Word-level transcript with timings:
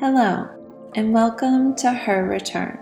Hello, 0.00 0.48
and 0.94 1.12
welcome 1.12 1.74
to 1.74 1.92
Her 1.92 2.24
Return, 2.24 2.78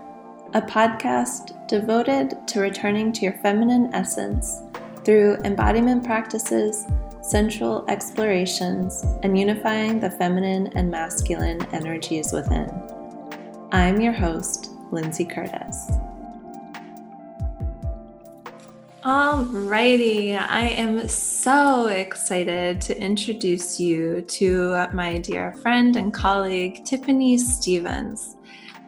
a 0.53 0.61
podcast 0.61 1.67
devoted 1.67 2.47
to 2.47 2.59
returning 2.59 3.11
to 3.13 3.21
your 3.21 3.33
feminine 3.39 3.91
essence 3.91 4.61
through 5.03 5.37
embodiment 5.37 6.03
practices, 6.03 6.85
sensual 7.23 7.83
explorations, 7.87 9.03
and 9.23 9.35
unifying 9.35 9.99
the 9.99 10.11
feminine 10.11 10.67
and 10.75 10.91
masculine 10.91 11.59
energies 11.73 12.33
within. 12.33 12.69
I'm 13.71 13.99
your 13.99 14.13
host, 14.13 14.69
Lindsay 14.91 15.25
Curtis. 15.25 15.89
Alrighty, 19.07 20.37
I 20.37 20.67
am 20.67 21.07
so 21.07 21.87
excited 21.87 22.81
to 22.81 23.01
introduce 23.01 23.79
you 23.79 24.21
to 24.23 24.85
my 24.91 25.19
dear 25.19 25.53
friend 25.61 25.95
and 25.95 26.13
colleague, 26.13 26.83
Tiffany 26.83 27.37
Stevens. 27.37 28.35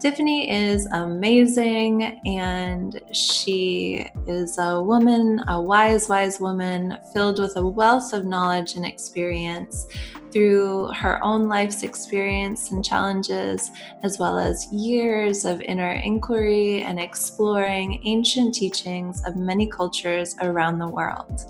Tiffany 0.01 0.51
is 0.51 0.87
amazing 0.87 2.19
and 2.25 2.99
she 3.13 4.07
is 4.27 4.57
a 4.57 4.83
woman, 4.83 5.41
a 5.47 5.61
wise, 5.61 6.09
wise 6.09 6.41
woman 6.41 6.97
filled 7.13 7.39
with 7.39 7.55
a 7.55 7.65
wealth 7.65 8.11
of 8.11 8.25
knowledge 8.25 8.75
and 8.75 8.85
experience 8.85 9.87
through 10.31 10.87
her 10.93 11.23
own 11.23 11.47
life's 11.47 11.83
experience 11.83 12.71
and 12.71 12.83
challenges, 12.83 13.71
as 14.03 14.19
well 14.19 14.37
as 14.37 14.71
years 14.71 15.45
of 15.45 15.61
inner 15.61 15.91
inquiry 15.91 16.81
and 16.83 16.99
exploring 16.99 18.01
ancient 18.05 18.53
teachings 18.53 19.23
of 19.25 19.35
many 19.35 19.67
cultures 19.67 20.35
around 20.41 20.79
the 20.79 20.87
world. 20.87 21.45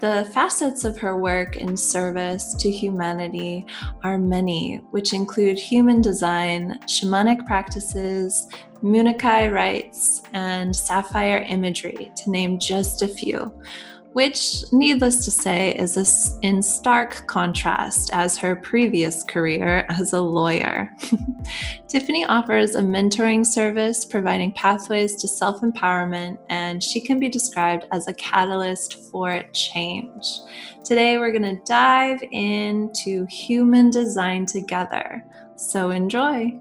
The 0.00 0.26
facets 0.32 0.84
of 0.84 0.98
her 0.98 1.18
work 1.18 1.56
in 1.56 1.76
service 1.76 2.54
to 2.54 2.70
humanity 2.70 3.66
are 4.02 4.16
many, 4.16 4.76
which 4.92 5.12
include 5.12 5.58
human 5.58 6.00
design, 6.00 6.78
shamanic 6.86 7.46
practices, 7.46 8.48
Munay-Ki 8.82 9.48
rites, 9.48 10.22
and 10.32 10.74
sapphire 10.74 11.44
imagery, 11.46 12.10
to 12.16 12.30
name 12.30 12.58
just 12.58 13.02
a 13.02 13.08
few 13.08 13.52
which, 14.12 14.64
needless 14.72 15.24
to 15.24 15.30
say, 15.30 15.74
is 15.76 16.36
in 16.42 16.62
stark 16.62 17.26
contrast 17.26 18.10
as 18.12 18.36
her 18.36 18.56
previous 18.56 19.22
career 19.22 19.86
as 19.88 20.12
a 20.12 20.20
lawyer. 20.20 20.90
Tiffany 21.88 22.24
offers 22.24 22.74
a 22.74 22.80
mentoring 22.80 23.46
service 23.46 24.04
providing 24.04 24.52
pathways 24.52 25.14
to 25.16 25.28
self 25.28 25.60
empowerment, 25.60 26.38
and 26.48 26.82
she 26.82 27.00
can 27.00 27.20
be 27.20 27.28
described 27.28 27.86
as 27.92 28.08
a 28.08 28.14
catalyst 28.14 29.10
for 29.10 29.42
change. 29.52 30.26
Today, 30.84 31.18
we're 31.18 31.32
going 31.32 31.56
to 31.56 31.62
dive 31.64 32.20
into 32.32 33.26
human 33.26 33.90
design 33.90 34.46
together. 34.46 35.24
So, 35.56 35.90
enjoy. 35.90 36.58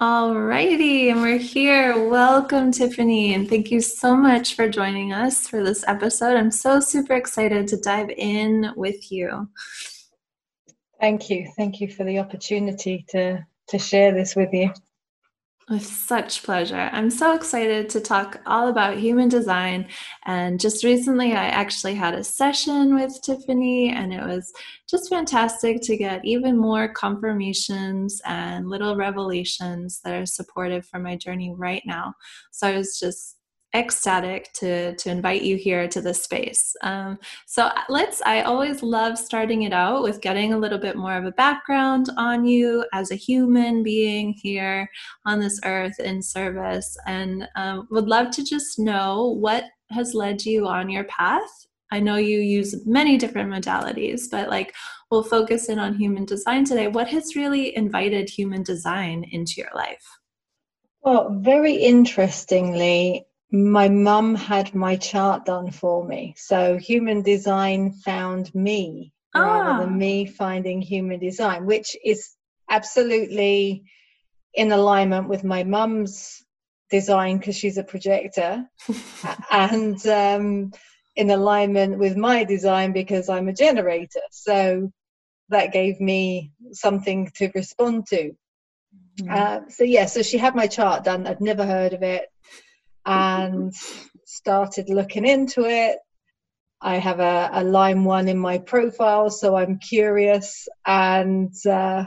Alrighty, 0.00 1.10
and 1.10 1.20
we're 1.20 1.36
here. 1.36 2.08
Welcome, 2.08 2.72
Tiffany, 2.72 3.34
and 3.34 3.46
thank 3.46 3.70
you 3.70 3.82
so 3.82 4.16
much 4.16 4.54
for 4.54 4.66
joining 4.66 5.12
us 5.12 5.46
for 5.46 5.62
this 5.62 5.84
episode. 5.86 6.34
I'm 6.34 6.50
so 6.50 6.80
super 6.80 7.12
excited 7.12 7.68
to 7.68 7.76
dive 7.76 8.08
in 8.08 8.72
with 8.74 9.12
you. 9.12 9.48
Thank 10.98 11.28
you. 11.28 11.46
Thank 11.58 11.78
you 11.80 11.88
for 11.88 12.04
the 12.04 12.18
opportunity 12.20 13.04
to 13.10 13.44
to 13.68 13.78
share 13.78 14.12
this 14.12 14.34
with 14.34 14.52
you. 14.54 14.72
With 15.70 15.86
such 15.86 16.42
pleasure. 16.42 16.90
I'm 16.92 17.08
so 17.08 17.34
excited 17.34 17.88
to 17.90 18.00
talk 18.00 18.40
all 18.46 18.68
about 18.68 18.98
human 18.98 19.28
design. 19.28 19.86
And 20.26 20.58
just 20.58 20.82
recently, 20.82 21.32
I 21.32 21.46
actually 21.46 21.94
had 21.94 22.14
a 22.14 22.24
session 22.24 22.96
with 22.96 23.22
Tiffany, 23.22 23.90
and 23.90 24.12
it 24.12 24.22
was 24.22 24.52
just 24.90 25.08
fantastic 25.08 25.80
to 25.82 25.96
get 25.96 26.24
even 26.24 26.58
more 26.58 26.88
confirmations 26.92 28.20
and 28.24 28.68
little 28.68 28.96
revelations 28.96 30.00
that 30.04 30.14
are 30.14 30.26
supportive 30.26 30.84
for 30.84 30.98
my 30.98 31.16
journey 31.16 31.54
right 31.56 31.82
now. 31.86 32.12
So 32.50 32.66
I 32.66 32.76
was 32.76 32.98
just 32.98 33.36
ecstatic 33.74 34.52
to 34.54 34.94
to 34.96 35.10
invite 35.10 35.42
you 35.42 35.56
here 35.56 35.88
to 35.88 36.00
this 36.00 36.22
space. 36.22 36.74
Um, 36.82 37.18
so 37.46 37.70
let's. 37.88 38.22
I 38.22 38.42
always 38.42 38.82
love 38.82 39.18
starting 39.18 39.62
it 39.62 39.72
out 39.72 40.02
with 40.02 40.20
getting 40.20 40.52
a 40.52 40.58
little 40.58 40.78
bit 40.78 40.96
more 40.96 41.16
of 41.16 41.24
a 41.24 41.32
background 41.32 42.08
on 42.16 42.44
you 42.44 42.84
as 42.92 43.10
a 43.10 43.16
human 43.16 43.82
being 43.82 44.34
here 44.34 44.88
on 45.26 45.40
this 45.40 45.60
earth 45.64 45.98
in 46.00 46.22
service, 46.22 46.96
and 47.06 47.48
um, 47.56 47.88
would 47.90 48.08
love 48.08 48.30
to 48.32 48.44
just 48.44 48.78
know 48.78 49.36
what 49.40 49.64
has 49.90 50.14
led 50.14 50.44
you 50.44 50.66
on 50.66 50.88
your 50.88 51.04
path. 51.04 51.66
I 51.90 52.00
know 52.00 52.16
you 52.16 52.38
use 52.38 52.86
many 52.86 53.18
different 53.18 53.50
modalities, 53.50 54.22
but 54.30 54.48
like 54.48 54.74
we'll 55.10 55.22
focus 55.22 55.68
in 55.68 55.78
on 55.78 55.94
human 55.94 56.24
design 56.24 56.64
today. 56.64 56.88
What 56.88 57.08
has 57.08 57.36
really 57.36 57.76
invited 57.76 58.30
human 58.30 58.62
design 58.62 59.26
into 59.30 59.54
your 59.58 59.68
life? 59.74 60.02
Well, 61.02 61.36
very 61.40 61.74
interestingly, 61.74 63.26
my 63.52 63.88
mum 63.88 64.34
had 64.34 64.74
my 64.74 64.96
chart 64.96 65.44
done 65.44 65.70
for 65.70 66.04
me. 66.04 66.34
So 66.38 66.78
human 66.78 67.22
design 67.22 67.92
found 67.92 68.52
me 68.54 69.12
ah. 69.34 69.40
rather 69.40 69.84
than 69.84 69.94
ah. 69.94 69.96
me 69.96 70.26
finding 70.26 70.80
human 70.80 71.20
design, 71.20 71.66
which 71.66 71.94
is 72.02 72.34
absolutely 72.70 73.84
in 74.54 74.72
alignment 74.72 75.28
with 75.28 75.44
my 75.44 75.64
mum's 75.64 76.42
design 76.90 77.38
because 77.38 77.56
she's 77.56 77.76
a 77.76 77.84
projector 77.84 78.64
and 79.50 80.06
um, 80.06 80.72
in 81.14 81.30
alignment 81.30 81.98
with 81.98 82.16
my 82.16 82.44
design 82.44 82.92
because 82.92 83.28
I'm 83.28 83.48
a 83.48 83.54
generator. 83.54 84.20
So 84.30 84.90
that 85.50 85.72
gave 85.72 86.00
me 86.00 86.52
something 86.72 87.30
to 87.36 87.50
respond 87.54 88.06
to. 88.08 88.32
Mm-hmm. 89.20 89.30
Uh, 89.30 89.68
so 89.68 89.84
yeah, 89.84 90.06
so 90.06 90.22
she 90.22 90.38
had 90.38 90.54
my 90.54 90.66
chart 90.66 91.04
done. 91.04 91.26
I'd 91.26 91.42
never 91.42 91.66
heard 91.66 91.92
of 91.92 92.02
it 92.02 92.30
and 93.06 93.72
started 94.24 94.88
looking 94.88 95.26
into 95.26 95.64
it. 95.64 95.98
I 96.80 96.96
have 96.96 97.20
a, 97.20 97.50
a 97.52 97.64
line 97.64 98.04
one 98.04 98.28
in 98.28 98.38
my 98.38 98.58
profile, 98.58 99.30
so 99.30 99.56
I'm 99.56 99.78
curious, 99.78 100.66
and 100.84 101.54
uh, 101.64 102.04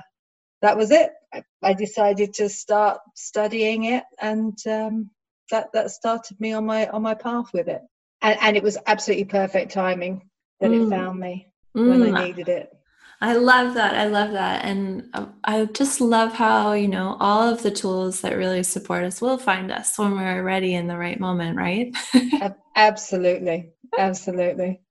that 0.61 0.77
was 0.77 0.91
it. 0.91 1.11
I, 1.33 1.43
I, 1.63 1.73
decided 1.73 2.33
to 2.35 2.49
start 2.49 2.99
studying 3.15 3.85
it, 3.85 4.03
and 4.21 4.57
um, 4.67 5.11
that 5.51 5.71
that 5.73 5.91
started 5.91 6.39
me 6.41 6.51
on 6.51 6.65
my 6.65 6.87
on 6.87 7.03
my 7.03 7.13
path 7.13 7.51
with 7.53 7.69
it. 7.69 7.81
And, 8.21 8.37
and 8.41 8.57
it 8.57 8.63
was 8.63 8.77
absolutely 8.85 9.25
perfect 9.25 9.71
timing 9.71 10.29
that 10.59 10.71
mm. 10.71 10.87
it 10.87 10.89
found 10.89 11.19
me 11.19 11.51
mm. 11.75 11.89
when 11.89 12.03
I 12.03 12.19
mm. 12.19 12.27
needed 12.27 12.49
it. 12.49 12.74
I 13.21 13.35
love 13.35 13.73
that. 13.75 13.95
I 13.95 14.05
love 14.07 14.33
that. 14.33 14.65
And 14.65 15.09
uh, 15.13 15.27
I 15.43 15.65
just 15.65 16.01
love 16.01 16.33
how, 16.33 16.73
you 16.73 16.87
know, 16.87 17.17
all 17.19 17.49
of 17.49 17.63
the 17.63 17.71
tools 17.71 18.21
that 18.21 18.37
really 18.37 18.63
support 18.63 19.03
us 19.03 19.21
will 19.21 19.37
find 19.39 19.71
us 19.71 19.97
when 19.97 20.13
we're 20.13 20.43
ready 20.43 20.75
in 20.75 20.87
the 20.87 20.97
right 20.97 21.19
moment, 21.19 21.57
right? 21.57 21.95
Absolutely. 22.75 23.71
Absolutely. 23.97 24.81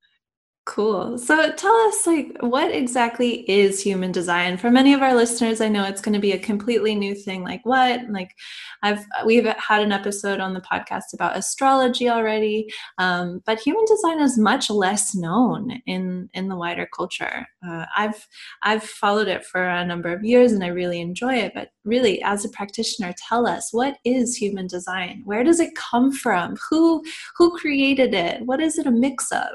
Cool. 0.67 1.19
So 1.19 1.53
tell 1.53 1.75
us 1.89 2.07
like 2.07 2.39
what 2.41 2.71
exactly 2.71 3.41
is 3.51 3.83
human 3.83 4.13
design? 4.13 4.57
For 4.57 4.71
many 4.71 4.95
of 4.95 5.03
our 5.03 5.15
listeners, 5.15 5.61
I 5.61 5.69
know 5.69 5.85
it's 5.85 6.01
going 6.01 6.15
to 6.15 6.19
be 6.19 6.33
a 6.33 6.39
completely 6.39 6.95
new 6.95 7.15
thing. 7.15 7.45
Like 7.45 7.61
what? 7.65 8.01
Like 8.09 8.35
I've 8.83 9.05
we've 9.27 9.45
had 9.45 9.83
an 9.83 9.93
episode 9.93 10.41
on 10.41 10.55
the 10.55 10.63
podcast 10.63 11.13
about 11.13 11.37
astrology 11.37 12.09
already, 12.09 12.67
um, 12.97 13.43
but 13.45 13.61
human 13.61 13.85
design 13.85 14.21
is 14.21 14.39
much 14.39 14.71
less 14.71 15.15
known 15.15 15.83
in 15.85 16.31
in 16.33 16.49
the 16.49 16.57
wider 16.57 16.89
culture. 16.97 17.47
Uh, 17.67 17.85
I've 17.95 18.27
I've 18.63 18.85
followed 18.85 19.29
it 19.29 19.45
for 19.45 19.63
a 19.63 19.85
number 19.85 20.15
of 20.15 20.25
years 20.25 20.53
and 20.53 20.65
I 20.65 20.69
really 20.69 21.03
enjoy 21.03 21.35
it. 21.35 21.53
But 21.55 21.73
really, 21.85 22.23
as 22.23 22.43
a 22.47 22.49
practitioner, 22.49 23.13
tell 23.29 23.47
us 23.47 23.69
what 23.73 23.99
is 24.07 24.35
human 24.35 24.67
design? 24.67 25.25
Where 25.27 25.45
does 25.45 25.61
it 25.61 25.75
come 25.75 26.11
from? 26.11 26.57
Who 26.71 27.05
who 27.37 27.55
created 27.59 28.15
it? 28.15 28.47
What 28.47 28.63
is 28.63 28.79
it 28.79 28.87
a 28.87 28.91
mix 28.91 29.31
of? 29.31 29.53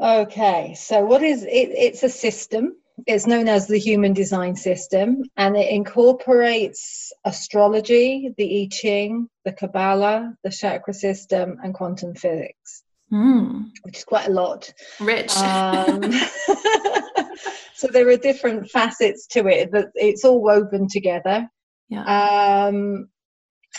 Okay, 0.00 0.74
so 0.74 1.04
what 1.04 1.22
is 1.22 1.44
it? 1.44 1.48
It's 1.48 2.02
a 2.02 2.08
system. 2.08 2.76
It's 3.06 3.26
known 3.26 3.48
as 3.48 3.66
the 3.66 3.78
Human 3.78 4.12
Design 4.12 4.54
System, 4.54 5.22
and 5.36 5.56
it 5.56 5.70
incorporates 5.70 7.12
astrology, 7.24 8.32
the 8.36 8.62
I 8.62 8.68
Ching, 8.70 9.28
the 9.44 9.52
Kabbalah, 9.52 10.34
the 10.44 10.50
chakra 10.50 10.94
system, 10.94 11.58
and 11.62 11.74
quantum 11.74 12.14
physics, 12.14 12.82
mm. 13.12 13.70
which 13.82 13.98
is 13.98 14.04
quite 14.04 14.28
a 14.28 14.32
lot. 14.32 14.72
Rich. 15.00 15.34
Um, 15.36 16.02
so 17.74 17.88
there 17.88 18.08
are 18.08 18.16
different 18.16 18.70
facets 18.70 19.26
to 19.28 19.46
it, 19.48 19.70
but 19.72 19.88
it's 19.94 20.24
all 20.24 20.42
woven 20.42 20.88
together. 20.88 21.48
Yeah. 21.88 22.66
Um, 22.66 23.08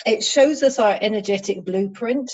it 0.05 0.23
shows 0.23 0.63
us 0.63 0.79
our 0.79 0.97
energetic 0.99 1.63
blueprint 1.63 2.31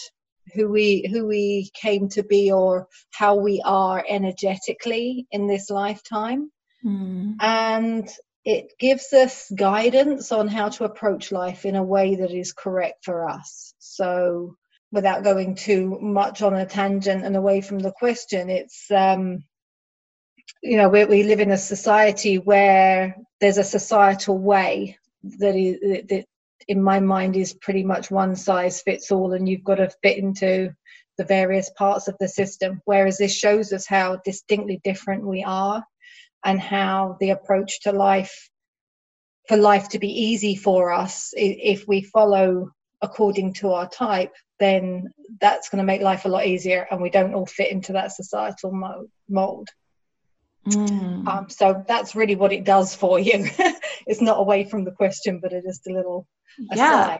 who 0.53 0.69
we 0.69 1.07
who 1.11 1.27
we 1.27 1.69
came 1.73 2.09
to 2.09 2.23
be 2.23 2.51
or 2.51 2.87
how 3.11 3.35
we 3.35 3.61
are 3.65 4.03
energetically 4.07 5.27
in 5.31 5.47
this 5.47 5.69
lifetime 5.69 6.51
mm. 6.85 7.35
and 7.41 8.09
it 8.45 8.73
gives 8.79 9.11
us 9.13 9.51
guidance 9.55 10.31
on 10.31 10.47
how 10.47 10.69
to 10.69 10.85
approach 10.85 11.31
life 11.31 11.65
in 11.65 11.75
a 11.75 11.83
way 11.83 12.15
that 12.15 12.31
is 12.31 12.53
correct 12.53 13.05
for 13.05 13.29
us 13.29 13.73
so 13.79 14.55
without 14.91 15.23
going 15.23 15.55
too 15.55 15.99
much 16.01 16.41
on 16.41 16.55
a 16.55 16.65
tangent 16.65 17.23
and 17.23 17.35
away 17.35 17.61
from 17.61 17.79
the 17.79 17.91
question 17.91 18.49
it's 18.49 18.89
um 18.91 19.43
you 20.61 20.77
know 20.77 20.89
we, 20.89 21.05
we 21.05 21.23
live 21.23 21.39
in 21.39 21.51
a 21.51 21.57
society 21.57 22.37
where 22.37 23.15
there's 23.39 23.57
a 23.57 23.63
societal 23.63 24.37
way 24.37 24.97
that 25.23 25.55
is 25.55 25.79
that 26.07 26.25
in 26.67 26.81
my 26.81 26.99
mind 26.99 27.35
is 27.35 27.53
pretty 27.53 27.83
much 27.83 28.11
one 28.11 28.35
size 28.35 28.81
fits 28.81 29.11
all 29.11 29.33
and 29.33 29.47
you've 29.47 29.63
got 29.63 29.75
to 29.75 29.89
fit 30.03 30.17
into 30.17 30.73
the 31.17 31.25
various 31.25 31.69
parts 31.77 32.07
of 32.07 32.15
the 32.19 32.27
system. 32.27 32.81
Whereas 32.85 33.17
this 33.17 33.35
shows 33.35 33.73
us 33.73 33.85
how 33.85 34.19
distinctly 34.23 34.79
different 34.83 35.25
we 35.25 35.43
are 35.43 35.83
and 36.43 36.59
how 36.59 37.17
the 37.19 37.31
approach 37.31 37.81
to 37.81 37.91
life 37.91 38.49
for 39.47 39.57
life 39.57 39.89
to 39.89 39.99
be 39.99 40.07
easy 40.09 40.55
for 40.55 40.91
us 40.91 41.33
if 41.35 41.87
we 41.87 42.03
follow 42.03 42.71
according 43.01 43.53
to 43.53 43.71
our 43.71 43.89
type 43.89 44.33
then 44.59 45.09
that's 45.39 45.69
going 45.69 45.79
to 45.79 45.85
make 45.85 46.01
life 46.01 46.25
a 46.25 46.29
lot 46.29 46.45
easier 46.45 46.85
and 46.91 47.01
we 47.01 47.09
don't 47.09 47.33
all 47.33 47.45
fit 47.45 47.71
into 47.71 47.93
that 47.93 48.11
societal 48.11 48.71
mold 49.27 49.69
mm. 50.67 51.27
um, 51.27 51.49
so 51.49 51.83
that's 51.87 52.15
really 52.15 52.35
what 52.35 52.53
it 52.53 52.63
does 52.63 52.95
for 52.95 53.19
you. 53.19 53.47
It's 54.07 54.21
not 54.21 54.39
away 54.39 54.63
from 54.63 54.85
the 54.85 54.91
question 54.91 55.39
but 55.39 55.53
it 55.53 55.63
is 55.65 55.81
a 55.87 55.93
little 55.93 56.25
yeah 56.57 57.03
aside. 57.03 57.19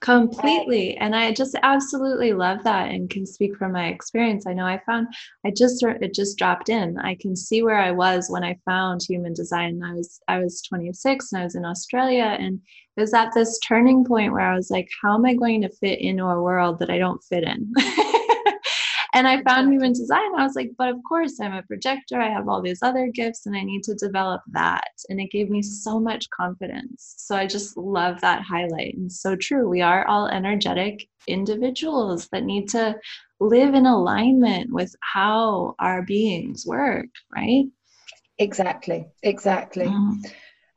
completely. 0.00 0.96
And 0.96 1.14
i 1.14 1.32
just 1.32 1.54
absolutely 1.62 2.32
love 2.32 2.64
that 2.64 2.90
and 2.90 3.10
can 3.10 3.26
speak 3.26 3.56
from 3.56 3.72
my 3.72 3.88
experience. 3.88 4.46
I 4.46 4.54
know 4.54 4.64
i 4.64 4.80
found 4.86 5.08
i 5.44 5.50
just 5.50 5.82
it 5.82 6.14
just 6.14 6.38
dropped 6.38 6.68
in. 6.70 6.98
I 6.98 7.16
can 7.20 7.36
see 7.36 7.62
where 7.62 7.78
i 7.78 7.90
was 7.90 8.30
when 8.30 8.44
i 8.44 8.56
found 8.64 9.02
human 9.02 9.34
design. 9.34 9.82
I 9.84 9.92
was 9.92 10.20
i 10.28 10.38
was 10.38 10.62
26 10.62 11.32
and 11.32 11.40
i 11.40 11.44
was 11.44 11.56
in 11.56 11.64
australia 11.66 12.36
and 12.40 12.60
it 12.96 13.00
was 13.00 13.14
at 13.14 13.32
this 13.34 13.58
turning 13.58 14.04
point 14.04 14.32
where 14.32 14.50
i 14.50 14.56
was 14.56 14.70
like 14.70 14.88
how 15.02 15.14
am 15.14 15.26
i 15.26 15.34
going 15.34 15.60
to 15.62 15.68
fit 15.68 16.00
into 16.00 16.24
a 16.24 16.42
world 16.42 16.78
that 16.78 16.90
i 16.90 16.98
don't 16.98 17.22
fit 17.24 17.44
in 17.44 17.72
and 19.12 19.26
I 19.26 19.42
found 19.42 19.72
human 19.72 19.92
design. 19.92 20.34
I 20.36 20.44
was 20.44 20.54
like, 20.54 20.70
but 20.78 20.88
of 20.88 20.96
course, 21.08 21.40
I'm 21.40 21.54
a 21.54 21.62
projector. 21.62 22.20
I 22.20 22.30
have 22.30 22.48
all 22.48 22.62
these 22.62 22.82
other 22.82 23.08
gifts 23.08 23.46
and 23.46 23.56
I 23.56 23.62
need 23.62 23.82
to 23.84 23.94
develop 23.94 24.42
that. 24.52 24.88
And 25.08 25.20
it 25.20 25.30
gave 25.30 25.50
me 25.50 25.62
so 25.62 25.98
much 25.98 26.30
confidence. 26.30 27.14
So 27.18 27.34
I 27.34 27.46
just 27.46 27.76
love 27.76 28.20
that 28.20 28.42
highlight. 28.42 28.96
And 28.96 29.10
so 29.10 29.36
true. 29.36 29.68
We 29.68 29.80
are 29.80 30.06
all 30.06 30.28
energetic 30.28 31.08
individuals 31.26 32.28
that 32.32 32.44
need 32.44 32.68
to 32.70 32.96
live 33.40 33.74
in 33.74 33.86
alignment 33.86 34.72
with 34.72 34.94
how 35.00 35.74
our 35.78 36.02
beings 36.02 36.64
work, 36.66 37.08
right? 37.34 37.64
Exactly, 38.38 39.06
exactly. 39.22 39.86
Mm 39.86 40.22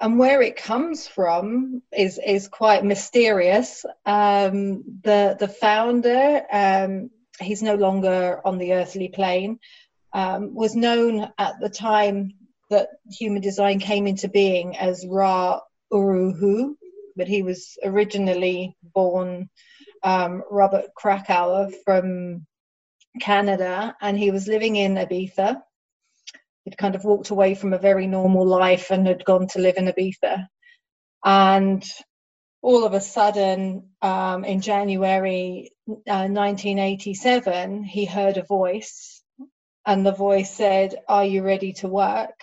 and 0.03 0.19
where 0.19 0.41
it 0.41 0.57
comes 0.57 1.07
from 1.07 1.81
is 1.97 2.19
is 2.25 2.49
quite 2.49 2.83
mysterious. 2.83 3.85
Um, 4.05 4.83
the 5.01 5.37
the 5.39 5.47
founder, 5.47 6.41
um, 6.51 7.09
he's 7.43 7.61
no 7.61 7.75
longer 7.75 8.41
on 8.45 8.57
the 8.57 8.73
earthly 8.73 9.09
plane, 9.09 9.59
um, 10.13 10.53
was 10.53 10.75
known 10.75 11.31
at 11.37 11.59
the 11.59 11.69
time 11.69 12.33
that 12.69 12.89
human 13.09 13.41
design 13.41 13.79
came 13.79 14.07
into 14.07 14.27
being 14.27 14.77
as 14.77 15.05
Ra 15.07 15.59
Uru 15.91 16.33
Hu, 16.33 16.77
but 17.15 17.27
he 17.27 17.43
was 17.43 17.77
originally 17.83 18.75
born 18.81 19.49
um, 20.03 20.43
Robert 20.49 20.85
Krakower 20.97 21.73
from 21.85 22.45
Canada, 23.19 23.95
and 24.01 24.17
he 24.17 24.31
was 24.31 24.47
living 24.47 24.75
in 24.75 24.95
Ibiza. 24.95 25.61
He'd 26.65 26.77
kind 26.77 26.95
of 26.95 27.03
walked 27.03 27.29
away 27.29 27.55
from 27.55 27.73
a 27.73 27.77
very 27.77 28.07
normal 28.07 28.45
life 28.45 28.89
and 28.89 29.05
had 29.05 29.25
gone 29.25 29.47
to 29.49 29.59
live 29.59 29.77
in 29.77 29.85
Ibiza. 29.85 30.47
And 31.23 31.83
all 32.63 32.85
of 32.85 32.93
a 32.93 33.01
sudden, 33.01 33.89
um, 34.01 34.45
in 34.45 34.61
January 34.61 35.73
uh, 35.85 36.31
1987, 36.31 37.83
he 37.83 38.05
heard 38.05 38.37
a 38.37 38.43
voice, 38.43 39.21
and 39.85 40.05
the 40.05 40.13
voice 40.13 40.49
said, 40.49 40.95
Are 41.09 41.25
you 41.25 41.43
ready 41.43 41.73
to 41.73 41.89
work? 41.89 42.39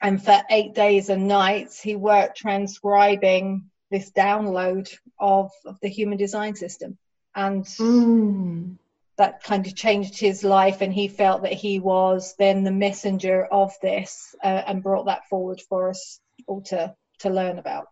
And 0.00 0.22
for 0.22 0.42
eight 0.48 0.74
days 0.74 1.10
and 1.10 1.28
nights, 1.28 1.78
he 1.78 1.94
worked 1.94 2.38
transcribing 2.38 3.70
this 3.90 4.10
download 4.12 4.90
of, 5.20 5.50
of 5.66 5.78
the 5.80 5.88
human 5.88 6.16
design 6.16 6.56
system. 6.56 6.96
And 7.34 7.66
mm. 7.66 8.78
that 9.18 9.42
kind 9.42 9.66
of 9.66 9.74
changed 9.74 10.18
his 10.18 10.42
life, 10.42 10.80
and 10.80 10.92
he 10.92 11.08
felt 11.08 11.42
that 11.42 11.52
he 11.52 11.80
was 11.80 12.34
then 12.38 12.64
the 12.64 12.72
messenger 12.72 13.44
of 13.44 13.74
this 13.82 14.34
uh, 14.42 14.62
and 14.66 14.82
brought 14.82 15.04
that 15.04 15.28
forward 15.28 15.60
for 15.68 15.90
us 15.90 16.18
all 16.46 16.62
to, 16.62 16.94
to 17.18 17.28
learn 17.28 17.58
about 17.58 17.88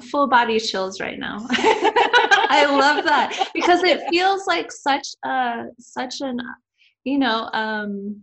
full 0.00 0.26
body 0.26 0.58
chills 0.58 1.00
right 1.00 1.18
now. 1.18 1.46
I 1.50 2.66
love 2.70 3.04
that 3.04 3.50
because 3.54 3.82
it 3.82 4.02
feels 4.10 4.46
like 4.46 4.72
such 4.72 5.08
a 5.24 5.64
such 5.78 6.20
an 6.20 6.40
you 7.04 7.18
know 7.18 7.50
um 7.52 8.20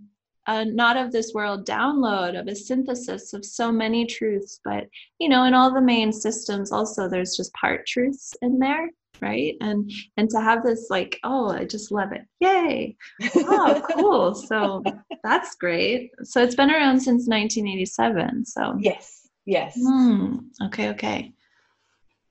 a 0.48 0.63
not 0.66 0.98
of 0.98 1.12
this 1.12 1.33
world 1.33 1.66
download 1.66 2.39
of 2.39 2.48
a 2.48 2.56
synthesis 2.56 3.33
of 3.33 3.44
so 3.44 3.72
many 3.72 4.06
truths 4.06 4.60
but 4.63 4.86
you 5.19 5.27
know 5.27 5.44
in 5.45 5.54
all 5.54 5.74
the 5.74 5.81
main 5.81 6.12
systems 6.12 6.72
also 6.72 7.10
there's 7.10 7.36
just 7.36 7.54
part 7.54 7.86
truths 7.88 8.33
in 8.42 8.60
there 8.60 8.89
right? 9.21 9.56
And 9.62 9.89
and 10.18 10.30
to 10.31 10.42
have 10.42 10.62
this 10.62 10.88
like 10.89 11.18
oh 11.24 11.50
i 11.50 11.63
just 11.63 11.89
love 11.89 12.12
it. 12.12 12.24
Yay! 12.42 12.98
Oh 13.36 13.81
cool. 13.94 14.36
So 14.36 14.83
that's 15.24 15.56
great. 15.56 16.12
So 16.24 16.44
it's 16.44 16.56
been 16.56 16.69
around 16.69 17.00
since 17.00 17.28
1987 17.28 18.45
so. 18.45 18.75
Yes 18.80 19.30
yes. 19.45 19.78
Mm, 19.78 20.45
okay 20.63 20.89
okay 20.89 21.31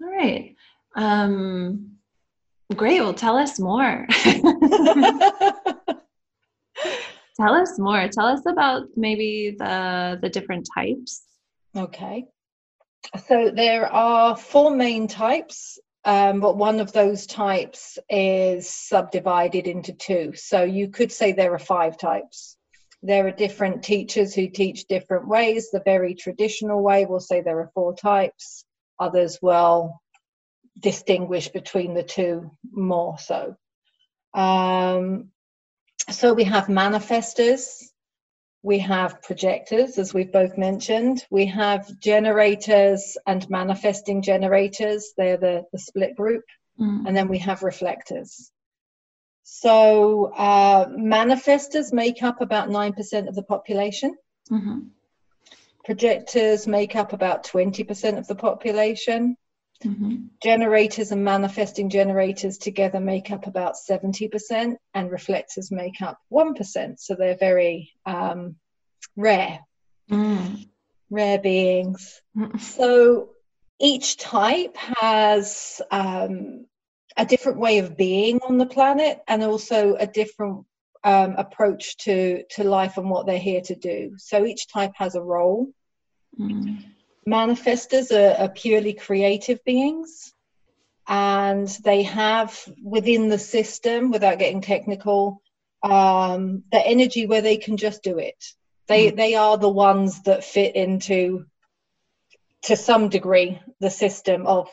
all 0.04 0.10
right. 0.10 0.54
Um, 0.96 1.92
great. 2.74 3.00
Well, 3.00 3.14
tell 3.14 3.36
us 3.36 3.58
more. 3.58 4.06
tell 7.36 7.54
us 7.54 7.78
more. 7.78 8.08
Tell 8.08 8.26
us 8.26 8.42
about 8.46 8.84
maybe 8.96 9.56
the 9.58 10.18
the 10.20 10.28
different 10.28 10.68
types. 10.74 11.22
Okay. 11.76 12.24
So 13.26 13.50
there 13.54 13.92
are 13.92 14.36
four 14.36 14.70
main 14.70 15.08
types, 15.08 15.78
um, 16.04 16.40
but 16.40 16.56
one 16.56 16.80
of 16.80 16.92
those 16.92 17.26
types 17.26 17.98
is 18.08 18.68
subdivided 18.68 19.66
into 19.66 19.92
two. 19.92 20.32
So 20.34 20.62
you 20.62 20.88
could 20.88 21.12
say 21.12 21.32
there 21.32 21.54
are 21.54 21.58
five 21.58 21.98
types. 21.98 22.56
There 23.02 23.26
are 23.26 23.32
different 23.32 23.82
teachers 23.82 24.34
who 24.34 24.48
teach 24.48 24.86
different 24.86 25.28
ways. 25.28 25.70
The 25.70 25.82
very 25.84 26.14
traditional 26.14 26.82
way 26.82 27.04
will 27.04 27.20
say 27.20 27.40
there 27.42 27.58
are 27.58 27.70
four 27.74 27.94
types 27.94 28.64
others 28.98 29.38
will 29.40 30.00
distinguish 30.78 31.48
between 31.48 31.94
the 31.94 32.02
two 32.02 32.50
more 32.70 33.18
so. 33.18 33.56
Um, 34.34 35.30
so 36.10 36.34
we 36.34 36.44
have 36.44 36.66
manifestors, 36.66 37.84
we 38.62 38.78
have 38.80 39.22
projectors, 39.22 39.98
as 39.98 40.12
we've 40.12 40.32
both 40.32 40.58
mentioned, 40.58 41.24
we 41.30 41.46
have 41.46 41.98
generators 42.00 43.16
and 43.26 43.48
manifesting 43.48 44.22
generators, 44.22 45.12
they're 45.16 45.36
the, 45.36 45.64
the 45.72 45.78
split 45.78 46.16
group, 46.16 46.44
mm. 46.80 47.06
and 47.06 47.16
then 47.16 47.28
we 47.28 47.38
have 47.38 47.62
reflectors. 47.62 48.50
So 49.44 50.32
uh, 50.34 50.86
manifestors 50.88 51.92
make 51.92 52.22
up 52.22 52.40
about 52.40 52.70
9% 52.70 53.28
of 53.28 53.34
the 53.34 53.42
population. 53.42 54.14
Mm-hmm. 54.50 54.78
Projectors 55.84 56.66
make 56.66 56.96
up 56.96 57.12
about 57.12 57.44
20% 57.44 58.18
of 58.18 58.26
the 58.26 58.34
population. 58.34 59.36
Mm-hmm. 59.84 60.26
Generators 60.42 61.12
and 61.12 61.24
manifesting 61.24 61.90
generators 61.90 62.58
together 62.58 63.00
make 63.00 63.30
up 63.30 63.46
about 63.46 63.74
70%, 63.74 64.76
and 64.94 65.10
reflectors 65.10 65.70
make 65.70 66.00
up 66.00 66.18
1%. 66.32 66.98
So 66.98 67.14
they're 67.14 67.36
very 67.36 67.92
um, 68.06 68.56
rare, 69.16 69.60
mm. 70.10 70.66
rare 71.10 71.38
beings. 71.38 72.22
Mm. 72.36 72.60
So 72.60 73.30
each 73.78 74.16
type 74.16 74.76
has 74.76 75.82
um, 75.90 76.66
a 77.16 77.26
different 77.26 77.58
way 77.58 77.78
of 77.78 77.96
being 77.96 78.40
on 78.40 78.58
the 78.58 78.66
planet 78.66 79.22
and 79.28 79.42
also 79.42 79.96
a 79.96 80.06
different 80.06 80.64
um, 81.04 81.34
approach 81.36 81.98
to 81.98 82.42
to 82.50 82.64
life 82.64 82.96
and 82.96 83.10
what 83.10 83.26
they're 83.26 83.38
here 83.38 83.60
to 83.60 83.74
do. 83.74 84.14
So 84.18 84.44
each 84.44 84.68
type 84.68 84.92
has 84.96 85.14
a 85.14 85.22
role. 85.22 85.68
Mm. 86.38 86.82
Manifestors 87.28 88.10
are, 88.10 88.42
are 88.42 88.48
purely 88.48 88.94
creative 88.94 89.62
beings, 89.64 90.32
and 91.06 91.68
they 91.84 92.02
have 92.04 92.58
within 92.82 93.28
the 93.28 93.38
system, 93.38 94.10
without 94.10 94.38
getting 94.38 94.62
technical, 94.62 95.42
um, 95.82 96.64
the 96.72 96.84
energy 96.84 97.26
where 97.26 97.42
they 97.42 97.58
can 97.58 97.76
just 97.76 98.02
do 98.02 98.18
it. 98.18 98.42
They 98.88 99.12
mm. 99.12 99.16
they 99.16 99.34
are 99.34 99.58
the 99.58 99.68
ones 99.68 100.22
that 100.22 100.44
fit 100.44 100.74
into 100.74 101.44
to 102.62 102.76
some 102.76 103.10
degree 103.10 103.60
the 103.80 103.90
system 103.90 104.46
of 104.46 104.70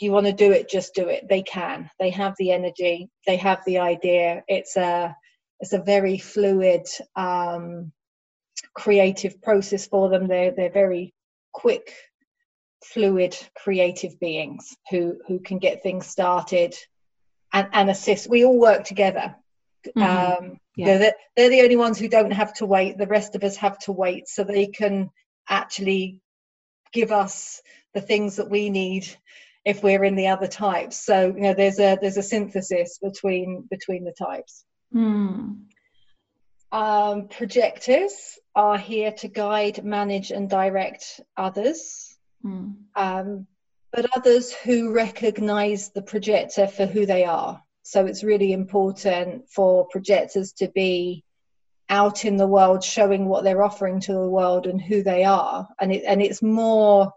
you 0.00 0.12
want 0.12 0.26
to 0.26 0.32
do 0.32 0.52
it 0.52 0.68
just 0.68 0.94
do 0.94 1.08
it 1.08 1.28
they 1.28 1.42
can 1.42 1.90
they 1.98 2.10
have 2.10 2.34
the 2.38 2.50
energy 2.52 3.08
they 3.26 3.36
have 3.36 3.60
the 3.64 3.78
idea 3.78 4.42
it's 4.48 4.76
a 4.76 5.16
it's 5.60 5.72
a 5.72 5.82
very 5.82 6.18
fluid 6.18 6.86
um, 7.16 7.92
creative 8.74 9.40
process 9.42 9.86
for 9.86 10.08
them 10.08 10.26
they're 10.26 10.52
they're 10.52 10.70
very 10.70 11.14
quick 11.52 11.94
fluid 12.84 13.36
creative 13.56 14.18
beings 14.20 14.76
who 14.90 15.16
who 15.26 15.38
can 15.38 15.58
get 15.58 15.82
things 15.82 16.06
started 16.06 16.74
and, 17.52 17.68
and 17.72 17.90
assist 17.90 18.28
we 18.28 18.44
all 18.44 18.58
work 18.58 18.84
together 18.84 19.36
Mm-hmm. 19.96 20.44
Um, 20.46 20.58
yeah. 20.76 20.98
They're, 20.98 21.14
they're 21.36 21.50
the 21.50 21.62
only 21.62 21.76
ones 21.76 21.98
who 21.98 22.08
don't 22.08 22.32
have 22.32 22.54
to 22.54 22.66
wait. 22.66 22.98
The 22.98 23.06
rest 23.06 23.34
of 23.34 23.44
us 23.44 23.56
have 23.56 23.78
to 23.80 23.92
wait 23.92 24.28
so 24.28 24.44
they 24.44 24.66
can 24.66 25.10
actually 25.48 26.20
give 26.92 27.12
us 27.12 27.60
the 27.92 28.00
things 28.00 28.36
that 28.36 28.50
we 28.50 28.70
need 28.70 29.06
if 29.64 29.82
we're 29.82 30.04
in 30.04 30.16
the 30.16 30.28
other 30.28 30.46
types. 30.46 31.04
So 31.04 31.26
you 31.26 31.42
know, 31.42 31.54
there's 31.54 31.78
a 31.78 31.98
there's 32.00 32.16
a 32.16 32.22
synthesis 32.22 32.98
between 33.02 33.66
between 33.70 34.04
the 34.04 34.12
types. 34.12 34.64
Mm. 34.94 35.64
Um, 36.72 37.28
projectors 37.28 38.38
are 38.54 38.78
here 38.78 39.12
to 39.12 39.28
guide, 39.28 39.84
manage, 39.84 40.30
and 40.30 40.48
direct 40.48 41.20
others. 41.36 42.16
Mm. 42.44 42.74
Um, 42.94 43.46
but 43.92 44.10
others 44.16 44.52
who 44.52 44.92
recognize 44.92 45.90
the 45.90 46.02
projector 46.02 46.66
for 46.66 46.84
who 46.84 47.06
they 47.06 47.24
are. 47.24 47.62
So 47.82 48.06
it's 48.06 48.24
really 48.24 48.52
important 48.52 49.48
for 49.48 49.86
projectors 49.86 50.52
to 50.54 50.68
be 50.68 51.22
out 51.88 52.24
in 52.24 52.36
the 52.36 52.46
world 52.46 52.82
showing 52.82 53.26
what 53.26 53.44
they're 53.44 53.62
offering 53.62 54.00
to 54.00 54.12
the 54.12 54.28
world 54.28 54.66
and 54.66 54.80
who 54.80 55.02
they 55.02 55.24
are. 55.24 55.68
And 55.80 55.92
it 55.92 56.02
and 56.06 56.22
it's 56.22 56.42
more 56.42 57.12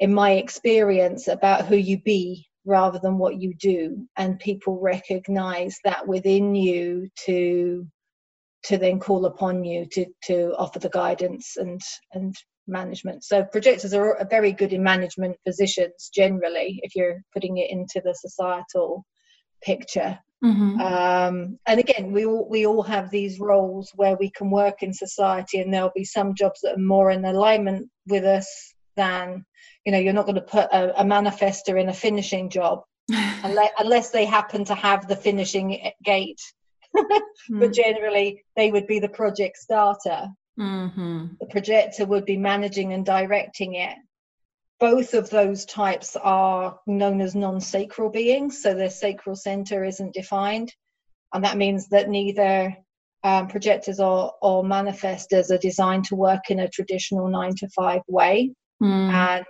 in 0.00 0.12
my 0.12 0.32
experience 0.32 1.28
about 1.28 1.66
who 1.66 1.76
you 1.76 2.00
be 2.00 2.47
rather 2.68 3.00
than 3.00 3.18
what 3.18 3.40
you 3.40 3.54
do. 3.54 4.06
And 4.16 4.38
people 4.38 4.78
recognize 4.78 5.76
that 5.84 6.06
within 6.06 6.54
you 6.54 7.08
to 7.26 7.86
to 8.64 8.76
then 8.76 9.00
call 9.00 9.24
upon 9.24 9.64
you 9.64 9.86
to 9.86 10.06
to 10.24 10.54
offer 10.58 10.78
the 10.78 10.90
guidance 10.90 11.56
and 11.56 11.80
and 12.12 12.36
management. 12.66 13.24
So 13.24 13.44
projectors 13.44 13.94
are 13.94 14.26
very 14.30 14.52
good 14.52 14.72
in 14.74 14.82
management 14.82 15.36
positions 15.46 16.10
generally 16.14 16.80
if 16.82 16.94
you're 16.94 17.22
putting 17.32 17.56
it 17.56 17.70
into 17.70 18.02
the 18.04 18.14
societal 18.14 19.06
picture. 19.62 20.18
Mm-hmm. 20.44 20.80
Um, 20.80 21.58
and 21.66 21.80
again, 21.80 22.12
we 22.12 22.26
all 22.26 22.46
we 22.48 22.66
all 22.66 22.82
have 22.82 23.10
these 23.10 23.40
roles 23.40 23.90
where 23.96 24.16
we 24.20 24.30
can 24.30 24.50
work 24.50 24.82
in 24.82 24.92
society, 24.92 25.60
and 25.60 25.72
there'll 25.72 25.90
be 25.96 26.04
some 26.04 26.34
jobs 26.34 26.60
that 26.62 26.76
are 26.76 26.90
more 26.94 27.10
in 27.10 27.24
alignment 27.24 27.88
with 28.06 28.24
us 28.24 28.74
than 28.94 29.44
you 29.88 29.92
know. 29.92 29.98
You're 29.98 30.12
not 30.12 30.26
going 30.26 30.34
to 30.34 30.42
put 30.42 30.66
a, 30.70 31.00
a 31.00 31.04
manifester 31.04 31.80
in 31.80 31.88
a 31.88 31.94
finishing 31.94 32.50
job 32.50 32.82
unless, 33.08 33.70
unless 33.78 34.10
they 34.10 34.26
happen 34.26 34.66
to 34.66 34.74
have 34.74 35.08
the 35.08 35.16
finishing 35.16 35.92
gate. 36.04 36.42
But 37.50 37.72
generally, 37.72 38.44
they 38.56 38.70
would 38.70 38.86
be 38.86 38.98
the 38.98 39.08
project 39.08 39.56
starter. 39.56 40.28
Mm-hmm. 40.60 41.26
The 41.40 41.46
projector 41.46 42.04
would 42.04 42.26
be 42.26 42.36
managing 42.36 42.92
and 42.92 43.06
directing 43.06 43.74
it. 43.74 43.96
Both 44.78 45.14
of 45.14 45.30
those 45.30 45.64
types 45.64 46.14
are 46.16 46.78
known 46.86 47.22
as 47.22 47.34
non 47.34 47.62
sacral 47.62 48.10
beings, 48.10 48.62
so 48.62 48.74
their 48.74 48.90
sacral 48.90 49.36
center 49.36 49.82
isn't 49.82 50.12
defined. 50.12 50.74
And 51.32 51.44
that 51.44 51.56
means 51.56 51.88
that 51.88 52.10
neither 52.10 52.76
um, 53.24 53.48
projectors 53.48 53.98
or, 53.98 54.34
or 54.42 54.62
manifestors 54.62 55.50
are 55.50 55.58
designed 55.58 56.04
to 56.06 56.16
work 56.16 56.50
in 56.50 56.60
a 56.60 56.68
traditional 56.68 57.28
nine 57.28 57.54
to 57.56 57.68
five 57.68 58.02
way 58.06 58.52
mm. 58.82 59.12
and 59.12 59.46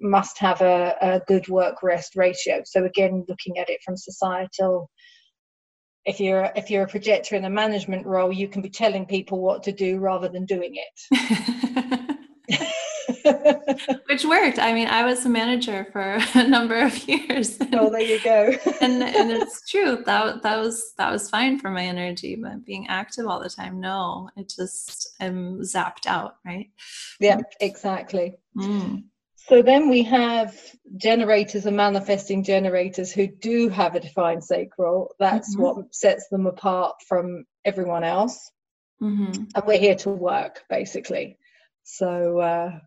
must 0.00 0.38
have 0.38 0.60
a, 0.60 0.96
a 1.00 1.20
good 1.26 1.48
work 1.48 1.82
rest 1.82 2.16
ratio. 2.16 2.62
So, 2.64 2.84
again, 2.84 3.24
looking 3.28 3.58
at 3.58 3.68
it 3.70 3.80
from 3.84 3.96
societal 3.96 4.90
if 6.04 6.18
you're 6.18 6.50
if 6.56 6.70
you're 6.70 6.82
a 6.82 6.88
projector 6.88 7.36
in 7.36 7.44
a 7.44 7.50
management 7.50 8.04
role 8.06 8.32
you 8.32 8.48
can 8.48 8.60
be 8.60 8.68
telling 8.68 9.06
people 9.06 9.40
what 9.40 9.62
to 9.62 9.70
do 9.70 9.98
rather 9.98 10.28
than 10.28 10.44
doing 10.44 10.74
it 10.74 12.18
which 14.06 14.24
worked 14.24 14.58
i 14.58 14.72
mean 14.72 14.88
i 14.88 15.04
was 15.04 15.24
a 15.24 15.28
manager 15.28 15.86
for 15.92 16.18
a 16.34 16.46
number 16.46 16.80
of 16.80 16.96
years 17.08 17.58
oh 17.72 17.90
there 17.90 18.00
you 18.00 18.20
go 18.22 18.52
and 18.80 19.02
and 19.02 19.30
it's 19.30 19.68
true 19.68 20.02
that 20.06 20.42
that 20.42 20.58
was 20.58 20.92
that 20.98 21.10
was 21.10 21.30
fine 21.30 21.58
for 21.58 21.70
my 21.70 21.84
energy 21.84 22.36
but 22.36 22.64
being 22.64 22.86
active 22.88 23.26
all 23.26 23.40
the 23.40 23.50
time 23.50 23.80
no 23.80 24.28
it 24.36 24.48
just 24.48 25.14
i'm 25.20 25.60
zapped 25.60 26.06
out 26.06 26.36
right 26.44 26.70
yeah 27.20 27.38
exactly 27.60 28.34
mm. 28.56 29.02
So 29.48 29.60
then 29.60 29.90
we 29.90 30.04
have 30.04 30.56
generators 30.96 31.66
and 31.66 31.76
manifesting 31.76 32.44
generators 32.44 33.12
who 33.12 33.26
do 33.26 33.68
have 33.70 33.96
a 33.96 34.00
defined 34.00 34.44
sacral. 34.44 35.16
That's 35.18 35.56
mm-hmm. 35.56 35.62
what 35.62 35.94
sets 35.94 36.28
them 36.28 36.46
apart 36.46 36.94
from 37.08 37.44
everyone 37.64 38.04
else. 38.04 38.52
Mm-hmm. 39.02 39.42
And 39.54 39.64
we're 39.66 39.80
here 39.80 39.96
to 39.96 40.10
work, 40.10 40.62
basically. 40.70 41.38
So 41.82 42.38
uh, 42.38 42.78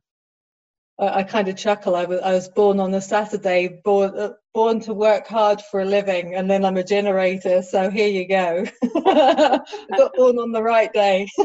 I, 0.99 1.19
I, 1.19 1.23
kind 1.23 1.47
of 1.47 1.55
chuckle. 1.55 1.95
I 1.95 2.05
was, 2.05 2.19
I 2.21 2.33
was 2.33 2.49
born 2.49 2.79
on 2.79 2.93
a 2.93 3.01
Saturday, 3.01 3.81
born, 3.83 4.17
uh, 4.17 4.33
born 4.53 4.79
to 4.81 4.93
work 4.93 5.27
hard 5.27 5.61
for 5.61 5.81
a 5.81 5.85
living, 5.85 6.35
and 6.35 6.49
then 6.49 6.63
I'm 6.65 6.77
a 6.77 6.83
generator. 6.83 7.61
So 7.61 7.89
here 7.89 8.07
you 8.07 8.27
go. 8.27 8.65
I 8.83 9.59
got 9.97 10.13
born 10.15 10.37
on 10.37 10.51
the 10.51 10.63
right 10.63 10.91
day. 10.93 11.27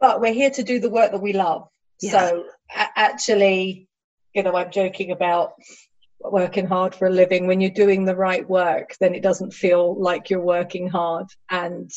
but 0.00 0.20
we're 0.20 0.32
here 0.32 0.50
to 0.50 0.62
do 0.62 0.78
the 0.78 0.90
work 0.90 1.12
that 1.12 1.22
we 1.22 1.32
love. 1.32 1.68
Yeah. 2.00 2.10
So 2.10 2.44
a- 2.74 2.98
actually, 2.98 3.88
you 4.34 4.42
know, 4.42 4.54
I'm 4.54 4.70
joking 4.70 5.10
about 5.10 5.54
working 6.20 6.66
hard 6.66 6.94
for 6.94 7.06
a 7.06 7.10
living. 7.10 7.46
When 7.46 7.60
you're 7.60 7.70
doing 7.70 8.04
the 8.04 8.16
right 8.16 8.48
work, 8.48 8.96
then 9.00 9.14
it 9.14 9.22
doesn't 9.22 9.52
feel 9.52 10.00
like 10.00 10.30
you're 10.30 10.40
working 10.40 10.88
hard. 10.88 11.26
And, 11.50 11.90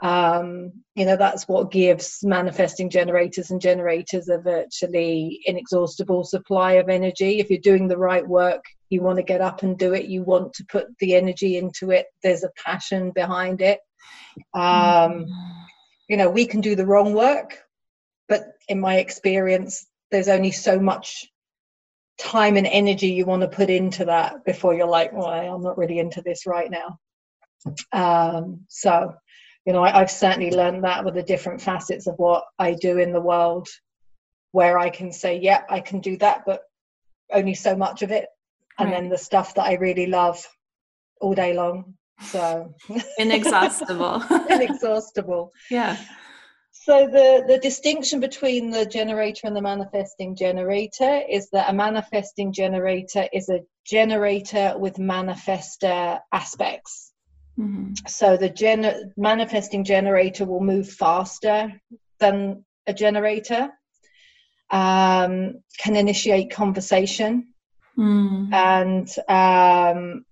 um, 0.00 0.72
you 0.94 1.06
know, 1.06 1.16
that's 1.16 1.48
what 1.48 1.70
gives 1.70 2.20
manifesting 2.22 2.90
generators 2.90 3.50
and 3.50 3.60
generators 3.60 4.28
a 4.28 4.38
virtually 4.38 5.40
inexhaustible 5.46 6.24
supply 6.24 6.72
of 6.72 6.88
energy. 6.88 7.38
If 7.38 7.50
you're 7.50 7.58
doing 7.60 7.88
the 7.88 7.98
right 7.98 8.26
work, 8.26 8.62
you 8.90 9.02
want 9.02 9.16
to 9.16 9.22
get 9.22 9.40
up 9.40 9.62
and 9.62 9.78
do 9.78 9.94
it, 9.94 10.06
you 10.06 10.22
want 10.22 10.52
to 10.54 10.66
put 10.66 10.86
the 11.00 11.14
energy 11.14 11.56
into 11.56 11.90
it, 11.90 12.06
there's 12.22 12.44
a 12.44 12.50
passion 12.62 13.10
behind 13.12 13.62
it. 13.62 13.80
Um, 14.54 15.24
mm 15.24 15.26
you 16.08 16.16
know 16.16 16.30
we 16.30 16.46
can 16.46 16.60
do 16.60 16.76
the 16.76 16.86
wrong 16.86 17.12
work 17.12 17.58
but 18.28 18.44
in 18.68 18.80
my 18.80 18.96
experience 18.96 19.86
there's 20.10 20.28
only 20.28 20.50
so 20.50 20.78
much 20.78 21.26
time 22.18 22.56
and 22.56 22.66
energy 22.66 23.08
you 23.08 23.26
want 23.26 23.42
to 23.42 23.48
put 23.48 23.68
into 23.68 24.04
that 24.04 24.44
before 24.44 24.74
you're 24.74 24.86
like 24.86 25.12
well 25.12 25.26
i'm 25.26 25.62
not 25.62 25.78
really 25.78 25.98
into 25.98 26.22
this 26.22 26.46
right 26.46 26.70
now 26.70 26.98
um, 27.92 28.60
so 28.68 29.12
you 29.66 29.72
know 29.72 29.82
I, 29.82 29.98
have 29.98 30.10
certainly 30.10 30.50
learned 30.50 30.84
that 30.84 31.04
with 31.04 31.14
the 31.14 31.22
different 31.22 31.60
facets 31.60 32.06
of 32.06 32.14
what 32.16 32.44
i 32.58 32.72
do 32.74 32.98
in 32.98 33.12
the 33.12 33.20
world 33.20 33.68
where 34.52 34.78
i 34.78 34.88
can 34.88 35.12
say 35.12 35.38
yeah 35.38 35.62
i 35.68 35.80
can 35.80 36.00
do 36.00 36.16
that 36.18 36.42
but 36.46 36.62
only 37.32 37.54
so 37.54 37.76
much 37.76 38.02
of 38.02 38.10
it 38.10 38.26
and 38.78 38.90
right. 38.90 39.00
then 39.00 39.08
the 39.08 39.18
stuff 39.18 39.54
that 39.54 39.64
i 39.64 39.74
really 39.74 40.06
love 40.06 40.46
all 41.20 41.34
day 41.34 41.54
long 41.54 41.94
so 42.20 42.74
inexhaustible. 43.18 44.22
inexhaustible. 44.50 45.52
Yeah. 45.70 45.96
So 46.72 47.06
the, 47.06 47.44
the 47.48 47.58
distinction 47.58 48.20
between 48.20 48.70
the 48.70 48.86
generator 48.86 49.46
and 49.46 49.56
the 49.56 49.62
manifesting 49.62 50.36
generator 50.36 51.22
is 51.28 51.50
that 51.50 51.68
a 51.68 51.72
manifesting 51.72 52.52
generator 52.52 53.26
is 53.32 53.48
a 53.48 53.60
generator 53.84 54.74
with 54.78 54.96
manifester 54.96 56.20
aspects. 56.32 57.05
Mm-hmm. 57.58 57.94
So 58.06 58.36
the 58.36 59.12
manifesting 59.16 59.84
generator 59.84 60.44
will 60.44 60.60
move 60.60 60.88
faster 60.88 61.80
than 62.18 62.64
a 62.86 62.92
generator, 62.92 63.70
um, 64.70 65.62
can 65.78 65.96
initiate 65.96 66.50
conversation, 66.50 67.54
mm. 67.96 68.52
and 68.52 69.08
um, 69.28 70.24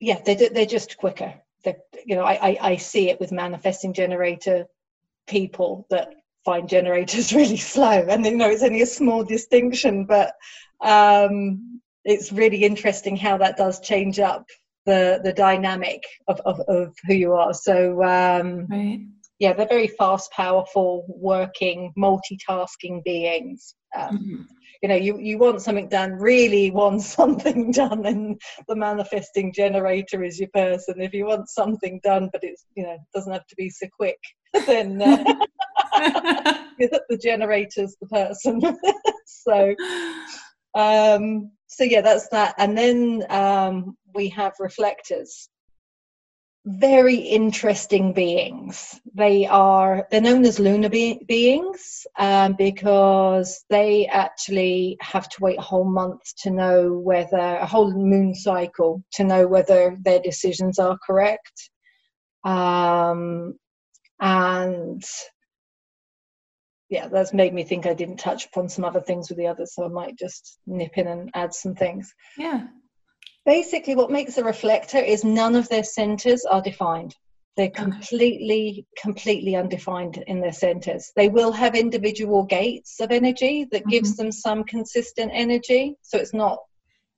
yeah, 0.00 0.20
they're, 0.24 0.50
they're 0.50 0.66
just 0.66 0.98
quicker. 0.98 1.34
They're, 1.64 1.78
you 2.04 2.16
know, 2.16 2.24
I, 2.24 2.50
I, 2.50 2.58
I 2.60 2.76
see 2.76 3.10
it 3.10 3.18
with 3.18 3.32
manifesting 3.32 3.92
generator 3.92 4.66
people 5.26 5.86
that 5.90 6.14
find 6.44 6.68
generators 6.68 7.32
really 7.40 7.56
slow. 7.56 8.06
And 8.08 8.24
you 8.24 8.36
know, 8.36 8.50
it's 8.50 8.62
only 8.62 8.82
a 8.82 8.86
small 8.86 9.24
distinction, 9.24 10.04
but 10.04 10.34
um, 10.80 11.80
it's 12.04 12.32
really 12.32 12.64
interesting 12.64 13.16
how 13.16 13.38
that 13.38 13.56
does 13.56 13.80
change 13.80 14.18
up 14.18 14.46
the 14.88 15.20
the 15.22 15.32
dynamic 15.32 16.02
of, 16.26 16.40
of, 16.44 16.60
of 16.68 16.94
who 17.06 17.14
you 17.14 17.34
are. 17.34 17.54
So 17.54 18.02
um, 18.02 18.66
right. 18.66 19.00
yeah, 19.38 19.52
they're 19.52 19.68
very 19.68 19.88
fast, 19.88 20.32
powerful, 20.32 21.04
working, 21.08 21.92
multitasking 21.96 23.04
beings. 23.04 23.74
Um, 23.96 24.18
mm-hmm 24.18 24.42
you 24.82 24.88
know 24.88 24.94
you, 24.94 25.18
you 25.18 25.38
want 25.38 25.60
something 25.60 25.88
done 25.88 26.12
really 26.12 26.70
want 26.70 27.02
something 27.18 27.70
done 27.70 28.06
and 28.06 28.40
the 28.68 28.76
manifesting 28.76 29.52
generator 29.52 30.22
is 30.22 30.38
your 30.38 30.48
person 30.54 31.00
if 31.00 31.12
you 31.12 31.26
want 31.26 31.48
something 31.48 32.00
done 32.02 32.28
but 32.32 32.42
it's 32.44 32.64
you 32.74 32.84
know 32.84 32.96
doesn't 33.14 33.32
have 33.32 33.46
to 33.46 33.56
be 33.56 33.70
so 33.70 33.86
quick 33.96 34.18
then 34.66 35.00
uh, 35.02 35.24
the 36.78 37.18
generator's 37.20 37.96
the 38.00 38.06
person 38.06 38.60
so 39.26 39.74
um 40.74 41.50
so 41.66 41.84
yeah 41.84 42.00
that's 42.00 42.28
that 42.28 42.54
and 42.58 42.76
then 42.76 43.24
um 43.30 43.96
we 44.18 44.28
have 44.28 44.52
reflectors 44.58 45.48
very 46.68 47.16
interesting 47.16 48.12
beings. 48.12 49.00
They 49.14 49.46
are 49.46 50.06
they're 50.10 50.20
known 50.20 50.44
as 50.44 50.58
lunar 50.58 50.90
be- 50.90 51.24
beings 51.26 52.06
um, 52.18 52.54
because 52.58 53.64
they 53.70 54.06
actually 54.06 54.98
have 55.00 55.28
to 55.30 55.42
wait 55.42 55.58
a 55.58 55.62
whole 55.62 55.84
month 55.84 56.20
to 56.42 56.50
know 56.50 56.92
whether 56.92 57.38
a 57.38 57.66
whole 57.66 57.90
moon 57.92 58.34
cycle 58.34 59.02
to 59.12 59.24
know 59.24 59.48
whether 59.48 59.96
their 60.02 60.20
decisions 60.20 60.78
are 60.78 60.98
correct. 61.06 61.70
Um, 62.44 63.58
and 64.20 65.02
yeah, 66.90 67.08
that's 67.08 67.32
made 67.32 67.54
me 67.54 67.64
think 67.64 67.86
I 67.86 67.94
didn't 67.94 68.18
touch 68.18 68.44
upon 68.46 68.68
some 68.68 68.84
other 68.84 69.00
things 69.00 69.30
with 69.30 69.38
the 69.38 69.46
others, 69.46 69.74
so 69.74 69.84
I 69.84 69.88
might 69.88 70.18
just 70.18 70.58
nip 70.66 70.98
in 70.98 71.06
and 71.06 71.30
add 71.34 71.54
some 71.54 71.74
things. 71.74 72.12
Yeah 72.36 72.66
basically 73.48 73.94
what 73.94 74.10
makes 74.10 74.36
a 74.36 74.44
reflector 74.44 74.98
is 74.98 75.24
none 75.24 75.56
of 75.56 75.66
their 75.70 75.82
centers 75.82 76.44
are 76.44 76.60
defined. 76.60 77.16
They're 77.56 77.70
completely 77.70 78.86
completely 79.00 79.56
undefined 79.56 80.22
in 80.26 80.40
their 80.40 80.52
centers. 80.52 81.10
They 81.16 81.30
will 81.30 81.50
have 81.52 81.74
individual 81.74 82.44
gates 82.44 83.00
of 83.00 83.10
energy 83.10 83.66
that 83.72 83.80
mm-hmm. 83.80 83.90
gives 83.90 84.16
them 84.16 84.30
some 84.30 84.64
consistent 84.64 85.32
energy. 85.34 85.96
So 86.02 86.18
it's 86.18 86.34
not 86.34 86.58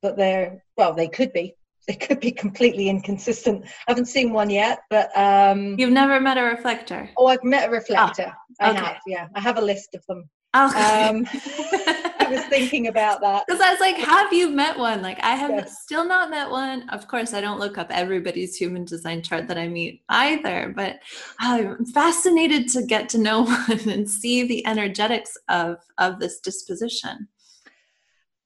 that 0.02 0.16
they're 0.16 0.62
well 0.76 0.94
they 0.94 1.08
could 1.08 1.32
be. 1.32 1.54
They 1.88 1.96
could 1.96 2.20
be 2.20 2.30
completely 2.30 2.88
inconsistent. 2.88 3.64
I 3.64 3.68
haven't 3.88 4.06
seen 4.16 4.32
one 4.32 4.50
yet 4.50 4.78
but 4.88 5.10
um 5.16 5.60
you've 5.80 5.99
never 6.02 6.20
met 6.20 6.38
a 6.38 6.42
reflector? 6.42 7.10
Oh 7.16 7.26
i've 7.26 7.42
met 7.42 7.68
a 7.68 7.72
reflector. 7.72 8.32
Oh, 8.60 8.70
okay. 8.70 8.78
i 8.78 8.84
have 8.84 8.99
yeah. 9.06 9.26
I 9.34 9.40
have 9.40 9.58
a 9.58 9.66
list 9.72 9.96
of 9.96 10.02
them. 10.06 10.20
Okay. 10.54 11.08
um 11.08 11.26
was 12.30 12.44
thinking 12.46 12.87
about 12.87 13.20
that. 13.20 13.44
Because 13.46 13.60
I 13.60 13.70
was 13.70 13.80
like, 13.80 13.96
have 13.96 14.32
you 14.32 14.50
met 14.50 14.78
one? 14.78 15.02
Like, 15.02 15.18
I 15.22 15.34
have 15.34 15.50
yes. 15.50 15.82
still 15.82 16.06
not 16.06 16.30
met 16.30 16.50
one. 16.50 16.88
Of 16.90 17.08
course, 17.08 17.34
I 17.34 17.40
don't 17.40 17.60
look 17.60 17.78
up 17.78 17.88
everybody's 17.90 18.56
human 18.56 18.84
design 18.84 19.22
chart 19.22 19.49
that 19.49 19.58
I 19.58 19.68
meet 19.68 20.02
either, 20.08 20.72
but 20.75 21.00
uh, 21.42 21.75
I'm 21.78 21.87
fascinated 21.87 22.68
to 22.68 22.82
get 22.82 23.08
to 23.10 23.18
know 23.18 23.42
one 23.68 23.88
and 23.88 24.08
see 24.08 24.44
the 24.44 24.66
energetics 24.66 25.37
of, 25.49 25.76
of 25.99 26.18
this 26.18 26.40
disposition. 26.40 27.28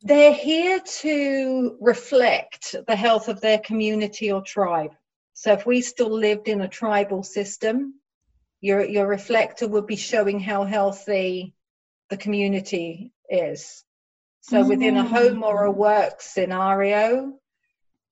They're 0.03 0.35
here 0.35 0.81
to 1.01 1.79
reflect 1.81 2.75
the 2.87 2.97
health 2.97 3.29
of 3.29 3.41
their 3.41 3.59
community 3.61 4.31
or 4.31 4.43
tribe. 4.43 4.95
So 5.33 5.53
if 5.53 5.67
we 5.67 5.81
still 5.81 6.11
lived 6.11 6.49
in 6.49 6.61
a 6.61 6.69
tribal 6.69 7.23
system, 7.23 7.95
your 8.61 8.85
your 8.85 9.07
reflector 9.07 9.69
would 9.69 9.87
be 9.87 9.97
showing 9.97 10.41
how 10.41 10.65
healthy 10.65 11.55
the 12.09 12.17
community 12.17 13.13
is. 13.29 13.85
So 14.41 14.63
mm. 14.63 14.69
within 14.69 14.97
a 14.97 15.05
home 15.05 15.43
or 15.43 15.65
a 15.65 15.71
work 15.71 16.21
scenario, 16.21 17.35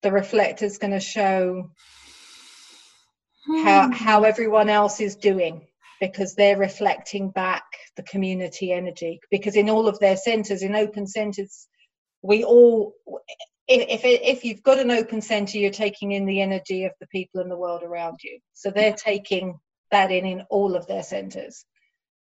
the 0.02 0.12
reflector 0.12 0.64
is 0.64 0.78
going 0.78 0.92
to 0.92 1.00
show 1.00 1.70
mm. 3.48 3.64
how 3.64 3.90
how 3.92 4.24
everyone 4.24 4.68
else 4.68 5.00
is 5.00 5.16
doing 5.16 5.66
because 6.00 6.34
they're 6.34 6.58
reflecting 6.58 7.30
back 7.30 7.64
the 7.96 8.02
community 8.02 8.72
energy. 8.72 9.20
Because 9.30 9.56
in 9.56 9.70
all 9.70 9.88
of 9.88 9.98
their 10.00 10.16
centers, 10.16 10.62
in 10.62 10.74
open 10.74 11.06
centers, 11.06 11.68
we 12.22 12.44
all 12.44 12.94
if, 13.68 14.04
if, 14.04 14.20
if 14.22 14.44
you've 14.44 14.62
got 14.62 14.78
an 14.78 14.90
open 14.90 15.20
center, 15.20 15.58
you're 15.58 15.70
taking 15.70 16.12
in 16.12 16.26
the 16.26 16.40
energy 16.40 16.84
of 16.84 16.92
the 17.00 17.06
people 17.06 17.40
in 17.40 17.48
the 17.48 17.56
world 17.56 17.82
around 17.82 18.18
you. 18.22 18.38
So 18.54 18.70
they're 18.70 18.94
taking 18.94 19.58
that 19.90 20.10
in 20.10 20.26
in 20.26 20.42
all 20.50 20.74
of 20.74 20.86
their 20.86 21.02
centers 21.02 21.64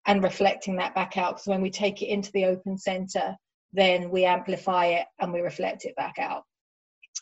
and 0.05 0.23
reflecting 0.23 0.77
that 0.77 0.95
back 0.95 1.17
out. 1.17 1.35
Because 1.35 1.47
when 1.47 1.61
we 1.61 1.69
take 1.69 2.01
it 2.01 2.07
into 2.07 2.31
the 2.31 2.45
open 2.45 2.77
center, 2.77 3.35
then 3.73 4.09
we 4.09 4.25
amplify 4.25 4.87
it 4.87 5.05
and 5.19 5.31
we 5.33 5.41
reflect 5.41 5.85
it 5.85 5.95
back 5.95 6.17
out. 6.19 6.43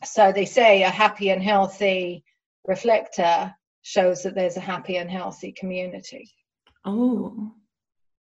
So 0.03 0.31
they 0.31 0.45
say 0.45 0.83
a 0.83 0.89
happy 0.89 1.29
and 1.29 1.41
healthy 1.41 2.23
reflector 2.65 3.53
shows 3.81 4.23
that 4.23 4.35
there's 4.35 4.57
a 4.57 4.61
happy 4.61 4.97
and 4.97 5.09
healthy 5.09 5.51
community. 5.51 6.29
Oh. 6.85 7.51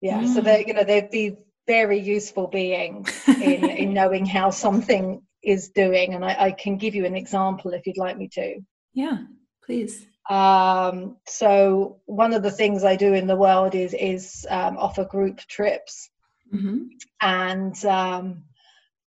Yeah. 0.00 0.20
yeah. 0.20 0.34
So 0.34 0.40
mm. 0.40 0.44
they 0.44 0.64
you 0.66 0.74
know 0.74 0.84
they'd 0.84 1.10
be 1.10 1.36
very 1.66 2.00
useful 2.00 2.48
beings 2.48 3.22
in, 3.28 3.64
in 3.82 3.94
knowing 3.94 4.26
how 4.26 4.50
something 4.50 5.22
is 5.42 5.70
doing. 5.70 6.14
And 6.14 6.24
I, 6.24 6.36
I 6.38 6.50
can 6.52 6.76
give 6.76 6.94
you 6.94 7.06
an 7.06 7.16
example 7.16 7.72
if 7.72 7.86
you'd 7.86 7.96
like 7.96 8.18
me 8.18 8.28
to. 8.32 8.60
Yeah, 8.92 9.18
please. 9.64 10.06
Um, 10.28 11.16
so 11.26 12.00
one 12.06 12.32
of 12.32 12.42
the 12.42 12.50
things 12.50 12.84
I 12.84 12.96
do 12.96 13.12
in 13.12 13.26
the 13.26 13.36
world 13.36 13.74
is 13.74 13.94
is 13.94 14.46
um, 14.48 14.76
offer 14.78 15.04
group 15.04 15.38
trips, 15.40 16.10
mm-hmm. 16.52 16.84
and 17.20 17.84
um, 17.84 18.44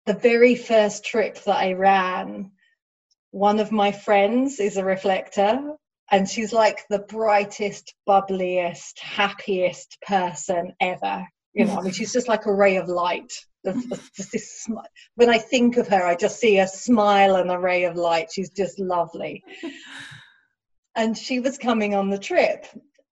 the 0.06 0.14
very 0.14 0.56
first 0.56 1.04
trip 1.04 1.44
that 1.44 1.58
I 1.58 1.74
ran, 1.74 2.52
one 3.32 3.60
of 3.60 3.72
my 3.72 3.92
friends 3.92 4.60
is 4.60 4.78
a 4.78 4.86
reflector, 4.86 5.74
and 6.12 6.30
she's 6.30 6.54
like 6.54 6.88
the 6.90 7.00
brightest, 7.00 7.96
bubbliest, 8.08 9.00
happiest 9.00 9.98
person 10.06 10.74
ever. 10.80 11.28
You 11.54 11.66
know, 11.66 11.80
I 11.80 11.82
mean, 11.82 11.92
she's 11.92 12.14
just 12.14 12.28
like 12.28 12.46
a 12.46 12.54
ray 12.54 12.78
of 12.78 12.88
light. 12.88 13.34
This, 13.64 14.70
when 15.16 15.30
I 15.30 15.40
think 15.40 15.78
of 15.78 15.88
her, 15.88 16.06
I 16.06 16.16
just 16.16 16.40
see 16.40 16.60
a 16.60 16.68
smile 16.68 17.36
and 17.36 17.52
a 17.52 17.60
ray 17.60 17.86
of 17.86 17.98
light. 17.98 18.30
She's 18.32 18.52
just 18.52 18.80
lovely 18.80 19.44
and 21.00 21.18
she 21.18 21.40
was 21.40 21.58
coming 21.58 21.96
on 21.96 22.10
the 22.10 22.20
trip. 22.20 22.66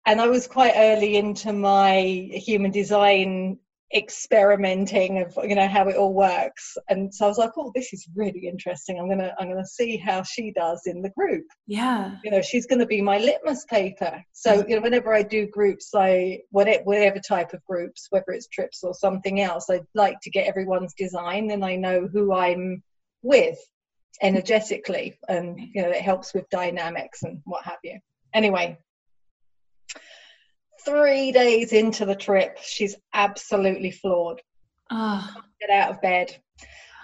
And 0.06 0.22
i 0.22 0.28
was 0.28 0.48
quite 0.48 0.74
early 0.76 1.18
into 1.18 1.54
my 1.54 2.30
human 2.34 2.72
design 2.72 3.60
experimenting 3.96 5.22
of 5.22 5.38
you 5.50 5.56
know 5.56 5.68
how 5.68 5.88
it 5.88 5.96
all 5.96 6.14
works. 6.14 6.78
And 6.90 7.14
so 7.14 7.26
i 7.26 7.28
was 7.30 7.38
like 7.38 7.52
oh 7.58 7.72
this 7.74 7.94
is 7.94 8.06
really 8.16 8.48
interesting. 8.48 9.00
I'm 9.00 9.10
gonna 9.10 9.34
i'm 9.40 9.50
gonna 9.50 9.66
see 9.66 9.96
how 9.96 10.24
she 10.24 10.52
does 10.52 10.82
in 10.86 11.02
the 11.02 11.10
group. 11.12 11.46
Yeah. 11.66 12.18
You 12.24 12.32
know 12.32 12.42
she's 12.42 12.66
gonna 12.66 12.86
be 12.86 13.02
my 13.02 13.18
litmus 13.18 13.64
paper. 13.66 14.22
So 14.34 14.66
you 14.68 14.76
know 14.76 14.82
whenever 14.82 15.14
i 15.14 15.24
do 15.24 15.48
groups 15.48 15.92
i 15.96 16.40
whatever, 16.52 16.84
whatever 16.84 17.20
type 17.20 17.54
of 17.54 17.64
groups 17.66 18.08
whether 18.10 18.32
it's 18.32 18.48
trips 18.48 18.84
or 18.84 18.94
something 18.94 19.40
else 19.42 19.70
i 19.70 19.80
like 19.94 20.20
to 20.24 20.30
get 20.30 20.48
everyone's 20.48 20.94
design 20.94 21.52
and 21.52 21.64
i 21.64 21.76
know 21.76 22.08
who 22.12 22.34
i'm 22.34 22.84
with 23.22 23.60
energetically 24.22 25.18
and 25.28 25.60
you 25.60 25.82
know 25.82 25.90
it 25.90 26.02
helps 26.02 26.34
with 26.34 26.50
dynamics 26.50 27.24
and 27.24 27.42
what 27.46 27.64
have 27.64 27.80
you. 27.84 28.00
Anyway 28.34 28.78
three 30.88 31.34
days 31.34 31.74
into 31.74 32.06
the 32.06 32.16
trip 32.16 32.58
she's 32.62 32.96
absolutely 33.14 33.92
floored. 33.92 34.42
Oh. 34.90 35.30
get 35.60 35.70
out 35.70 35.92
of 35.92 36.02
bed. 36.02 36.36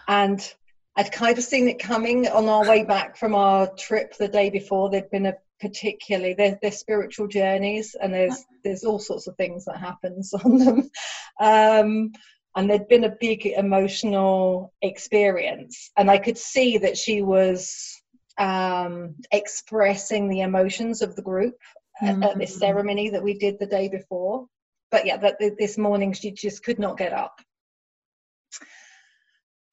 And 0.07 0.53
i'd 0.95 1.11
kind 1.11 1.37
of 1.37 1.43
seen 1.43 1.67
it 1.67 1.79
coming 1.79 2.27
on 2.27 2.47
our 2.47 2.67
way 2.69 2.83
back 2.83 3.17
from 3.17 3.35
our 3.35 3.67
trip 3.75 4.15
the 4.17 4.27
day 4.27 4.49
before. 4.49 4.89
There'd 4.89 5.11
been 5.11 5.25
a 5.25 5.35
particularly 5.59 6.33
there's 6.33 6.57
their 6.61 6.71
spiritual 6.71 7.27
journeys 7.27 7.95
and 8.01 8.13
there's 8.13 8.45
there's 8.63 8.83
all 8.83 8.99
sorts 8.99 9.27
of 9.27 9.35
things 9.37 9.65
that 9.65 9.77
happens 9.77 10.33
on 10.45 10.57
them. 10.57 10.89
Um, 11.39 12.11
and 12.55 12.69
there'd 12.69 12.87
been 12.87 13.05
a 13.05 13.17
big 13.19 13.45
emotional 13.45 14.73
experience 14.81 15.91
and 15.97 16.09
i 16.09 16.17
could 16.17 16.37
see 16.37 16.77
that 16.77 16.97
she 16.97 17.21
was 17.21 17.99
um, 18.39 19.13
expressing 19.31 20.27
the 20.27 20.41
emotions 20.41 21.03
of 21.03 21.15
the 21.15 21.21
group 21.21 21.55
mm-hmm. 22.01 22.23
at, 22.23 22.31
at, 22.31 22.39
this 22.39 22.51
mm-hmm. 22.51 22.59
ceremony 22.59 23.09
that 23.11 23.23
we 23.23 23.35
did 23.35 23.59
the 23.59 23.67
day 23.67 23.87
before 23.87 24.47
but 24.91 25.05
yeah 25.05 25.17
but 25.17 25.37
this 25.59 25.77
morning 25.77 26.13
she 26.13 26.31
just 26.31 26.63
could 26.63 26.79
not 26.79 26.97
get 26.97 27.13
up 27.13 27.39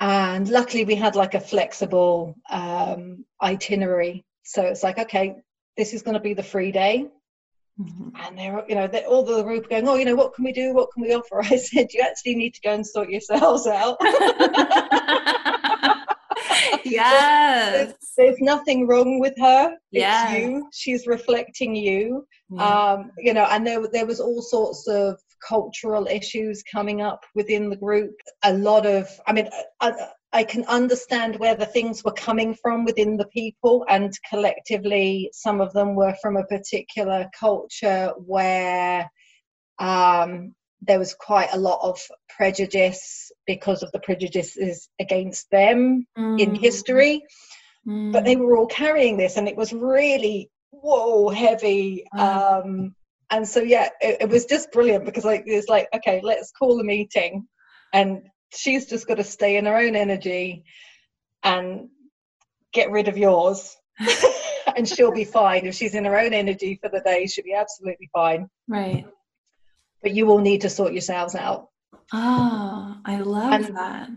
and 0.00 0.48
luckily 0.48 0.84
we 0.84 0.94
had 0.94 1.14
like 1.14 1.34
a 1.34 1.40
flexible 1.40 2.34
um, 2.50 3.24
itinerary 3.42 4.24
so 4.44 4.62
it's 4.62 4.82
like 4.82 4.98
okay 4.98 5.36
this 5.76 5.94
is 5.94 6.02
going 6.02 6.14
to 6.14 6.20
be 6.20 6.34
the 6.34 6.42
free 6.42 6.72
day 6.72 7.06
Mm-hmm. 7.80 8.08
And 8.16 8.38
they're, 8.38 8.64
you 8.68 8.74
know, 8.74 8.86
they're, 8.86 9.06
all 9.06 9.22
the 9.22 9.42
group 9.42 9.70
going, 9.70 9.88
oh, 9.88 9.96
you 9.96 10.04
know, 10.04 10.14
what 10.14 10.34
can 10.34 10.44
we 10.44 10.52
do? 10.52 10.74
What 10.74 10.92
can 10.92 11.02
we 11.02 11.14
offer? 11.14 11.42
I 11.42 11.56
said, 11.56 11.88
you 11.92 12.02
actually 12.02 12.34
need 12.34 12.54
to 12.54 12.60
go 12.60 12.74
and 12.74 12.86
sort 12.86 13.08
yourselves 13.08 13.66
out. 13.66 13.96
yes. 16.84 17.72
There's, 17.72 17.94
there's, 18.16 18.40
nothing 18.40 18.86
wrong 18.86 19.18
with 19.18 19.34
her. 19.38 19.76
Yeah. 19.90 20.32
It's 20.32 20.42
you. 20.42 20.68
She's 20.72 21.06
reflecting 21.06 21.74
you. 21.74 22.26
Yeah. 22.50 22.92
Um, 22.92 23.12
you 23.18 23.32
know, 23.34 23.46
and 23.50 23.66
there, 23.66 23.86
there 23.92 24.06
was 24.06 24.20
all 24.20 24.42
sorts 24.42 24.86
of 24.88 25.18
cultural 25.46 26.06
issues 26.06 26.62
coming 26.70 27.00
up 27.00 27.24
within 27.34 27.70
the 27.70 27.76
group. 27.76 28.14
A 28.44 28.52
lot 28.52 28.86
of, 28.86 29.08
I 29.26 29.32
mean, 29.32 29.48
I, 29.80 29.92
I 30.32 30.44
can 30.44 30.64
understand 30.66 31.36
where 31.36 31.56
the 31.56 31.66
things 31.66 32.04
were 32.04 32.12
coming 32.12 32.54
from 32.54 32.84
within 32.84 33.16
the 33.16 33.26
people, 33.26 33.84
and 33.88 34.12
collectively, 34.28 35.30
some 35.32 35.60
of 35.60 35.72
them 35.72 35.96
were 35.96 36.14
from 36.22 36.36
a 36.36 36.44
particular 36.44 37.28
culture 37.38 38.12
where 38.16 39.10
um, 39.78 40.54
there 40.82 41.00
was 41.00 41.14
quite 41.14 41.52
a 41.52 41.58
lot 41.58 41.80
of 41.82 42.00
prejudice 42.28 43.32
because 43.46 43.82
of 43.82 43.90
the 43.90 43.98
prejudices 43.98 44.88
against 45.00 45.50
them 45.50 46.06
mm. 46.16 46.40
in 46.40 46.54
history. 46.54 47.22
Mm. 47.88 48.12
But 48.12 48.24
they 48.24 48.36
were 48.36 48.56
all 48.56 48.66
carrying 48.66 49.16
this, 49.16 49.36
and 49.36 49.48
it 49.48 49.56
was 49.56 49.72
really 49.72 50.48
whoa 50.70 51.28
heavy. 51.30 52.04
Mm. 52.14 52.20
Um, 52.20 52.94
and 53.30 53.48
so, 53.48 53.62
yeah, 53.62 53.88
it, 54.00 54.18
it 54.22 54.28
was 54.28 54.44
just 54.44 54.70
brilliant 54.70 55.04
because 55.04 55.24
like 55.24 55.44
it's 55.46 55.68
like, 55.68 55.88
okay, 55.94 56.20
let's 56.22 56.52
call 56.52 56.78
a 56.78 56.84
meeting 56.84 57.46
and 57.92 58.22
she's 58.52 58.86
just 58.86 59.06
got 59.06 59.16
to 59.16 59.24
stay 59.24 59.56
in 59.56 59.66
her 59.66 59.76
own 59.76 59.96
energy 59.96 60.64
and 61.42 61.88
get 62.72 62.90
rid 62.90 63.08
of 63.08 63.16
yours. 63.16 63.76
and 64.76 64.88
she'll 64.88 65.12
be 65.12 65.24
fine. 65.24 65.66
If 65.66 65.74
she's 65.74 65.94
in 65.94 66.04
her 66.04 66.18
own 66.18 66.32
energy 66.32 66.78
for 66.80 66.88
the 66.88 67.00
day 67.00 67.26
she'll 67.26 67.44
be 67.44 67.54
absolutely 67.54 68.08
fine. 68.12 68.48
Right. 68.68 69.06
But 70.02 70.12
you 70.12 70.26
will 70.26 70.38
need 70.38 70.62
to 70.62 70.70
sort 70.70 70.92
yourselves 70.92 71.34
out. 71.34 71.68
Oh 72.12 72.96
i 73.04 73.18
love 73.18 73.52
and, 73.52 73.76
that. 73.76 74.10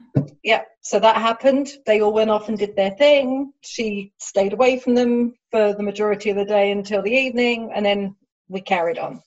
yeah 0.43 0.63
so 0.82 1.00
that 1.00 1.17
happened. 1.17 1.69
They 1.86 2.02
all 2.02 2.12
went 2.12 2.32
off 2.32 2.50
and 2.50 2.58
did 2.58 2.76
their 2.76 2.91
thing. 2.91 3.54
She 3.62 4.13
stayed 4.17 4.54
away 4.54 4.80
from 4.80 4.96
them 4.96 5.36
for 5.52 5.74
the 5.74 5.84
majority 5.84 6.32
of 6.32 6.38
the 6.38 6.46
day 6.46 6.72
until 6.72 7.04
the 7.04 7.12
evening 7.12 7.72
and 7.74 7.86
then 7.86 8.15
we 8.50 8.62
carried 8.62 8.98
on 8.98 9.22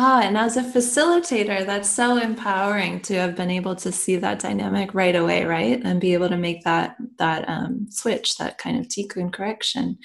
Ah, 0.00 0.20
and 0.22 0.38
as 0.38 0.56
a 0.56 0.62
facilitator, 0.62 1.66
that's 1.66 1.90
so 1.90 2.18
empowering 2.18 3.00
to 3.00 3.14
have 3.14 3.34
been 3.34 3.50
able 3.50 3.74
to 3.74 3.90
see 3.90 4.14
that 4.14 4.38
dynamic 4.38 4.94
right 4.94 5.16
away, 5.16 5.44
right? 5.44 5.80
And 5.82 6.00
be 6.00 6.14
able 6.14 6.28
to 6.28 6.36
make 6.36 6.62
that 6.62 6.96
that 7.16 7.48
um, 7.48 7.88
switch, 7.90 8.36
that 8.36 8.58
kind 8.58 8.78
of 8.78 8.86
tikkun 8.86 9.32
correction. 9.32 9.98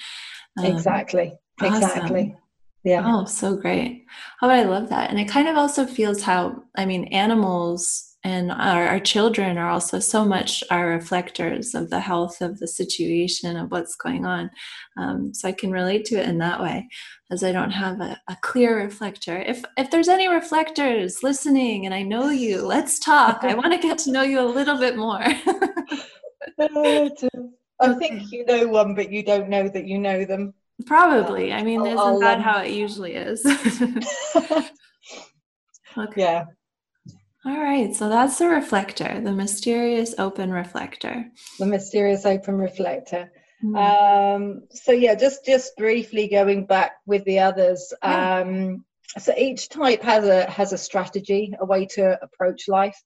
Um, 0.56 0.66
exactly. 0.66 1.38
Exactly. 1.62 2.22
Awesome. 2.22 2.36
Yeah. 2.82 3.02
Oh, 3.06 3.24
so 3.26 3.54
great. 3.54 4.04
Oh, 4.42 4.48
I 4.48 4.64
love 4.64 4.88
that. 4.88 5.10
And 5.10 5.20
it 5.20 5.28
kind 5.28 5.46
of 5.46 5.56
also 5.56 5.86
feels 5.86 6.22
how, 6.22 6.64
I 6.76 6.86
mean, 6.86 7.04
animals 7.04 8.13
and 8.24 8.50
our, 8.50 8.86
our, 8.86 8.98
children 8.98 9.58
are 9.58 9.68
also 9.68 9.98
so 9.98 10.24
much 10.24 10.64
our 10.70 10.88
reflectors 10.88 11.74
of 11.74 11.90
the 11.90 12.00
health 12.00 12.40
of 12.40 12.58
the 12.58 12.66
situation 12.66 13.54
of 13.54 13.70
what's 13.70 13.94
going 13.96 14.24
on. 14.24 14.50
Um, 14.96 15.34
so 15.34 15.46
i 15.48 15.52
can 15.52 15.70
relate 15.70 16.06
to 16.06 16.16
it 16.16 16.26
in 16.28 16.38
that 16.38 16.62
way 16.62 16.88
as 17.30 17.44
i 17.44 17.52
don't 17.52 17.72
have 17.72 18.00
a, 18.00 18.18
a, 18.28 18.36
clear 18.40 18.78
reflector. 18.78 19.36
If 19.36 19.62
if 19.76 19.90
there's 19.90 20.08
any 20.08 20.28
reflectors 20.28 21.22
listening 21.22 21.84
and 21.84 21.94
i 21.94 22.02
know 22.02 22.30
you 22.30 22.62
let's 22.62 22.98
talk. 22.98 23.40
I 23.42 23.54
want 23.54 23.72
to 23.72 23.78
get 23.78 23.98
to 23.98 24.12
know 24.12 24.22
you 24.22 24.40
a 24.40 24.42
little 24.42 24.78
bit 24.78 24.96
more. 24.96 25.22
I 27.80 27.92
think 27.98 28.32
you. 28.32 28.46
Know 28.46 28.68
one 28.68 28.94
but 28.94 29.10
you 29.10 29.22
don't 29.22 29.48
know 29.48 29.68
that 29.68 29.86
you 29.86 29.98
know 29.98 30.24
them. 30.24 30.54
Probably. 30.86 31.52
I 31.52 31.62
mean 31.62 31.80
I'll, 31.80 31.86
isn't 31.86 31.98
I'll, 31.98 32.20
that 32.20 32.38
um... 32.38 32.42
how 32.42 32.60
it 32.62 32.70
usually 32.70 33.14
is? 33.14 33.44
Okay. 35.96 36.22
Yeah 36.22 36.46
all 37.46 37.58
right, 37.58 37.94
so 37.94 38.08
that's 38.08 38.38
the 38.38 38.48
reflector, 38.48 39.20
the 39.20 39.32
mysterious 39.32 40.14
open 40.18 40.50
reflector. 40.50 41.26
The 41.58 41.66
mysterious 41.66 42.24
open 42.24 42.56
reflector. 42.56 43.30
Mm. 43.62 44.36
Um, 44.36 44.62
so 44.70 44.92
yeah, 44.92 45.14
just 45.14 45.44
just 45.44 45.76
briefly 45.76 46.28
going 46.28 46.66
back 46.66 46.92
with 47.06 47.24
the 47.24 47.40
others. 47.40 47.92
Yeah. 48.02 48.40
Um, 48.40 48.84
so 49.18 49.34
each 49.36 49.68
type 49.68 50.02
has 50.02 50.24
a 50.26 50.48
has 50.50 50.72
a 50.72 50.78
strategy, 50.78 51.54
a 51.58 51.64
way 51.64 51.86
to 51.94 52.18
approach 52.22 52.66
life. 52.68 53.00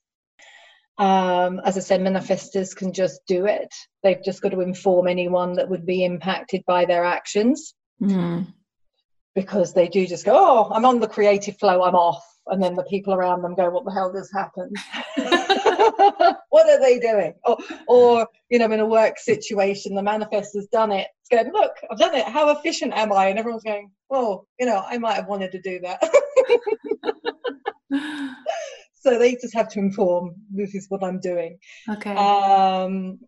Um, 0.98 1.61
as 1.64 1.77
I 1.77 1.81
said, 1.81 2.01
manifestors 2.01 2.74
can 2.74 2.92
just 2.92 3.20
do 3.27 3.46
it. 3.46 3.72
They've 4.03 4.22
just 4.24 4.42
got 4.42 4.51
to 4.51 4.61
inform 4.61 5.07
anyone 5.07 5.55
that 5.55 5.68
would 5.68 5.87
be 5.87 6.05
impacted 6.05 6.64
by 6.66 6.87
their 6.87 7.05
actions. 7.05 7.74
Mm. 8.03 8.53
Because 9.35 9.74
they 9.74 9.87
do 9.87 10.07
just 10.07 10.24
go, 10.24 10.33
oh, 10.35 10.72
I'm 10.72 10.85
on 10.85 10.98
the 10.98 11.07
creative 11.07 11.57
flow, 11.59 11.83
I'm 11.85 11.94
off 11.94 12.24
and 12.51 12.63
then 12.63 12.75
the 12.75 12.85
people 12.85 13.15
around 13.15 13.43
them 13.43 13.55
go, 13.55 13.71
"What 13.71 13.85
the 13.85 13.93
hell 13.93 14.13
has 14.15 14.31
happened? 14.33 14.77
what 16.51 16.69
are 16.69 16.81
they 16.81 16.99
doing?" 16.99 17.35
Or, 17.45 17.59
or 17.87 18.29
you 18.51 18.59
know, 18.59 18.71
in 18.71 18.81
a 18.81 18.87
work 18.87 19.19
situation, 19.19 19.95
the 19.95 20.03
manifest 20.03 20.55
has 20.55 20.67
done 20.69 20.93
it. 20.93 21.09
It's 21.21 21.29
going, 21.31 21.53
"Look, 21.53 21.73
I've 21.91 21.99
done 21.99 22.15
it. 22.15 22.27
How 22.27 22.51
efficient 22.51 22.93
am 22.95 23.13
I?" 23.13 23.27
And 23.27 23.39
everyone's 23.39 23.65
going, 23.65 23.91
"Oh, 24.11 24.47
you 24.59 24.67
know, 24.67 24.83
I 24.87 24.99
might 24.99 25.15
have 25.15 25.27
wanted 25.27 25.53
to 25.53 25.61
do 25.61 25.81
that." 25.81 26.01
so 28.95 29.19
they 29.19 29.33
just 29.35 29.55
have 29.55 29.69
to 29.71 29.79
inform. 29.79 30.35
This 30.51 30.75
is 30.75 30.87
what 30.89 31.03
I'm 31.03 31.21
doing. 31.21 31.59
Okay. 31.89 32.15
Um, 32.15 33.19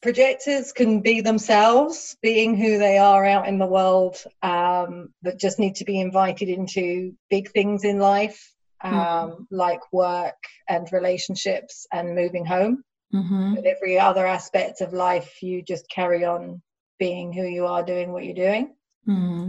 projectors 0.00 0.72
can 0.72 1.00
be 1.00 1.20
themselves, 1.20 2.16
being 2.22 2.56
who 2.56 2.78
they 2.78 2.98
are 2.98 3.24
out 3.24 3.48
in 3.48 3.58
the 3.58 3.66
world, 3.66 4.16
um, 4.42 5.08
but 5.22 5.38
just 5.38 5.58
need 5.58 5.76
to 5.76 5.84
be 5.84 6.00
invited 6.00 6.48
into 6.48 7.12
big 7.30 7.50
things 7.50 7.84
in 7.84 7.98
life, 7.98 8.52
um, 8.82 8.94
mm-hmm. 8.94 9.42
like 9.50 9.80
work 9.92 10.36
and 10.68 10.88
relationships 10.92 11.86
and 11.92 12.14
moving 12.14 12.44
home. 12.44 12.84
Mm-hmm. 13.14 13.54
But 13.56 13.66
every 13.66 13.98
other 13.98 14.26
aspect 14.26 14.80
of 14.80 14.92
life, 14.92 15.42
you 15.42 15.62
just 15.62 15.90
carry 15.90 16.24
on 16.24 16.62
being 16.98 17.32
who 17.32 17.42
you 17.42 17.66
are, 17.66 17.82
doing 17.82 18.12
what 18.12 18.24
you're 18.24 18.34
doing. 18.34 18.74
Mm-hmm. 19.08 19.48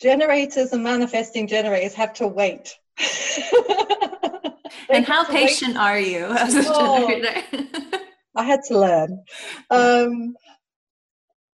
Generators 0.00 0.72
and 0.72 0.82
manifesting 0.82 1.46
generators 1.46 1.94
have 1.94 2.14
to 2.14 2.26
wait. 2.26 2.74
and 4.90 5.04
how 5.06 5.24
patient 5.24 5.74
wait. 5.74 5.80
are 5.80 6.00
you 6.00 6.24
as 6.24 6.54
a 6.56 6.64
oh. 6.66 7.08
generator? 7.08 7.98
I 8.34 8.44
had 8.44 8.60
to 8.68 8.78
learn. 8.78 9.24
Um, 9.70 10.34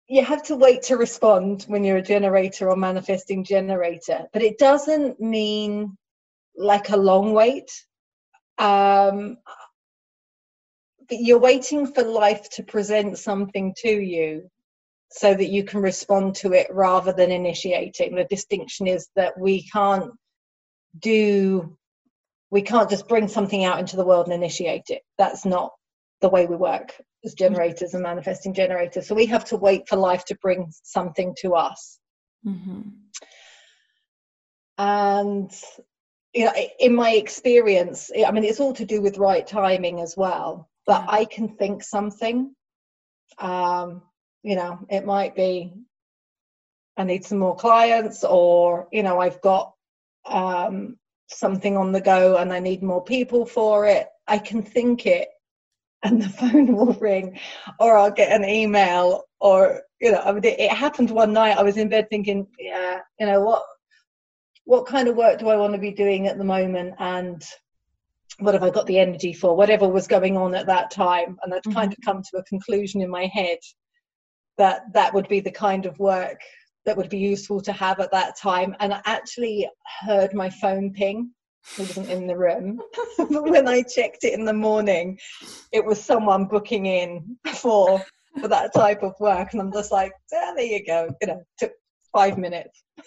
you 0.09 0.25
have 0.25 0.43
to 0.45 0.57
wait 0.57 0.83
to 0.83 0.97
respond 0.97 1.65
when 1.65 1.85
you're 1.85 1.99
a 1.99 2.03
generator 2.03 2.71
or 2.71 2.77
manifesting 2.77 3.45
generator, 3.45 4.27
but 4.33 4.43
it 4.43 4.59
doesn't 4.59 5.21
mean 5.21 5.97
like 6.57 6.91
a 6.91 6.97
long 6.97 7.33
wait. 7.33 7.71
Um, 8.59 9.39
you're 11.11 11.39
waiting 11.39 11.87
for 11.87 12.03
life 12.03 12.49
to 12.51 12.63
present 12.63 13.19
something 13.19 13.75
to 13.79 13.91
you 13.91 14.49
so 15.11 15.35
that 15.35 15.51
you 15.51 15.65
can 15.65 15.81
respond 15.81 16.35
to 16.35 16.53
it 16.53 16.67
rather 16.71 17.13
than 17.13 17.31
initiating. 17.31 18.15
The 18.15 18.25
distinction 18.25 18.87
is 18.87 19.09
that 19.17 19.39
we 19.39 19.63
can't 19.69 20.13
do, 20.99 21.77
we 22.51 22.63
can't 22.63 22.91
just 22.91 23.09
bring 23.09 23.29
something 23.29 23.65
out 23.65 23.79
into 23.79 23.97
the 23.97 24.05
world 24.05 24.27
and 24.27 24.35
initiate 24.35 24.87
it. 24.89 25.03
That's 25.19 25.45
not 25.45 25.73
the 26.21 26.29
way 26.29 26.47
we 26.47 26.57
work 26.57 26.93
as 27.25 27.35
generators 27.35 27.95
and 27.95 28.03
manifesting 28.03 28.55
generators. 28.55 29.07
So 29.07 29.15
we 29.15 29.27
have 29.27 29.45
to 29.47 29.57
wait 29.57 29.89
for 29.89 29.97
life 29.97 30.25
to 30.27 30.37
bring 30.37 30.73
something 30.83 31.35
to 31.41 31.55
us. 31.55 31.99
Mm-hmm. 32.47 32.83
And 34.79 35.51
you 36.35 36.47
know, 36.47 36.53
in 36.81 36.95
my 36.95 37.13
experience, 37.13 38.11
I 38.27 38.31
mean, 38.33 38.45
it's 38.45 38.59
all 38.59 38.75
to 38.75 38.85
do 38.85 39.01
with 39.01 39.19
right 39.19 39.47
timing 39.47 40.01
as 40.01 40.17
well. 40.17 40.69
But 40.85 41.05
yeah. 41.05 41.11
I 41.11 41.25
can 41.27 41.49
think 41.49 41.83
something. 41.83 42.55
Um, 43.39 44.03
you 44.43 44.57
know, 44.57 44.85
it 44.91 45.07
might 45.07 45.35
be 45.37 45.73
I 46.97 47.05
need 47.05 47.25
some 47.25 47.39
more 47.39 47.57
clients, 47.57 48.25
or 48.25 48.89
you 48.93 49.03
know, 49.03 49.21
I've 49.21 49.41
got 49.41 49.73
um, 50.27 50.97
something 51.29 51.77
on 51.77 51.93
the 51.93 52.01
go 52.01 52.37
and 52.37 52.53
I 52.53 52.61
need 52.61 52.83
more 52.83 53.03
people 53.03 53.47
for 53.47 53.87
it. 53.87 54.09
I 54.27 54.39
can 54.39 54.63
think 54.63 55.07
it 55.07 55.29
and 56.05 56.23
the 56.23 56.29
phone 56.41 56.77
will 56.77 56.95
ring 56.95 57.39
or 57.81 57.97
I'll 57.97 58.11
get 58.11 58.33
an 58.33 58.49
email 58.49 59.25
or 59.41 59.83
you 60.01 60.13
know 60.13 60.21
I 60.21 60.33
mean 60.33 60.45
it, 60.45 60.61
it 60.61 60.71
happened 60.71 61.11
one 61.11 61.33
night 61.33 61.59
I 61.59 61.63
was 61.63 61.77
in 61.77 61.89
bed 61.89 62.09
thinking 62.11 62.47
yeah 62.59 63.01
you 63.19 63.27
know 63.27 63.41
what 63.41 63.63
what 64.65 64.87
kind 64.87 65.09
of 65.09 65.17
work 65.17 65.39
do 65.39 65.49
I 65.49 65.57
want 65.57 65.75
to 65.75 65.79
be 65.79 65.91
doing 65.91 66.27
at 66.27 66.39
the 66.39 66.45
moment 66.45 66.95
and 66.99 67.43
what 68.39 68.55
have 68.55 68.63
I 68.63 68.71
got 68.71 68.87
the 68.87 68.99
energy 68.99 69.33
for 69.33 69.57
whatever 69.57 69.89
was 69.89 70.07
going 70.07 70.37
on 70.37 70.55
at 70.55 70.67
that 70.67 70.91
time 70.91 71.37
and 71.43 71.53
I'd 71.53 71.63
mm-hmm. 71.63 71.73
kind 71.73 71.93
of 71.93 71.99
come 72.05 72.23
to 72.23 72.39
a 72.39 72.45
conclusion 72.45 73.01
in 73.01 73.11
my 73.11 73.27
head 73.27 73.59
that 74.59 74.83
that 74.93 75.13
would 75.15 75.29
be 75.29 75.41
the 75.41 75.51
kind 75.51 75.87
of 75.87 75.99
work 75.99 76.41
that 76.85 76.97
would 76.97 77.09
be 77.09 77.19
useful 77.19 77.61
to 77.63 77.73
have 77.73 78.01
at 78.01 78.13
that 78.13 78.37
time 78.37 78.75
and 78.81 78.93
I 78.93 79.01
actually 79.05 79.69
heard 80.03 80.35
my 80.35 80.51
phone 80.51 80.93
ping 80.93 81.31
he 81.77 81.83
wasn't 81.83 82.11
in 82.11 82.27
the 82.27 82.37
room. 82.37 82.81
but 83.19 83.45
when 83.45 83.69
I 83.69 83.83
checked 83.83 84.25
it 84.25 84.35
in 84.35 84.45
the 84.45 84.53
morning, 84.53 85.19
it 85.73 85.85
was 85.85 86.03
someone 86.03 86.47
booking 86.47 86.87
in 86.87 87.37
for 87.55 88.05
for 88.41 88.49
that 88.49 88.75
type 88.75 89.03
of 89.03 89.15
work, 89.21 89.53
and 89.53 89.61
I'm 89.61 89.73
just 89.73 89.93
like, 89.93 90.13
yeah, 90.33 90.53
there 90.57 90.65
you 90.65 90.85
go. 90.85 91.09
You 91.21 91.29
know, 91.29 91.43
took 91.59 91.73
five 92.13 92.37
minutes. 92.39 92.83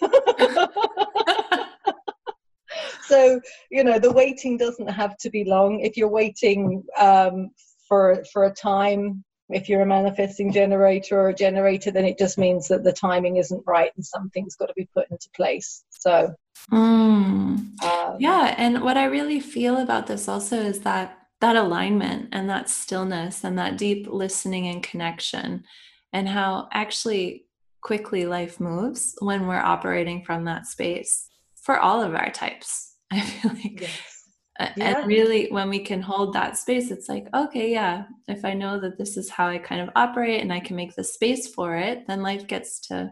so 3.02 3.40
you 3.70 3.84
know, 3.84 3.98
the 3.98 4.12
waiting 4.12 4.56
doesn't 4.56 4.88
have 4.88 5.16
to 5.18 5.30
be 5.30 5.44
long. 5.44 5.80
If 5.80 5.96
you're 5.96 6.08
waiting 6.08 6.82
um, 6.98 7.50
for 7.86 8.22
for 8.32 8.44
a 8.44 8.52
time 8.52 9.24
if 9.50 9.68
you're 9.68 9.82
a 9.82 9.86
manifesting 9.86 10.52
generator 10.52 11.18
or 11.18 11.28
a 11.30 11.34
generator, 11.34 11.90
then 11.90 12.04
it 12.04 12.18
just 12.18 12.38
means 12.38 12.68
that 12.68 12.84
the 12.84 12.92
timing 12.92 13.36
isn't 13.36 13.62
right 13.66 13.90
and 13.96 14.04
something's 14.04 14.56
got 14.56 14.66
to 14.66 14.74
be 14.74 14.88
put 14.94 15.10
into 15.10 15.28
place. 15.34 15.84
So, 15.90 16.34
mm. 16.70 17.82
um, 17.82 18.16
yeah. 18.18 18.54
And 18.58 18.82
what 18.82 18.96
I 18.96 19.04
really 19.04 19.40
feel 19.40 19.78
about 19.78 20.06
this 20.06 20.28
also 20.28 20.60
is 20.60 20.80
that 20.80 21.18
that 21.40 21.56
alignment 21.56 22.28
and 22.32 22.50
that 22.50 22.68
stillness 22.68 23.44
and 23.44 23.58
that 23.58 23.78
deep 23.78 24.06
listening 24.10 24.66
and 24.66 24.82
connection, 24.82 25.64
and 26.12 26.28
how 26.28 26.68
actually 26.72 27.44
quickly 27.80 28.26
life 28.26 28.58
moves 28.58 29.14
when 29.20 29.46
we're 29.46 29.56
operating 29.56 30.24
from 30.24 30.44
that 30.44 30.66
space 30.66 31.28
for 31.54 31.78
all 31.78 32.02
of 32.02 32.14
our 32.14 32.30
types. 32.30 32.94
I 33.10 33.20
feel 33.20 33.52
like. 33.52 33.80
Yes 33.80 34.17
yeah. 34.60 34.98
and 34.98 35.06
really 35.06 35.48
when 35.50 35.68
we 35.68 35.78
can 35.78 36.02
hold 36.02 36.32
that 36.32 36.56
space 36.56 36.90
it's 36.90 37.08
like 37.08 37.26
okay 37.34 37.70
yeah 37.70 38.04
if 38.26 38.44
i 38.44 38.52
know 38.52 38.78
that 38.80 38.98
this 38.98 39.16
is 39.16 39.30
how 39.30 39.46
i 39.46 39.58
kind 39.58 39.80
of 39.80 39.90
operate 39.96 40.40
and 40.40 40.52
i 40.52 40.60
can 40.60 40.76
make 40.76 40.94
the 40.94 41.04
space 41.04 41.46
for 41.46 41.76
it 41.76 42.06
then 42.06 42.22
life 42.22 42.46
gets 42.46 42.80
to 42.80 43.10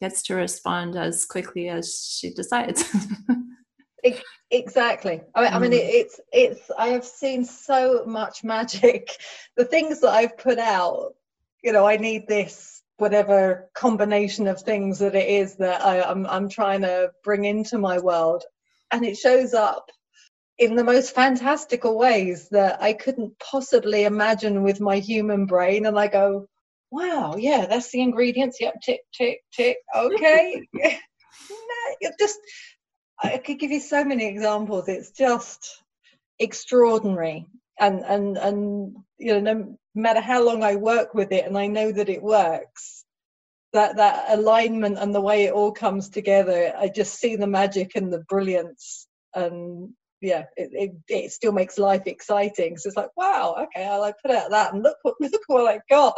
gets 0.00 0.22
to 0.22 0.34
respond 0.34 0.96
as 0.96 1.24
quickly 1.24 1.68
as 1.68 2.16
she 2.18 2.32
decides 2.32 2.84
exactly 4.50 5.20
I 5.34 5.42
mean, 5.42 5.52
I 5.52 5.58
mean, 5.58 5.72
mm. 5.72 5.80
it's 5.80 6.20
it's 6.32 6.70
i 6.78 6.88
have 6.88 7.04
seen 7.04 7.44
so 7.44 8.04
much 8.06 8.44
magic 8.44 9.10
the 9.56 9.64
things 9.64 10.00
that 10.00 10.10
i've 10.10 10.38
put 10.38 10.58
out 10.58 11.14
you 11.62 11.72
know 11.72 11.86
i 11.86 11.96
need 11.96 12.26
this 12.28 12.78
whatever 12.98 13.70
combination 13.74 14.46
of 14.48 14.60
things 14.60 14.98
that 14.98 15.14
it 15.14 15.28
is 15.28 15.56
that 15.56 15.84
I, 15.84 16.02
I'm, 16.02 16.26
I'm 16.26 16.48
trying 16.48 16.82
to 16.82 17.12
bring 17.24 17.44
into 17.44 17.78
my 17.78 17.98
world. 17.98 18.44
And 18.90 19.04
it 19.04 19.16
shows 19.16 19.54
up 19.54 19.90
in 20.58 20.74
the 20.74 20.84
most 20.84 21.14
fantastical 21.14 21.96
ways 21.96 22.48
that 22.50 22.82
I 22.82 22.92
couldn't 22.92 23.38
possibly 23.38 24.04
imagine 24.04 24.62
with 24.62 24.80
my 24.80 24.98
human 24.98 25.46
brain. 25.46 25.86
And 25.86 25.98
I 25.98 26.08
go, 26.08 26.48
wow, 26.90 27.36
yeah, 27.36 27.66
that's 27.66 27.90
the 27.90 28.00
ingredients. 28.00 28.58
Yep, 28.60 28.80
tick, 28.82 29.00
tick, 29.14 29.40
tick. 29.52 29.78
Okay. 29.94 30.66
no, 30.74 32.10
just, 32.18 32.38
I 33.22 33.38
could 33.38 33.60
give 33.60 33.70
you 33.70 33.80
so 33.80 34.04
many 34.04 34.26
examples. 34.26 34.88
It's 34.88 35.12
just 35.12 35.82
extraordinary. 36.40 37.46
And, 37.78 38.00
and, 38.00 38.36
and, 38.36 38.96
you 39.18 39.40
know, 39.40 39.54
no 39.54 39.78
matter 39.94 40.20
how 40.20 40.44
long 40.44 40.64
I 40.64 40.74
work 40.74 41.14
with 41.14 41.30
it 41.30 41.46
and 41.46 41.56
I 41.56 41.68
know 41.68 41.92
that 41.92 42.08
it 42.08 42.22
works, 42.22 43.04
that, 43.72 43.96
that 43.96 44.24
alignment 44.30 44.98
and 44.98 45.14
the 45.14 45.20
way 45.20 45.44
it 45.44 45.52
all 45.52 45.70
comes 45.70 46.08
together, 46.08 46.74
I 46.76 46.88
just 46.88 47.14
see 47.14 47.36
the 47.36 47.46
magic 47.46 47.92
and 47.94 48.12
the 48.12 48.24
brilliance 48.28 49.06
and 49.34 49.90
yeah, 50.20 50.44
it, 50.56 50.70
it, 50.72 50.92
it, 51.08 51.32
still 51.32 51.52
makes 51.52 51.78
life 51.78 52.02
exciting. 52.06 52.76
So 52.76 52.88
it's 52.88 52.96
like, 52.96 53.10
wow, 53.16 53.54
okay, 53.58 53.86
I 53.86 53.96
like 53.96 54.16
put 54.20 54.34
out 54.34 54.50
that 54.50 54.74
and 54.74 54.82
look 54.82 54.96
what 55.02 55.14
look 55.20 55.42
what 55.46 55.68
I 55.68 55.80
got. 55.88 56.14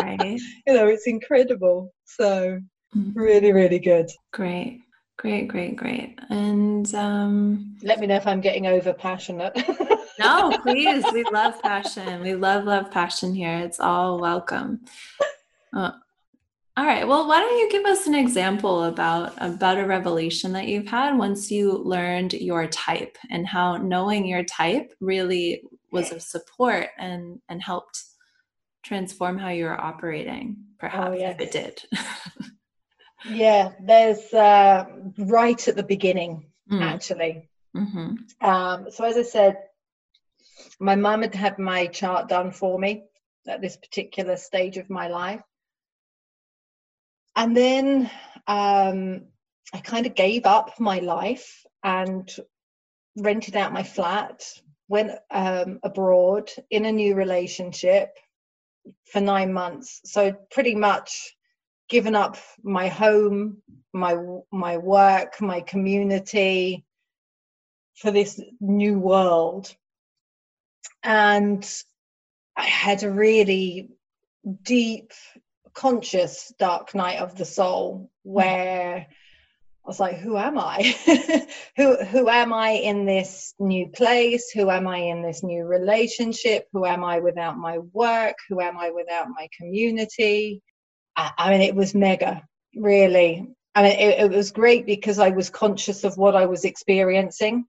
right. 0.00 0.40
You 0.66 0.74
know, 0.74 0.86
it's 0.86 1.06
incredible. 1.06 1.92
So 2.04 2.60
mm-hmm. 2.96 3.18
really, 3.18 3.52
really 3.52 3.78
good. 3.78 4.10
Great. 4.32 4.80
Great, 5.18 5.48
great, 5.48 5.76
great. 5.76 6.18
And 6.30 6.94
um 6.94 7.76
let 7.82 7.98
me 7.98 8.06
know 8.06 8.16
if 8.16 8.26
I'm 8.26 8.40
getting 8.40 8.66
over 8.66 8.92
passionate. 8.92 9.56
no, 10.18 10.56
please. 10.62 11.04
We 11.12 11.24
love 11.24 11.60
passion. 11.60 12.22
We 12.22 12.34
love, 12.34 12.64
love 12.64 12.90
passion 12.90 13.34
here. 13.34 13.58
It's 13.58 13.80
all 13.80 14.20
welcome. 14.20 14.80
Uh, 15.72 15.92
all 16.78 16.86
right. 16.86 17.08
Well, 17.08 17.26
why 17.26 17.40
don't 17.40 17.58
you 17.58 17.68
give 17.72 17.84
us 17.86 18.06
an 18.06 18.14
example 18.14 18.84
about 18.84 19.32
about 19.38 19.78
a 19.78 19.84
revelation 19.84 20.52
that 20.52 20.68
you've 20.68 20.86
had 20.86 21.18
once 21.18 21.50
you 21.50 21.72
learned 21.72 22.34
your 22.34 22.68
type 22.68 23.18
and 23.30 23.44
how 23.44 23.78
knowing 23.78 24.24
your 24.24 24.44
type 24.44 24.92
really 25.00 25.64
was 25.90 26.12
of 26.12 26.22
support 26.22 26.90
and 26.96 27.40
and 27.48 27.60
helped 27.60 28.04
transform 28.84 29.38
how 29.38 29.48
you 29.48 29.64
were 29.64 29.80
operating, 29.80 30.56
perhaps 30.78 31.08
oh, 31.08 31.12
yes. 31.14 31.34
if 31.40 31.48
it 31.48 31.50
did. 31.50 31.82
yeah, 33.28 33.72
there's 33.82 34.32
uh, 34.32 34.84
right 35.18 35.66
at 35.66 35.74
the 35.74 35.82
beginning, 35.82 36.46
mm. 36.70 36.80
actually. 36.80 37.48
Mm-hmm. 37.76 38.46
Um, 38.48 38.86
so 38.92 39.02
as 39.02 39.16
I 39.16 39.22
said, 39.22 39.56
my 40.78 40.94
mum 40.94 41.22
had 41.22 41.34
had 41.34 41.58
my 41.58 41.88
chart 41.88 42.28
done 42.28 42.52
for 42.52 42.78
me 42.78 43.02
at 43.48 43.60
this 43.60 43.76
particular 43.76 44.36
stage 44.36 44.76
of 44.76 44.88
my 44.88 45.08
life 45.08 45.42
and 47.38 47.56
then 47.56 48.10
um, 48.48 49.22
I 49.72 49.78
kind 49.78 50.06
of 50.06 50.16
gave 50.16 50.44
up 50.44 50.80
my 50.80 50.98
life 50.98 51.64
and 51.84 52.28
rented 53.16 53.54
out 53.54 53.72
my 53.72 53.84
flat, 53.84 54.42
went 54.88 55.12
um, 55.30 55.78
abroad 55.84 56.50
in 56.68 56.84
a 56.84 56.90
new 56.90 57.14
relationship 57.14 58.08
for 59.04 59.20
nine 59.20 59.52
months. 59.52 60.00
So 60.04 60.32
pretty 60.50 60.74
much 60.74 61.36
given 61.88 62.16
up 62.16 62.38
my 62.64 62.88
home, 62.88 63.58
my 63.92 64.16
my 64.50 64.78
work, 64.78 65.40
my 65.40 65.60
community 65.60 66.84
for 67.94 68.10
this 68.10 68.40
new 68.60 68.98
world. 68.98 69.72
And 71.04 71.64
I 72.56 72.64
had 72.64 73.04
a 73.04 73.12
really 73.12 73.90
deep 74.64 75.12
conscious 75.74 76.52
dark 76.58 76.94
night 76.94 77.18
of 77.18 77.36
the 77.36 77.44
soul 77.44 78.10
where 78.22 79.06
I 79.08 79.88
was 79.88 80.00
like, 80.00 80.18
who 80.18 80.36
am 80.36 80.58
I? 80.58 80.94
who 81.76 81.96
who 82.04 82.28
am 82.28 82.52
I 82.52 82.70
in 82.70 83.06
this 83.06 83.54
new 83.58 83.88
place? 83.88 84.50
Who 84.50 84.70
am 84.70 84.86
I 84.86 84.98
in 84.98 85.22
this 85.22 85.42
new 85.42 85.64
relationship? 85.64 86.66
Who 86.72 86.84
am 86.84 87.02
I 87.02 87.20
without 87.20 87.56
my 87.56 87.78
work? 87.78 88.36
Who 88.48 88.60
am 88.60 88.76
I 88.78 88.90
without 88.90 89.28
my 89.28 89.48
community? 89.56 90.62
I, 91.16 91.30
I 91.38 91.50
mean, 91.50 91.62
it 91.62 91.74
was 91.74 91.94
mega, 91.94 92.42
really. 92.76 93.48
I 93.74 93.82
mean, 93.82 93.98
it, 93.98 94.20
it 94.24 94.30
was 94.30 94.50
great 94.50 94.84
because 94.84 95.18
I 95.18 95.30
was 95.30 95.50
conscious 95.50 96.04
of 96.04 96.18
what 96.18 96.36
I 96.36 96.46
was 96.46 96.64
experiencing, 96.64 97.64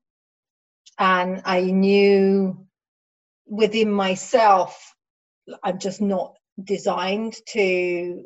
and 0.97 1.41
I 1.45 1.61
knew 1.61 2.67
within 3.45 3.91
myself, 3.91 4.93
I'm 5.63 5.79
just 5.79 6.01
not 6.01 6.35
designed 6.63 7.35
to 7.49 8.23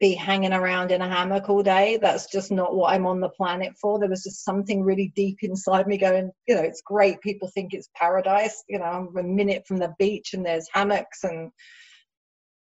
be 0.00 0.14
hanging 0.14 0.52
around 0.52 0.90
in 0.90 1.00
a 1.00 1.08
hammock 1.08 1.48
all 1.48 1.62
day. 1.62 1.98
That's 2.00 2.26
just 2.26 2.50
not 2.50 2.74
what 2.74 2.92
I'm 2.92 3.06
on 3.06 3.20
the 3.20 3.30
planet 3.30 3.74
for. 3.80 3.98
There 3.98 4.08
was 4.08 4.24
just 4.24 4.44
something 4.44 4.82
really 4.82 5.12
deep 5.16 5.38
inside 5.42 5.86
me 5.86 5.96
going, 5.96 6.30
you 6.46 6.54
know, 6.54 6.62
it's 6.62 6.82
great. 6.82 7.20
People 7.20 7.48
think 7.48 7.72
it's 7.72 7.88
paradise. 7.94 8.62
You 8.68 8.78
know, 8.78 8.84
I'm 8.84 9.16
a 9.16 9.22
minute 9.22 9.66
from 9.66 9.78
the 9.78 9.94
beach 9.98 10.34
and 10.34 10.44
there's 10.44 10.68
hammocks 10.72 11.24
and 11.24 11.50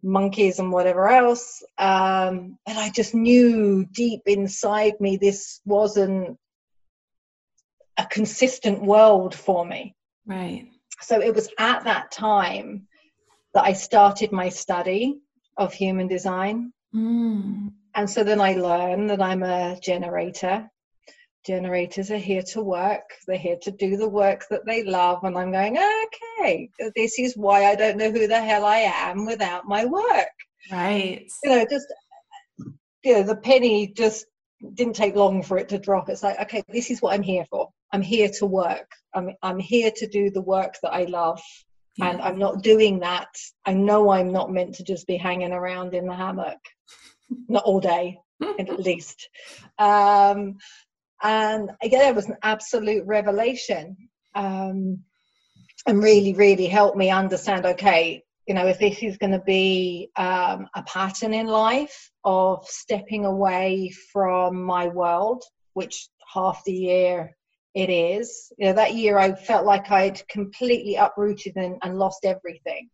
monkeys 0.04 0.60
and 0.60 0.72
whatever 0.72 1.08
else. 1.08 1.64
Um, 1.78 2.58
and 2.68 2.78
I 2.78 2.90
just 2.90 3.16
knew 3.16 3.86
deep 3.92 4.22
inside 4.26 5.00
me 5.00 5.18
this 5.18 5.62
wasn't 5.66 6.38
a 7.98 8.06
consistent 8.06 8.82
world 8.82 9.34
for 9.34 9.66
me. 9.66 9.96
Right. 10.26 10.68
So 11.02 11.22
it 11.22 11.34
was 11.34 11.50
at 11.58 11.86
that 11.86 12.12
time 12.12 12.88
that 13.56 13.64
I 13.64 13.74
started 13.74 14.32
my 14.32 14.50
study 14.50 15.16
of 15.58 15.74
human 15.74 16.08
design. 16.08 16.72
Mm. 16.94 17.72
And 17.96 18.10
so 18.10 18.24
then 18.24 18.42
I 18.42 18.54
learn 18.54 19.08
that 19.08 19.22
I'm 19.22 19.44
a 19.44 19.80
generator. 19.82 20.70
Generators 21.46 22.12
are 22.12 22.18
here 22.18 22.42
to 22.42 22.62
work, 22.62 23.04
they're 23.28 23.38
here 23.38 23.58
to 23.62 23.72
do 23.72 23.98
the 23.98 24.10
work 24.10 24.46
that 24.50 24.66
they 24.66 24.84
love. 24.84 25.24
And 25.24 25.38
I'm 25.38 25.52
going, 25.52 25.78
okay, 25.78 26.70
this 26.96 27.18
is 27.18 27.38
why 27.38 27.66
I 27.66 27.76
don't 27.76 27.98
know 27.98 28.12
who 28.12 28.28
the 28.28 28.42
hell 28.42 28.66
I 28.66 28.78
am 28.78 29.26
without 29.26 29.66
my 29.66 29.86
work. 29.86 30.36
Right. 30.72 31.26
You 31.44 31.50
know, 31.50 31.66
just, 31.70 31.88
you 33.04 33.14
know, 33.14 33.24
the 33.24 33.38
penny 33.38 33.88
just 33.88 34.26
didn't 34.74 34.96
take 34.96 35.16
long 35.16 35.44
for 35.44 35.58
it 35.58 35.70
to 35.70 35.78
drop. 35.78 36.10
It's 36.10 36.24
like, 36.24 36.40
okay, 36.42 36.64
this 36.68 36.90
is 36.90 37.02
what 37.02 37.14
I'm 37.14 37.24
here 37.24 37.46
for. 37.50 37.70
I'm 37.94 38.02
here 38.02 38.30
to 38.40 38.46
work. 38.46 38.92
I'm, 39.14 39.30
I'm 39.44 39.60
here 39.60 39.92
to 39.96 40.08
do 40.08 40.32
the 40.32 40.42
work 40.42 40.76
that 40.82 40.94
I 40.94 41.04
love 41.04 41.42
yeah. 41.98 42.10
and 42.10 42.22
I'm 42.22 42.38
not 42.38 42.62
doing 42.62 43.00
that. 43.00 43.30
I 43.66 43.74
know 43.74 44.10
I'm 44.10 44.32
not 44.32 44.52
meant 44.52 44.76
to 44.76 44.84
just 44.84 45.08
be 45.08 45.18
hanging 45.18 45.52
around 45.52 45.94
in 45.94 46.08
the 46.08 46.16
hammock, 46.16 46.60
not 47.48 47.64
all 47.64 47.80
day 47.80 48.20
at 48.60 48.80
least. 48.80 49.30
Um, 49.78 50.58
and 51.24 51.72
again, 51.82 52.08
it 52.08 52.16
was 52.16 52.28
an 52.28 52.38
absolute 52.44 53.06
revelation 53.06 53.98
um, 54.36 55.00
and 55.88 56.04
really, 56.04 56.34
really 56.34 56.68
helped 56.68 56.98
me 56.98 57.10
understand 57.10 57.66
okay, 57.66 58.24
you 58.48 58.54
know, 58.54 58.68
if 58.68 58.80
this 58.80 59.02
is 59.02 59.18
going 59.18 59.32
to 59.32 59.42
be 59.46 60.10
um, 60.18 60.68
a 60.76 60.84
pattern 60.84 61.34
in 61.34 61.48
life 61.48 62.12
of 62.24 62.66
stepping 62.68 63.26
away 63.26 63.92
from 64.12 64.62
my 64.62 64.88
world, 64.88 65.44
which 65.74 66.10
half 66.32 66.64
the 66.66 66.74
year 66.74 67.36
it 67.76 67.90
is. 67.90 68.52
You 68.58 68.68
know, 68.68 68.74
that 68.74 68.96
year 68.96 69.20
I 69.20 69.36
felt 69.36 69.66
like 69.66 69.92
I'd 69.92 70.26
completely 70.28 70.96
uprooted 70.96 71.58
and, 71.58 71.78
and 71.84 72.00
lost 72.00 72.26
everything. 72.26 72.90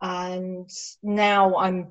And 0.00 0.70
now 1.02 1.56
I'm 1.56 1.88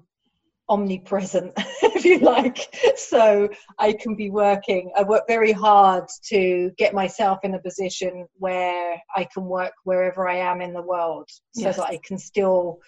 omnipresent, 0.70 1.54
if 1.58 2.06
you 2.06 2.20
like. 2.20 2.58
So 2.98 3.50
I 3.78 3.94
can 3.94 4.16
be 4.16 4.30
working. 4.30 4.92
I 4.96 5.04
work 5.04 5.26
very 5.28 5.52
hard 5.52 6.06
to 6.30 6.72
get 6.78 6.94
myself 6.94 7.40
in 7.44 7.54
a 7.54 7.60
position 7.60 8.26
where 8.38 9.00
I 9.16 9.28
can 9.32 9.46
work 9.46 9.74
wherever 9.84 10.28
I 10.28 10.38
am 10.38 10.62
in 10.62 10.74
the 10.74 10.82
world 10.82 11.30
so 11.54 11.66
yes. 11.66 11.76
that 11.76 11.86
I 11.86 12.00
can 12.04 12.18
still 12.18 12.80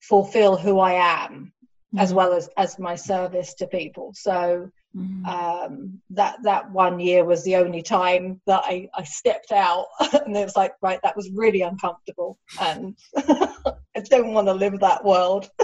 fulfill 0.00 0.56
who 0.56 0.78
I 0.78 0.92
am 0.92 1.52
mm-hmm. 1.94 1.98
as 1.98 2.12
well 2.12 2.32
as 2.32 2.48
as 2.56 2.78
my 2.78 2.94
service 2.94 3.54
to 3.54 3.66
people. 3.66 4.12
So 4.14 4.70
Mm-hmm. 4.98 5.26
Um, 5.26 6.00
that 6.10 6.42
that 6.42 6.70
one 6.72 6.98
year 6.98 7.24
was 7.24 7.44
the 7.44 7.56
only 7.56 7.82
time 7.82 8.40
that 8.46 8.62
I, 8.64 8.88
I 8.94 9.04
stepped 9.04 9.52
out, 9.52 9.86
and 10.12 10.36
it 10.36 10.44
was 10.44 10.56
like, 10.56 10.74
right, 10.82 10.98
that 11.02 11.16
was 11.16 11.30
really 11.30 11.62
uncomfortable, 11.62 12.38
and 12.60 12.96
I 13.16 14.00
don't 14.10 14.34
want 14.34 14.48
to 14.48 14.54
live 14.54 14.80
that 14.80 15.04
world. 15.04 15.48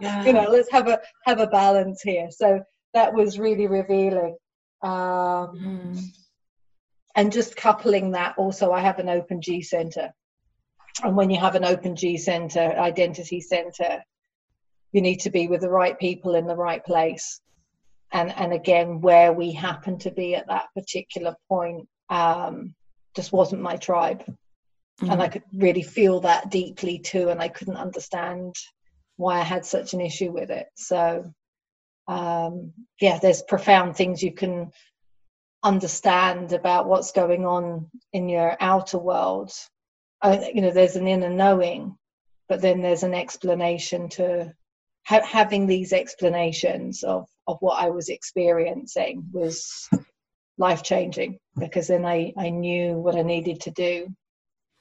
Yeah. 0.00 0.24
you 0.24 0.32
know, 0.32 0.50
let's 0.50 0.70
have 0.72 0.88
a 0.88 1.00
have 1.26 1.38
a 1.38 1.46
balance 1.46 2.02
here. 2.02 2.26
So 2.32 2.60
that 2.92 3.14
was 3.14 3.38
really 3.38 3.68
revealing. 3.68 4.36
Um, 4.82 4.90
mm-hmm. 4.90 5.98
And 7.14 7.30
just 7.30 7.54
coupling 7.54 8.10
that, 8.10 8.34
also, 8.36 8.72
I 8.72 8.80
have 8.80 8.98
an 8.98 9.08
open 9.08 9.40
G 9.40 9.62
center, 9.62 10.12
and 11.04 11.16
when 11.16 11.30
you 11.30 11.38
have 11.38 11.54
an 11.54 11.64
open 11.64 11.94
G 11.94 12.16
center, 12.16 12.72
identity 12.76 13.40
center, 13.40 14.02
you 14.90 15.00
need 15.00 15.20
to 15.20 15.30
be 15.30 15.46
with 15.46 15.60
the 15.60 15.70
right 15.70 15.96
people 15.96 16.34
in 16.34 16.48
the 16.48 16.56
right 16.56 16.84
place 16.84 17.40
and 18.12 18.32
and 18.36 18.52
again 18.52 19.00
where 19.00 19.32
we 19.32 19.52
happened 19.52 20.00
to 20.00 20.10
be 20.10 20.34
at 20.34 20.46
that 20.48 20.66
particular 20.74 21.34
point 21.48 21.88
um, 22.10 22.74
just 23.14 23.32
wasn't 23.32 23.60
my 23.60 23.76
tribe 23.76 24.24
mm. 25.00 25.12
and 25.12 25.22
i 25.22 25.28
could 25.28 25.42
really 25.54 25.82
feel 25.82 26.20
that 26.20 26.50
deeply 26.50 26.98
too 26.98 27.28
and 27.30 27.40
i 27.40 27.48
couldn't 27.48 27.76
understand 27.76 28.54
why 29.16 29.38
I 29.38 29.44
had 29.44 29.64
such 29.64 29.94
an 29.94 30.00
issue 30.00 30.30
with 30.30 30.50
it. 30.50 30.66
So, 30.74 31.32
um, 32.08 32.72
yeah, 33.00 33.18
there's 33.18 33.42
profound 33.42 33.96
things 33.96 34.22
you 34.22 34.32
can 34.32 34.72
understand 35.62 36.52
about 36.52 36.88
what's 36.88 37.12
going 37.12 37.46
on 37.46 37.88
in 38.12 38.28
your 38.28 38.56
outer 38.60 38.98
world. 38.98 39.52
You 40.24 40.60
know, 40.60 40.70
there's 40.70 40.96
an 40.96 41.08
inner 41.08 41.30
knowing, 41.30 41.96
but 42.48 42.60
then 42.60 42.82
there's 42.82 43.02
an 43.02 43.14
explanation 43.14 44.08
to 44.10 44.52
ha- 45.06 45.24
having 45.24 45.66
these 45.66 45.92
explanations 45.92 47.02
of 47.02 47.26
of 47.46 47.56
what 47.60 47.82
I 47.82 47.90
was 47.90 48.08
experiencing 48.08 49.24
was 49.32 49.88
life 50.58 50.82
changing 50.82 51.38
because 51.58 51.88
then 51.88 52.04
I, 52.04 52.32
I 52.38 52.50
knew 52.50 52.94
what 52.94 53.16
I 53.16 53.22
needed 53.22 53.60
to 53.62 53.70
do 53.72 54.08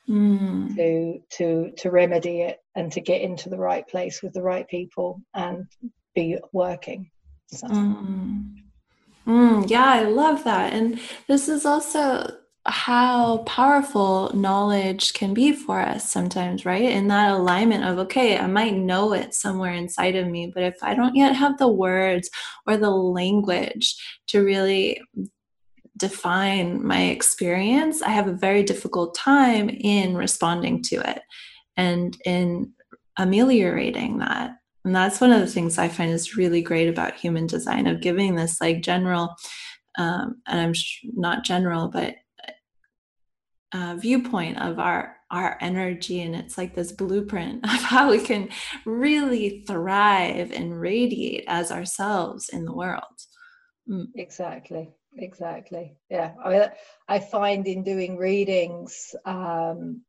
mm. 0.07 0.75
to 0.75 1.19
to 1.37 1.71
to 1.77 1.91
remedy 1.91 2.41
it 2.41 2.59
and 2.75 2.91
to 2.91 3.01
get 3.01 3.21
into 3.21 3.49
the 3.49 3.57
right 3.57 3.87
place 3.87 4.21
with 4.21 4.33
the 4.33 4.43
right 4.43 4.67
people 4.67 5.21
and 5.33 5.65
be 6.15 6.37
working. 6.53 7.09
So. 7.47 7.67
Mm. 7.67 8.55
Mm, 9.27 9.69
yeah, 9.69 9.85
I 9.85 10.01
love 10.03 10.43
that. 10.45 10.73
And 10.73 10.99
this 11.27 11.47
is 11.47 11.65
also 11.65 12.37
how 12.65 13.39
powerful 13.39 14.31
knowledge 14.35 15.13
can 15.13 15.33
be 15.33 15.51
for 15.51 15.79
us 15.79 16.09
sometimes, 16.09 16.63
right? 16.63 16.83
In 16.83 17.07
that 17.07 17.31
alignment 17.31 17.83
of, 17.83 17.97
okay, 17.99 18.37
I 18.37 18.45
might 18.45 18.75
know 18.75 19.13
it 19.13 19.33
somewhere 19.33 19.73
inside 19.73 20.15
of 20.15 20.27
me, 20.27 20.51
but 20.53 20.63
if 20.63 20.75
I 20.83 20.93
don't 20.93 21.15
yet 21.15 21.35
have 21.35 21.57
the 21.57 21.67
words 21.67 22.29
or 22.67 22.77
the 22.77 22.91
language 22.91 23.95
to 24.27 24.43
really 24.43 25.01
define 25.97 26.85
my 26.85 27.01
experience, 27.03 28.01
I 28.03 28.09
have 28.09 28.27
a 28.27 28.33
very 28.33 28.63
difficult 28.63 29.15
time 29.15 29.69
in 29.69 30.15
responding 30.15 30.83
to 30.83 30.97
it 30.97 31.21
and 31.77 32.15
in 32.25 32.73
ameliorating 33.17 34.19
that. 34.19 34.51
And 34.85 34.95
that's 34.95 35.21
one 35.21 35.31
of 35.31 35.39
the 35.39 35.47
things 35.47 35.77
I 35.77 35.87
find 35.87 36.11
is 36.11 36.37
really 36.37 36.61
great 36.61 36.89
about 36.89 37.15
human 37.15 37.47
design 37.47 37.87
of 37.87 38.01
giving 38.01 38.35
this 38.35 38.61
like 38.61 38.81
general, 38.81 39.35
um, 39.97 40.41
and 40.47 40.59
I'm 40.59 40.73
sh- 40.73 41.05
not 41.15 41.43
general, 41.43 41.87
but 41.87 42.15
uh, 43.73 43.95
viewpoint 43.97 44.57
of 44.59 44.79
our 44.79 45.17
our 45.29 45.57
energy 45.61 46.21
and 46.21 46.35
it's 46.35 46.57
like 46.57 46.75
this 46.75 46.91
blueprint 46.91 47.63
of 47.63 47.81
how 47.81 48.09
we 48.09 48.19
can 48.19 48.49
really 48.85 49.63
thrive 49.65 50.51
and 50.51 50.79
radiate 50.79 51.45
as 51.47 51.71
ourselves 51.71 52.49
in 52.49 52.65
the 52.65 52.73
world. 52.73 53.03
Mm. 53.89 54.07
exactly 54.15 54.93
exactly 55.17 55.95
yeah. 56.09 56.33
I, 56.43 56.69
I 57.07 57.19
find 57.19 57.65
in 57.67 57.83
doing 57.83 58.17
readings 58.17 59.15
um, 59.25 60.01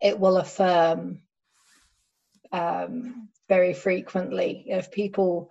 it 0.00 0.18
will 0.18 0.36
affirm 0.36 1.22
um, 2.52 3.28
very 3.48 3.74
frequently. 3.74 4.64
If 4.66 4.90
people 4.90 5.50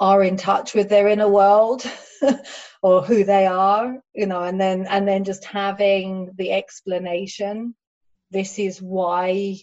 are 0.00 0.22
in 0.22 0.38
touch 0.38 0.74
with 0.74 0.88
their 0.88 1.08
inner 1.08 1.28
world 1.28 1.84
or 2.82 3.02
who 3.02 3.22
they 3.22 3.46
are 3.46 3.98
you 4.14 4.26
know 4.26 4.42
and 4.42 4.58
then 4.58 4.86
and 4.88 5.06
then 5.06 5.24
just 5.24 5.44
having 5.44 6.30
the 6.36 6.50
explanation 6.50 7.74
this 8.30 8.58
is 8.58 8.80
why 8.80 9.54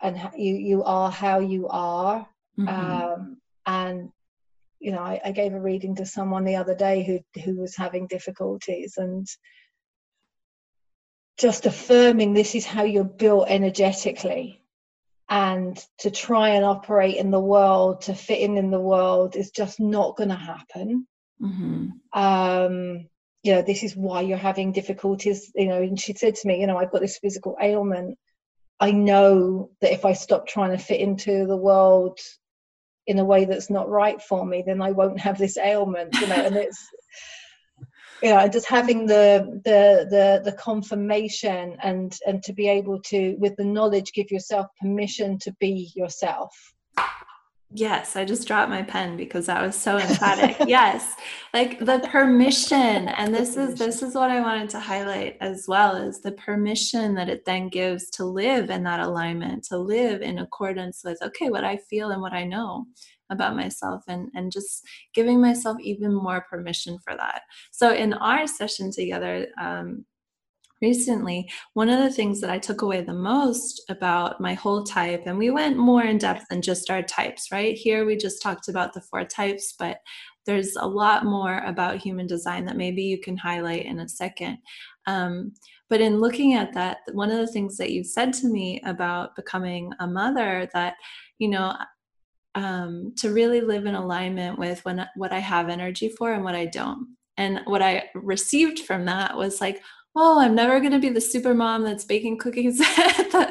and 0.00 0.18
you 0.36 0.54
you 0.54 0.82
are 0.82 1.10
how 1.10 1.38
you 1.38 1.68
are 1.68 2.26
mm-hmm. 2.58 2.68
um, 2.68 3.36
and 3.66 4.10
you 4.80 4.90
know 4.90 5.02
I, 5.02 5.20
I, 5.22 5.32
gave 5.32 5.52
a 5.52 5.60
reading 5.60 5.96
to 5.96 6.06
someone 6.06 6.44
the 6.44 6.56
other 6.56 6.74
day 6.74 7.04
who 7.04 7.42
who 7.42 7.60
was 7.60 7.76
having 7.76 8.06
difficulties 8.06 8.94
and 8.96 9.26
just 11.36 11.66
affirming 11.66 12.32
this 12.32 12.54
is 12.54 12.64
how 12.64 12.84
you're 12.84 13.04
built 13.04 13.48
energetically 13.48 14.61
and 15.32 15.82
to 15.96 16.10
try 16.10 16.50
and 16.50 16.64
operate 16.64 17.16
in 17.16 17.30
the 17.30 17.40
world 17.40 18.02
to 18.02 18.14
fit 18.14 18.40
in 18.40 18.58
in 18.58 18.70
the 18.70 18.78
world 18.78 19.34
is 19.34 19.50
just 19.50 19.80
not 19.80 20.14
going 20.14 20.28
to 20.28 20.34
happen 20.34 21.06
mm-hmm. 21.40 21.88
um 22.12 23.08
you 23.42 23.54
know 23.54 23.62
this 23.62 23.82
is 23.82 23.96
why 23.96 24.20
you're 24.20 24.36
having 24.36 24.72
difficulties 24.72 25.50
you 25.54 25.68
know 25.68 25.80
and 25.80 25.98
she 25.98 26.12
said 26.12 26.34
to 26.34 26.46
me 26.46 26.60
you 26.60 26.66
know 26.66 26.76
i've 26.76 26.92
got 26.92 27.00
this 27.00 27.16
physical 27.16 27.56
ailment 27.62 28.18
i 28.78 28.92
know 28.92 29.70
that 29.80 29.94
if 29.94 30.04
i 30.04 30.12
stop 30.12 30.46
trying 30.46 30.70
to 30.70 30.84
fit 30.84 31.00
into 31.00 31.46
the 31.46 31.56
world 31.56 32.18
in 33.06 33.18
a 33.18 33.24
way 33.24 33.46
that's 33.46 33.70
not 33.70 33.88
right 33.88 34.20
for 34.20 34.44
me 34.44 34.62
then 34.66 34.82
i 34.82 34.92
won't 34.92 35.18
have 35.18 35.38
this 35.38 35.56
ailment 35.56 36.14
you 36.20 36.26
know 36.26 36.34
and 36.34 36.56
it's 36.66 36.86
you 38.22 38.30
know 38.30 38.46
just 38.48 38.68
having 38.68 39.06
the 39.06 39.60
the 39.64 40.06
the 40.08 40.42
the 40.44 40.56
confirmation 40.56 41.76
and 41.82 42.18
and 42.26 42.42
to 42.42 42.52
be 42.52 42.68
able 42.68 43.00
to 43.02 43.34
with 43.38 43.56
the 43.56 43.64
knowledge 43.64 44.12
give 44.12 44.30
yourself 44.30 44.66
permission 44.80 45.38
to 45.38 45.52
be 45.60 45.92
yourself. 45.94 46.54
Yes 47.74 48.16
i 48.16 48.24
just 48.24 48.46
dropped 48.46 48.68
my 48.68 48.82
pen 48.82 49.16
because 49.16 49.46
that 49.46 49.62
was 49.62 49.74
so 49.74 49.98
emphatic. 49.98 50.56
Yes 50.68 51.16
like 51.54 51.78
the 51.78 52.00
permission 52.10 53.08
and 53.08 53.34
this 53.34 53.56
is 53.56 53.78
this 53.78 54.02
is 54.02 54.14
what 54.14 54.30
i 54.30 54.40
wanted 54.40 54.68
to 54.70 54.80
highlight 54.80 55.36
as 55.40 55.64
well 55.66 55.96
is 55.96 56.20
the 56.20 56.32
permission 56.32 57.14
that 57.14 57.30
it 57.30 57.44
then 57.46 57.68
gives 57.68 58.10
to 58.10 58.24
live 58.24 58.68
in 58.68 58.82
that 58.84 59.00
alignment 59.00 59.64
to 59.64 59.78
live 59.78 60.20
in 60.20 60.38
accordance 60.38 61.02
with 61.02 61.18
okay 61.22 61.48
what 61.48 61.64
i 61.64 61.76
feel 61.88 62.10
and 62.10 62.20
what 62.20 62.34
i 62.34 62.44
know 62.44 62.86
about 63.32 63.56
myself 63.56 64.04
and 64.06 64.28
and 64.34 64.52
just 64.52 64.84
giving 65.14 65.40
myself 65.40 65.76
even 65.80 66.14
more 66.14 66.46
permission 66.48 66.98
for 67.04 67.16
that. 67.16 67.42
So 67.72 67.92
in 67.92 68.12
our 68.14 68.46
session 68.46 68.92
together 68.92 69.48
um, 69.60 70.04
recently 70.80 71.48
one 71.74 71.88
of 71.88 72.00
the 72.00 72.10
things 72.10 72.40
that 72.40 72.50
i 72.50 72.58
took 72.58 72.82
away 72.82 73.00
the 73.00 73.14
most 73.14 73.82
about 73.88 74.40
my 74.40 74.52
whole 74.52 74.82
type 74.82 75.22
and 75.26 75.38
we 75.38 75.48
went 75.48 75.76
more 75.76 76.02
in 76.02 76.18
depth 76.18 76.44
than 76.50 76.60
just 76.60 76.90
our 76.90 77.02
types 77.02 77.52
right? 77.52 77.76
Here 77.76 78.04
we 78.04 78.16
just 78.16 78.42
talked 78.42 78.68
about 78.68 78.92
the 78.92 79.00
four 79.00 79.24
types 79.24 79.74
but 79.78 79.98
there's 80.44 80.74
a 80.76 80.86
lot 80.86 81.24
more 81.24 81.58
about 81.58 81.98
human 81.98 82.26
design 82.26 82.64
that 82.64 82.76
maybe 82.76 83.02
you 83.02 83.18
can 83.20 83.36
highlight 83.36 83.86
in 83.86 84.00
a 84.00 84.08
second. 84.08 84.58
Um, 85.06 85.52
but 85.88 86.00
in 86.00 86.20
looking 86.20 86.54
at 86.54 86.72
that 86.74 86.98
one 87.12 87.30
of 87.30 87.38
the 87.38 87.52
things 87.52 87.76
that 87.76 87.92
you 87.92 88.02
said 88.02 88.32
to 88.34 88.48
me 88.48 88.80
about 88.84 89.36
becoming 89.36 89.92
a 90.00 90.06
mother 90.06 90.68
that 90.72 90.94
you 91.38 91.48
know 91.48 91.76
um, 92.54 93.12
to 93.16 93.32
really 93.32 93.60
live 93.60 93.86
in 93.86 93.94
alignment 93.94 94.58
with 94.58 94.84
when, 94.84 95.06
what 95.16 95.32
I 95.32 95.38
have 95.38 95.68
energy 95.68 96.08
for 96.08 96.32
and 96.32 96.44
what 96.44 96.54
I 96.54 96.66
don't. 96.66 97.16
And 97.36 97.60
what 97.64 97.82
I 97.82 98.10
received 98.14 98.80
from 98.80 99.06
that 99.06 99.36
was 99.36 99.60
like, 99.60 99.82
oh, 100.14 100.38
I'm 100.38 100.54
never 100.54 100.78
going 100.80 100.92
to 100.92 100.98
be 100.98 101.08
the 101.08 101.20
super 101.20 101.54
mom 101.54 101.82
that's 101.82 102.04
baking 102.04 102.38
cookies 102.38 102.80
at 102.98 103.30
the, 103.30 103.48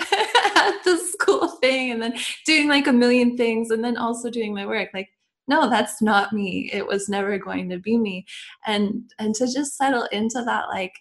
at 0.56 0.84
the 0.84 0.98
school 0.98 1.48
thing 1.48 1.92
and 1.92 2.02
then 2.02 2.14
doing 2.46 2.68
like 2.68 2.88
a 2.88 2.94
million 2.94 3.36
things 3.36 3.72
and 3.72 3.84
then 3.84 3.98
also 3.98 4.30
doing 4.30 4.54
my 4.54 4.66
work. 4.66 4.90
Like, 4.94 5.10
no, 5.48 5.70
that's 5.70 6.02
not 6.02 6.34
me. 6.34 6.70
It 6.72 6.86
was 6.86 7.10
never 7.10 7.38
going 7.38 7.70
to 7.70 7.80
be 7.80 7.98
me. 7.98 8.26
And 8.68 9.12
and 9.18 9.34
to 9.36 9.52
just 9.52 9.76
settle 9.76 10.08
into 10.12 10.44
that, 10.46 10.68
like, 10.70 10.94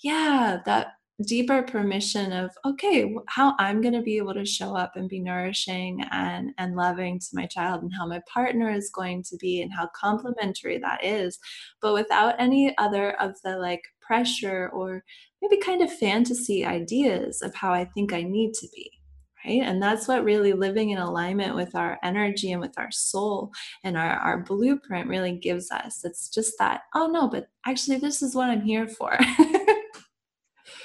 yeah, 0.00 0.60
that 0.64 0.92
deeper 1.24 1.62
permission 1.62 2.32
of 2.32 2.50
okay 2.64 3.12
how 3.26 3.52
i'm 3.58 3.80
going 3.80 3.94
to 3.94 4.02
be 4.02 4.16
able 4.16 4.34
to 4.34 4.44
show 4.44 4.76
up 4.76 4.92
and 4.94 5.08
be 5.08 5.18
nourishing 5.18 6.00
and 6.12 6.50
and 6.58 6.76
loving 6.76 7.18
to 7.18 7.26
my 7.32 7.44
child 7.44 7.82
and 7.82 7.92
how 7.92 8.06
my 8.06 8.20
partner 8.32 8.70
is 8.70 8.90
going 8.90 9.20
to 9.20 9.36
be 9.36 9.60
and 9.60 9.72
how 9.72 9.88
complementary 9.96 10.78
that 10.78 11.02
is 11.04 11.38
but 11.80 11.92
without 11.92 12.36
any 12.38 12.72
other 12.78 13.20
of 13.20 13.34
the 13.42 13.56
like 13.58 13.82
pressure 14.00 14.70
or 14.72 15.02
maybe 15.42 15.60
kind 15.60 15.82
of 15.82 15.92
fantasy 15.92 16.64
ideas 16.64 17.42
of 17.42 17.52
how 17.52 17.72
i 17.72 17.84
think 17.84 18.12
i 18.12 18.22
need 18.22 18.54
to 18.54 18.68
be 18.72 18.88
right? 19.44 19.62
And 19.62 19.80
that's 19.80 20.08
what 20.08 20.24
really 20.24 20.52
living 20.52 20.90
in 20.90 20.98
alignment 20.98 21.54
with 21.54 21.76
our 21.76 21.96
energy 22.02 22.50
and 22.50 22.60
with 22.60 22.76
our 22.76 22.90
soul 22.90 23.52
and 23.84 23.96
our, 23.96 24.16
our 24.16 24.42
blueprint 24.42 25.08
really 25.08 25.36
gives 25.36 25.70
us. 25.70 26.04
It's 26.04 26.28
just 26.28 26.54
that 26.58 26.82
oh 26.94 27.06
no 27.06 27.28
but 27.28 27.48
actually 27.66 27.98
this 27.98 28.22
is 28.22 28.34
what 28.34 28.50
i'm 28.50 28.62
here 28.62 28.88
for 28.88 29.16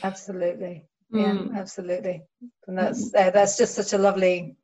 absolutely 0.04 0.86
yeah 1.12 1.32
mm. 1.32 1.56
absolutely 1.58 2.24
and 2.68 2.78
that's 2.78 3.12
mm. 3.12 3.28
uh, 3.28 3.32
that's 3.32 3.58
just 3.58 3.76
such 3.76 3.94
a 3.94 3.98
lovely 3.98 4.56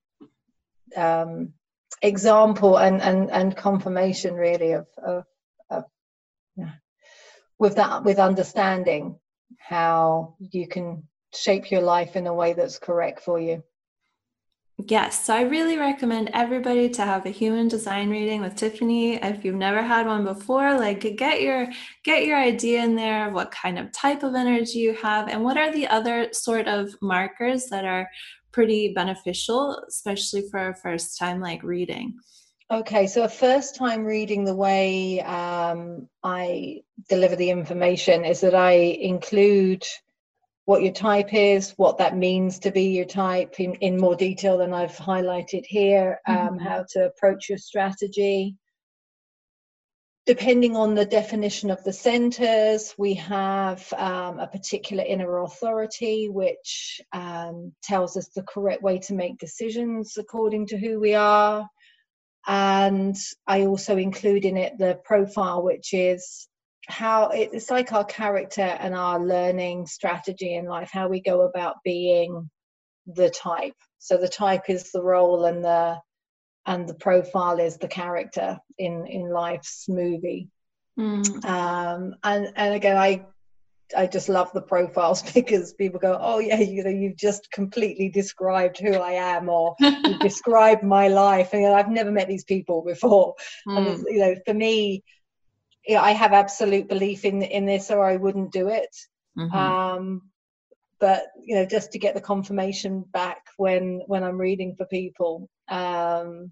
um, 0.96 1.54
example 2.02 2.78
and 2.78 3.02
and 3.02 3.32
and 3.32 3.56
confirmation 3.56 4.34
really 4.36 4.74
of 4.74 4.88
of, 5.04 5.24
of 5.70 5.84
yeah, 6.56 6.72
with 7.58 7.76
that 7.76 8.04
with 8.04 8.20
understanding 8.20 9.20
how 9.58 10.36
you 10.40 10.68
can 10.68 11.04
shape 11.34 11.72
your 11.72 11.82
life 11.82 12.16
in 12.16 12.28
a 12.28 12.34
way 12.34 12.54
that's 12.54 12.80
correct 12.80 13.22
for 13.22 13.40
you 13.40 13.64
Yes, 14.88 15.26
so 15.26 15.36
I 15.36 15.42
really 15.42 15.78
recommend 15.78 16.30
everybody 16.32 16.88
to 16.92 17.02
have 17.02 17.26
a 17.26 17.32
human 17.32 17.68
design 17.68 18.10
reading 18.10 18.40
with 18.40 18.56
Tiffany. 18.56 19.16
If 19.16 19.44
you've 19.44 19.56
never 19.56 19.82
had 19.82 20.08
one 20.08 20.24
before, 20.24 20.80
like 20.80 21.02
get 21.18 21.42
your 21.42 21.68
get 22.06 22.26
your 22.26 22.38
idea 22.38 22.84
in 22.84 22.96
there 22.96 23.28
of 23.28 23.34
what 23.34 23.52
kind 23.52 23.78
of 23.78 23.92
type 23.92 24.24
of 24.24 24.36
energy 24.36 24.80
you 24.80 24.94
have 24.94 25.28
and 25.28 25.44
what 25.44 25.58
are 25.58 25.74
the 25.74 25.86
other 25.88 26.30
sort 26.32 26.68
of 26.68 26.96
markers 27.02 27.66
that 27.66 27.84
are 27.84 28.08
pretty 28.54 28.94
beneficial, 28.94 29.84
especially 29.90 30.44
for 30.50 30.70
a 30.70 30.76
first 30.76 31.20
time 31.20 31.42
like 31.42 31.62
reading. 31.62 32.18
Okay, 32.72 33.08
so 33.08 33.24
a 33.24 33.30
first 33.30 33.76
time 33.76 34.06
reading, 34.06 34.46
the 34.46 34.56
way 34.56 35.20
um, 35.22 36.08
I 36.24 36.84
deliver 37.10 37.36
the 37.36 37.50
information 37.50 38.24
is 38.24 38.42
that 38.42 38.56
I 38.56 38.72
include 38.72 39.84
what 40.70 40.84
your 40.84 40.94
type 40.94 41.34
is, 41.34 41.74
what 41.78 41.98
that 41.98 42.16
means 42.16 42.60
to 42.60 42.70
be 42.70 42.92
your 42.92 43.04
type 43.04 43.60
in, 43.60 43.74
in 43.82 43.98
more 43.98 44.16
detail 44.16 44.60
than 44.60 44.72
I've 44.72 44.96
highlighted 44.96 45.66
here, 45.66 46.20
um, 46.28 46.38
mm-hmm. 46.38 46.58
how 46.60 46.86
to 46.92 47.08
approach 47.08 47.50
your 47.50 47.58
strategy. 47.58 48.56
Depending 50.28 50.76
on 50.76 50.94
the 50.94 51.06
definition 51.06 51.72
of 51.72 51.84
the 51.84 51.92
centers, 51.92 52.94
we 53.00 53.16
have 53.16 53.92
um, 53.94 54.38
a 54.38 54.46
particular 54.46 55.04
inner 55.04 55.40
authority 55.40 56.30
which 56.30 57.02
um, 57.14 57.74
tells 57.82 58.16
us 58.16 58.30
the 58.36 58.44
correct 58.44 58.84
way 58.84 59.00
to 59.00 59.16
make 59.16 59.40
decisions 59.40 60.18
according 60.20 60.68
to 60.68 60.78
who 60.78 61.00
we 61.00 61.16
are. 61.16 61.68
And 62.46 63.16
I 63.48 63.66
also 63.66 63.98
include 63.98 64.46
in 64.46 64.56
it 64.56 64.78
the 64.78 65.00
profile, 65.04 65.64
which 65.64 65.96
is 65.96 66.48
how 66.90 67.30
it's 67.30 67.70
like 67.70 67.94
our 67.94 68.04
character 68.04 68.62
and 68.62 68.96
our 68.96 69.20
learning 69.20 69.86
strategy 69.86 70.56
in 70.56 70.66
life, 70.66 70.90
how 70.92 71.08
we 71.08 71.22
go 71.22 71.42
about 71.42 71.78
being 71.84 72.50
the 73.06 73.30
type. 73.30 73.76
So 74.00 74.18
the 74.18 74.28
type 74.28 74.70
is 74.70 74.92
the 74.92 75.04
role 75.04 75.46
and 75.46 75.64
the 75.64 76.00
and 76.66 76.88
the 76.88 76.96
profile 76.96 77.60
is 77.60 77.78
the 77.78 77.88
character 77.88 78.60
in 78.78 79.06
in 79.08 79.30
life's 79.30 79.88
movie. 79.88 80.50
Mm. 81.00 81.46
Um, 81.46 82.16
and 82.24 82.52
and 82.56 82.74
again, 82.74 82.98
I 82.98 83.26
I 83.96 84.08
just 84.08 84.30
love 84.30 84.52
the 84.54 84.62
profiles 84.62 85.22
because 85.34 85.74
people 85.74 86.00
go, 86.00 86.18
oh 86.20 86.40
yeah, 86.40 86.60
you 86.60 86.84
know, 86.84 86.90
you've 86.90 87.18
just 87.18 87.52
completely 87.52 88.10
described 88.10 88.80
who 88.80 88.94
I 88.94 89.12
am, 89.12 89.48
or 89.50 89.76
you've 89.80 90.20
described 90.22 90.84
my 90.84 91.08
life, 91.08 91.54
and 91.54 91.62
you 91.62 91.68
know, 91.68 91.76
I've 91.76 91.90
never 91.90 92.12
met 92.12 92.28
these 92.28 92.46
people 92.46 92.84
before. 92.84 93.36
Mm. 93.68 93.78
And 93.78 94.06
you 94.08 94.20
know, 94.20 94.36
for 94.46 94.54
me, 94.54 95.04
I 95.88 96.12
have 96.12 96.34
absolute 96.34 96.88
belief 96.88 97.26
in 97.26 97.42
in 97.42 97.66
this, 97.66 97.92
or 97.92 98.06
I 98.06 98.18
wouldn't 98.18 98.52
do 98.52 98.70
it. 98.70 98.96
Mm-hmm. 99.38 99.56
Um, 99.56 100.22
but 101.00 101.28
you 101.42 101.56
know, 101.56 101.66
just 101.66 101.92
to 101.94 102.00
get 102.00 102.14
the 102.14 102.22
confirmation 102.22 103.06
back 103.12 103.44
when 103.58 104.02
when 104.08 104.24
I'm 104.24 104.38
reading 104.38 104.76
for 104.76 104.86
people, 104.86 105.50
um, 105.70 106.52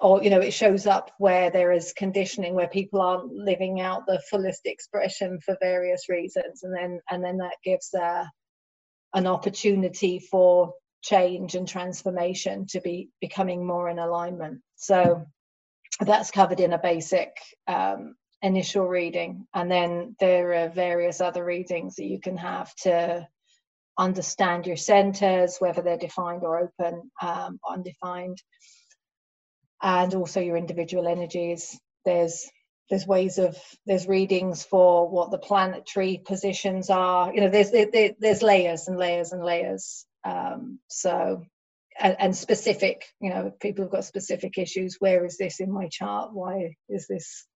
or 0.00 0.22
you 0.22 0.30
know, 0.30 0.40
it 0.40 0.52
shows 0.52 0.86
up 0.86 1.12
where 1.18 1.50
there 1.50 1.72
is 1.72 1.92
conditioning, 1.96 2.54
where 2.54 2.68
people 2.68 3.00
aren't 3.00 3.32
living 3.32 3.80
out 3.80 4.06
the 4.06 4.22
fullest 4.30 4.62
expression 4.66 5.38
for 5.40 5.56
various 5.60 6.08
reasons, 6.08 6.62
and 6.62 6.74
then 6.74 7.00
and 7.10 7.24
then 7.24 7.38
that 7.38 7.56
gives 7.64 7.94
uh, 7.94 8.24
an 9.14 9.26
opportunity 9.26 10.18
for 10.18 10.74
change 11.02 11.54
and 11.54 11.68
transformation 11.68 12.66
to 12.66 12.80
be 12.80 13.08
becoming 13.20 13.66
more 13.66 13.88
in 13.88 13.98
alignment. 13.98 14.60
So 14.76 15.24
that's 16.00 16.30
covered 16.30 16.60
in 16.60 16.72
a 16.72 16.78
basic 16.78 17.30
um, 17.66 18.14
initial 18.42 18.86
reading 18.86 19.46
and 19.54 19.70
then 19.70 20.14
there 20.20 20.52
are 20.64 20.68
various 20.68 21.20
other 21.20 21.44
readings 21.44 21.96
that 21.96 22.06
you 22.06 22.20
can 22.20 22.36
have 22.36 22.72
to 22.76 23.26
understand 23.98 24.64
your 24.64 24.76
centers 24.76 25.56
whether 25.58 25.82
they're 25.82 25.98
defined 25.98 26.44
or 26.44 26.60
open 26.60 27.10
um, 27.20 27.58
undefined 27.68 28.38
and 29.82 30.14
also 30.14 30.40
your 30.40 30.56
individual 30.56 31.08
energies. 31.08 31.78
There's 32.04 32.48
there's 32.90 33.06
ways 33.06 33.38
of 33.38 33.56
there's 33.86 34.08
readings 34.08 34.64
for 34.64 35.08
what 35.08 35.30
the 35.30 35.38
planetary 35.38 36.22
positions 36.24 36.90
are. 36.90 37.32
You 37.32 37.42
know 37.42 37.50
there's 37.50 37.70
there, 37.70 38.12
there's 38.18 38.42
layers 38.42 38.88
and 38.88 38.98
layers 38.98 39.32
and 39.32 39.44
layers 39.44 40.06
um, 40.24 40.78
so 40.88 41.44
and, 42.00 42.16
and, 42.18 42.36
specific 42.36 43.04
you 43.20 43.30
know 43.30 43.52
people 43.60 43.84
have 43.84 43.92
got 43.92 44.04
specific 44.04 44.58
issues. 44.58 44.96
Where 44.98 45.24
is 45.24 45.36
this 45.36 45.60
in 45.60 45.70
my 45.70 45.88
chart? 45.88 46.32
Why 46.32 46.74
is 46.88 47.06
this 47.06 47.46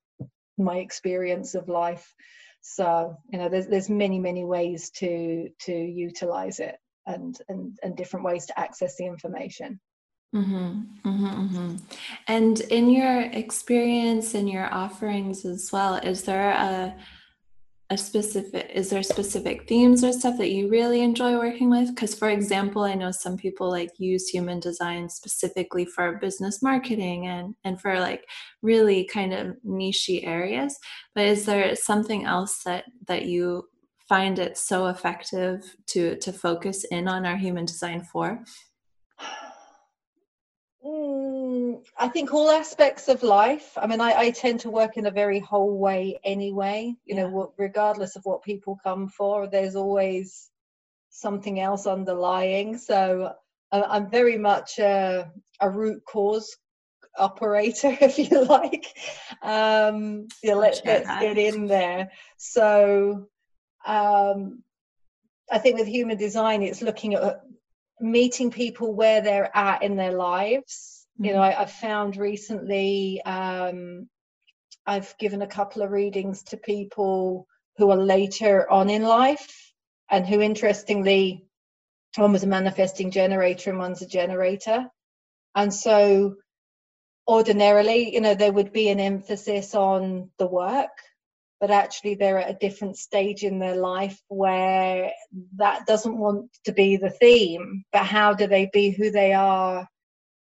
my 0.58 0.78
experience 0.78 1.54
of 1.54 1.68
life 1.68 2.14
so 2.62 3.16
you 3.30 3.38
know 3.38 3.48
there's 3.48 3.66
there's 3.66 3.90
many 3.90 4.18
many 4.18 4.44
ways 4.44 4.90
to 4.90 5.48
to 5.58 5.72
utilize 5.72 6.60
it 6.60 6.76
and 7.06 7.38
and 7.48 7.76
and 7.82 7.96
different 7.96 8.24
ways 8.24 8.46
to 8.46 8.58
access 8.58 8.96
the 8.96 9.04
information 9.04 9.80
mm-hmm, 10.34 10.82
mm-hmm, 11.04 11.26
mm-hmm. 11.26 11.76
and 12.28 12.60
in 12.60 12.88
your 12.88 13.22
experience 13.22 14.34
and 14.34 14.48
your 14.48 14.72
offerings 14.72 15.44
as 15.44 15.72
well 15.72 15.96
is 15.96 16.22
there 16.22 16.50
a 16.50 16.94
a 17.92 17.98
specific 17.98 18.70
is 18.74 18.88
there 18.88 19.02
specific 19.02 19.68
themes 19.68 20.02
or 20.02 20.12
stuff 20.12 20.38
that 20.38 20.50
you 20.50 20.70
really 20.70 21.02
enjoy 21.02 21.36
working 21.36 21.68
with? 21.68 21.94
Because 21.94 22.14
for 22.14 22.30
example 22.30 22.84
i 22.84 22.94
know 22.94 23.10
some 23.10 23.36
people 23.36 23.68
like 23.70 23.90
use 23.98 24.28
human 24.28 24.58
design 24.60 25.10
specifically 25.10 25.84
for 25.84 26.18
business 26.18 26.62
marketing 26.62 27.26
and 27.26 27.54
and 27.64 27.78
for 27.80 28.00
like 28.00 28.24
really 28.62 29.04
kind 29.04 29.34
of 29.34 29.56
niche 29.62 30.08
areas 30.22 30.78
but 31.14 31.26
is 31.26 31.44
there 31.44 31.76
something 31.76 32.24
else 32.24 32.62
that 32.64 32.84
that 33.06 33.26
you 33.26 33.68
find 34.08 34.38
it 34.38 34.56
so 34.56 34.86
effective 34.86 35.76
to 35.86 36.16
to 36.16 36.32
focus 36.32 36.84
in 36.84 37.06
on 37.08 37.26
our 37.26 37.36
human 37.36 37.66
design 37.66 38.02
for 38.02 38.42
Mm, 40.84 41.80
I 41.96 42.08
think 42.08 42.34
all 42.34 42.50
aspects 42.50 43.08
of 43.08 43.22
life. 43.22 43.72
I 43.76 43.86
mean, 43.86 44.00
I, 44.00 44.14
I, 44.14 44.30
tend 44.30 44.60
to 44.60 44.70
work 44.70 44.96
in 44.96 45.06
a 45.06 45.12
very 45.12 45.38
whole 45.38 45.78
way 45.78 46.18
anyway. 46.24 46.94
You 47.04 47.14
yeah. 47.14 47.22
know, 47.22 47.52
regardless 47.56 48.16
of 48.16 48.24
what 48.24 48.42
people 48.42 48.78
come 48.82 49.08
for, 49.08 49.46
there's 49.46 49.76
always 49.76 50.50
something 51.10 51.60
else 51.60 51.86
underlying. 51.86 52.78
So 52.78 53.32
I'm 53.70 54.10
very 54.10 54.38
much 54.38 54.78
a, 54.80 55.30
a 55.60 55.70
root 55.70 56.02
cause 56.04 56.56
operator, 57.16 57.96
if 58.00 58.18
you 58.18 58.44
like. 58.44 58.86
Um, 59.40 60.26
yeah, 60.42 60.54
let, 60.54 60.80
let's 60.84 61.06
get 61.20 61.38
in 61.38 61.66
there. 61.66 62.10
So 62.38 63.28
um, 63.86 64.62
I 65.50 65.58
think 65.58 65.78
with 65.78 65.86
human 65.86 66.16
design, 66.16 66.62
it's 66.62 66.82
looking 66.82 67.14
at 67.14 67.40
meeting 68.02 68.50
people 68.50 68.94
where 68.94 69.20
they're 69.20 69.56
at 69.56 69.82
in 69.82 69.96
their 69.96 70.12
lives. 70.12 71.06
Mm-hmm. 71.14 71.24
You 71.24 71.32
know, 71.34 71.40
mm-hmm. 71.40 71.58
I, 71.58 71.60
have 71.60 71.72
found 71.72 72.16
recently 72.16 73.22
um, 73.22 74.08
I've 74.86 75.16
given 75.18 75.42
a 75.42 75.46
couple 75.46 75.82
of 75.82 75.90
readings 75.90 76.42
to 76.44 76.56
people 76.56 77.46
who 77.76 77.90
are 77.90 77.96
later 77.96 78.70
on 78.70 78.90
in 78.90 79.02
life 79.02 79.72
and 80.10 80.26
who, 80.26 80.40
interestingly, 80.40 81.46
one 82.16 82.32
was 82.32 82.42
a 82.42 82.48
manifesting 82.48 83.10
generator 83.10 83.70
and 83.70 83.78
one's 83.78 84.02
a 84.02 84.06
generator. 84.06 84.86
And 85.54 85.72
so, 85.72 86.36
ordinarily, 87.26 88.12
you 88.12 88.20
know, 88.20 88.34
there 88.34 88.52
would 88.52 88.72
be 88.72 88.88
an 88.88 89.00
emphasis 89.00 89.74
on 89.74 90.30
the 90.38 90.46
work 90.46 90.90
but 91.62 91.70
actually 91.70 92.16
they're 92.16 92.40
at 92.40 92.50
a 92.50 92.58
different 92.58 92.96
stage 92.96 93.44
in 93.44 93.60
their 93.60 93.76
life 93.76 94.20
where 94.26 95.12
that 95.54 95.86
doesn't 95.86 96.18
want 96.18 96.50
to 96.64 96.72
be 96.72 96.96
the 96.96 97.08
theme 97.08 97.84
but 97.92 98.04
how 98.04 98.34
do 98.34 98.48
they 98.48 98.68
be 98.72 98.90
who 98.90 99.12
they 99.12 99.32
are 99.32 99.86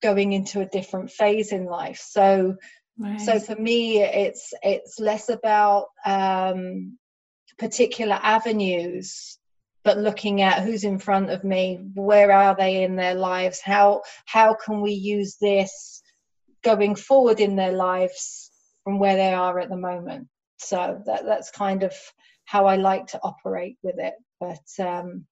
going 0.03 0.33
into 0.33 0.63
a 0.63 0.67
different 0.67 1.11
phase 1.11 1.53
in 1.53 1.67
life? 1.67 2.01
So 2.03 2.57
right. 2.99 3.21
so 3.21 3.39
for 3.39 3.55
me 3.57 4.03
it's 4.03 4.55
it's 4.63 4.99
less 4.99 5.29
about 5.29 5.89
um, 6.07 6.97
particular 7.59 8.19
avenues 8.23 9.39
but 9.85 9.99
looking 9.99 10.41
at 10.41 10.63
who's 10.63 10.85
in 10.85 10.99
front 10.99 11.29
of 11.29 11.45
me 11.45 11.79
where 11.93 12.33
are 12.33 12.57
they 12.57 12.85
in 12.85 12.97
their 12.97 13.17
lives? 13.17 13.61
How 13.63 14.01
how 14.25 14.55
can 14.55 14.81
we 14.81 14.93
use 14.93 15.37
this 15.37 16.03
going 16.65 16.95
forward 16.95 17.39
in 17.39 17.55
their 17.55 17.73
lives 17.73 18.51
from 18.83 18.99
where 18.99 19.17
they 19.17 19.35
are 19.35 19.61
at 19.61 19.69
the 19.69 19.77
moment 19.77 20.29
so 20.63 21.03
that 21.07 21.25
that's 21.25 21.51
kind 21.51 21.83
of 21.83 21.95
how 22.45 22.67
I 22.67 22.77
like 22.77 23.09
to 23.09 23.21
operate 23.23 23.77
with 23.83 23.97
it. 23.99 24.15
But 24.41 24.85
um, 24.85 25.27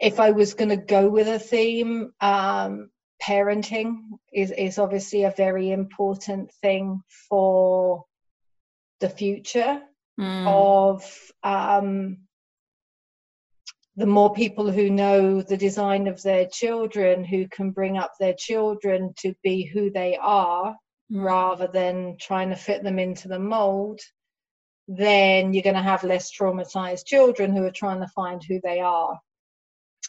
if 0.00 0.20
I 0.20 0.30
was 0.30 0.54
going 0.54 0.70
to 0.70 0.76
go 0.76 1.08
with 1.08 1.28
a 1.28 1.38
theme, 1.38 2.12
um, 2.20 2.90
parenting 3.22 3.98
is 4.32 4.50
is 4.50 4.78
obviously 4.78 5.24
a 5.24 5.34
very 5.36 5.70
important 5.70 6.52
thing 6.62 7.02
for 7.28 8.04
the 9.00 9.08
future 9.08 9.80
mm. 10.20 10.46
of 10.46 11.04
um, 11.42 12.18
the 13.96 14.06
more 14.06 14.34
people 14.34 14.70
who 14.70 14.90
know 14.90 15.40
the 15.40 15.56
design 15.56 16.08
of 16.08 16.20
their 16.22 16.46
children 16.46 17.24
who 17.24 17.46
can 17.48 17.70
bring 17.70 17.96
up 17.96 18.12
their 18.18 18.34
children 18.34 19.12
to 19.18 19.34
be 19.42 19.64
who 19.64 19.90
they 19.90 20.16
are 20.20 20.76
rather 21.14 21.68
than 21.68 22.16
trying 22.20 22.50
to 22.50 22.56
fit 22.56 22.82
them 22.82 22.98
into 22.98 23.28
the 23.28 23.38
mold, 23.38 24.00
then 24.88 25.54
you're 25.54 25.62
going 25.62 25.76
to 25.76 25.82
have 25.82 26.04
less 26.04 26.30
traumatized 26.30 27.06
children 27.06 27.54
who 27.54 27.64
are 27.64 27.70
trying 27.70 28.00
to 28.00 28.08
find 28.08 28.42
who 28.42 28.60
they 28.62 28.80
are. 28.80 29.18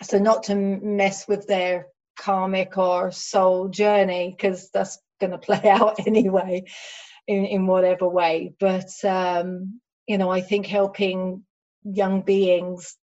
So, 0.04 0.18
not 0.18 0.44
to 0.44 0.56
mess 0.56 1.28
with 1.28 1.48
their 1.48 1.88
karmic 2.18 2.78
or 2.78 3.12
soul 3.12 3.70
journey, 3.70 4.36
because 4.36 4.70
that's 4.72 4.98
going 5.22 5.32
to 5.32 5.38
play 5.38 5.62
out 5.70 6.06
anyway 6.06 6.64
in, 7.28 7.46
in 7.46 7.68
whatever 7.68 8.10
way. 8.10 8.54
But, 8.60 8.90
um, 9.06 9.80
you 10.08 10.18
know, 10.18 10.30
I 10.30 10.42
think 10.42 10.66
helping 10.66 11.46
young 11.84 12.24
beings 12.24 12.98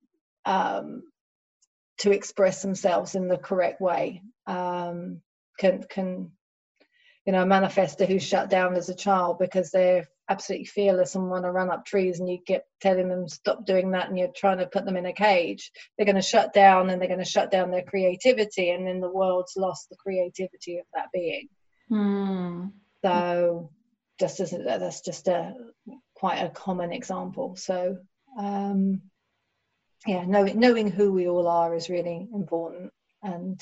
um, 0.46 1.04
to 2.00 2.12
express 2.12 2.62
themselves 2.62 3.16
in 3.16 3.28
the 3.28 3.38
correct 3.38 3.80
way 3.80 4.24
um, 4.48 5.22
can 5.60 5.84
can 5.84 6.32
you 7.26 7.34
know, 7.34 7.44
a 7.44 7.46
manifester 7.46 8.08
who's 8.08 8.24
shut 8.24 8.50
down 8.50 8.76
as 8.76 8.90
a 8.90 8.96
child 8.96 9.38
because 9.40 9.70
they're 9.72 10.08
absolutely 10.28 10.66
fearless 10.66 11.16
and 11.16 11.30
want 11.30 11.44
to 11.44 11.52
run 11.52 11.70
up 11.70 11.86
trees 11.86 12.20
and 12.20 12.30
you 12.30 12.40
get 12.46 12.66
telling 12.80 13.10
them 13.10 13.28
stop 13.28 13.66
doing 13.66 13.92
that 13.92 14.08
and 14.10 14.18
you're 14.18 14.32
trying 14.36 14.58
to 14.58 14.66
put 14.66 14.86
them 14.86 14.98
in 14.98 15.06
a 15.06 15.14
cage. 15.14 15.72
They're 15.98 16.06
going 16.06 16.16
to 16.16 16.22
shut 16.22 16.54
down 16.54 16.90
and 16.90 17.00
they're 17.00 17.10
going 17.10 17.20
to 17.20 17.26
shut 17.26 17.52
down 17.52 17.70
their 17.70 17.84
creativity 17.84 18.72
and 18.72 18.88
then 18.88 19.02
the 19.02 19.10
world's 19.10 19.58
lost 19.58 19.90
the 19.90 19.98
creativity 19.98 20.78
of 20.78 20.86
that 20.94 21.08
being. 21.14 21.50
Hmm. 21.90 22.68
so 23.04 23.70
just 24.18 24.40
as 24.40 24.52
that's 24.52 25.02
just 25.02 25.28
a 25.28 25.54
quite 26.16 26.38
a 26.38 26.50
common 26.50 26.94
example. 26.94 27.58
So 27.58 27.98
um 28.40 29.02
yeah 30.08 30.24
knowing 30.26 30.58
knowing 30.58 30.90
who 30.90 31.12
we 31.12 31.28
all 31.28 31.48
are 31.48 31.76
is 31.76 31.90
really 31.90 32.30
important 32.34 32.94
and 33.22 33.62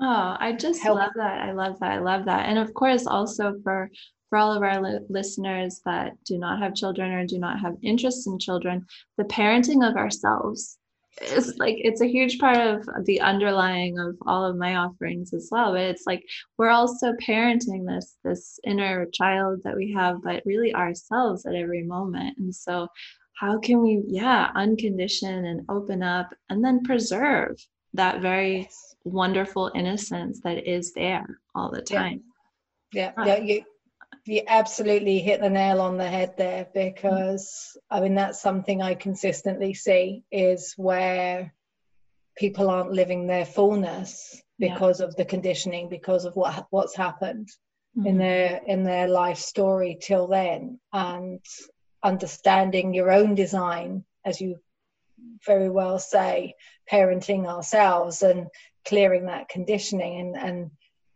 Oh, 0.00 0.36
I 0.38 0.52
just 0.52 0.82
help. 0.82 0.98
love 0.98 1.12
that. 1.16 1.42
I 1.42 1.52
love 1.52 1.78
that. 1.80 1.92
I 1.92 1.98
love 1.98 2.24
that. 2.26 2.48
And 2.48 2.58
of 2.58 2.74
course, 2.74 3.06
also 3.06 3.54
for 3.62 3.90
for 4.28 4.38
all 4.38 4.52
of 4.52 4.62
our 4.62 4.80
li- 4.80 4.98
listeners 5.10 5.82
that 5.84 6.12
do 6.24 6.38
not 6.38 6.58
have 6.58 6.74
children 6.74 7.12
or 7.12 7.26
do 7.26 7.38
not 7.38 7.60
have 7.60 7.76
interest 7.82 8.26
in 8.26 8.38
children, 8.38 8.86
the 9.18 9.24
parenting 9.24 9.86
of 9.88 9.96
ourselves 9.96 10.78
is 11.20 11.56
like 11.58 11.76
it's 11.78 12.00
a 12.00 12.06
huge 12.08 12.38
part 12.38 12.56
of 12.56 12.88
the 13.04 13.20
underlying 13.20 13.98
of 13.98 14.16
all 14.26 14.44
of 14.44 14.56
my 14.56 14.76
offerings 14.76 15.34
as 15.34 15.48
well. 15.52 15.72
But 15.72 15.82
it's 15.82 16.04
like 16.06 16.24
we're 16.58 16.70
also 16.70 17.12
parenting 17.14 17.86
this 17.86 18.16
this 18.24 18.58
inner 18.64 19.06
child 19.12 19.60
that 19.64 19.76
we 19.76 19.92
have, 19.92 20.22
but 20.22 20.42
really 20.46 20.74
ourselves 20.74 21.44
at 21.46 21.54
every 21.54 21.82
moment. 21.82 22.38
And 22.38 22.54
so 22.54 22.88
how 23.34 23.58
can 23.58 23.82
we, 23.82 24.02
yeah, 24.06 24.50
uncondition 24.56 25.44
and 25.44 25.62
open 25.68 26.02
up 26.02 26.32
and 26.48 26.64
then 26.64 26.82
preserve 26.82 27.56
that 27.94 28.20
very 28.22 28.60
yes. 28.62 28.91
Wonderful 29.04 29.70
innocence 29.74 30.40
that 30.44 30.68
is 30.68 30.92
there 30.92 31.26
all 31.54 31.70
the 31.70 31.82
time. 31.82 32.22
Yeah, 32.92 33.12
yeah, 33.18 33.26
yeah 33.26 33.38
you 33.38 33.64
you 34.24 34.42
absolutely 34.46 35.18
hit 35.18 35.40
the 35.40 35.50
nail 35.50 35.80
on 35.80 35.96
the 35.96 36.08
head 36.08 36.36
there 36.36 36.66
because 36.72 37.76
I 37.90 38.00
mean 38.00 38.14
that's 38.14 38.40
something 38.40 38.80
I 38.80 38.94
consistently 38.94 39.74
see 39.74 40.22
is 40.30 40.74
where 40.76 41.52
people 42.36 42.70
aren't 42.70 42.92
living 42.92 43.26
their 43.26 43.44
fullness 43.44 44.40
because 44.58 45.00
yeah. 45.00 45.06
of 45.06 45.16
the 45.16 45.24
conditioning 45.24 45.88
because 45.88 46.24
of 46.24 46.36
what 46.36 46.66
what's 46.70 46.96
happened 46.96 47.48
mm-hmm. 47.96 48.06
in 48.06 48.18
their 48.18 48.60
in 48.66 48.84
their 48.84 49.08
life 49.08 49.38
story 49.38 49.98
till 50.00 50.28
then 50.28 50.78
and 50.92 51.40
understanding 52.02 52.94
your 52.94 53.10
own 53.10 53.34
design 53.34 54.04
as 54.24 54.40
you 54.40 54.56
very 55.44 55.70
well 55.70 55.98
say 55.98 56.54
parenting 56.90 57.46
ourselves 57.46 58.22
and 58.22 58.46
clearing 58.86 59.26
that 59.26 59.48
conditioning 59.48 60.20
and 60.20 60.36
and 60.36 60.70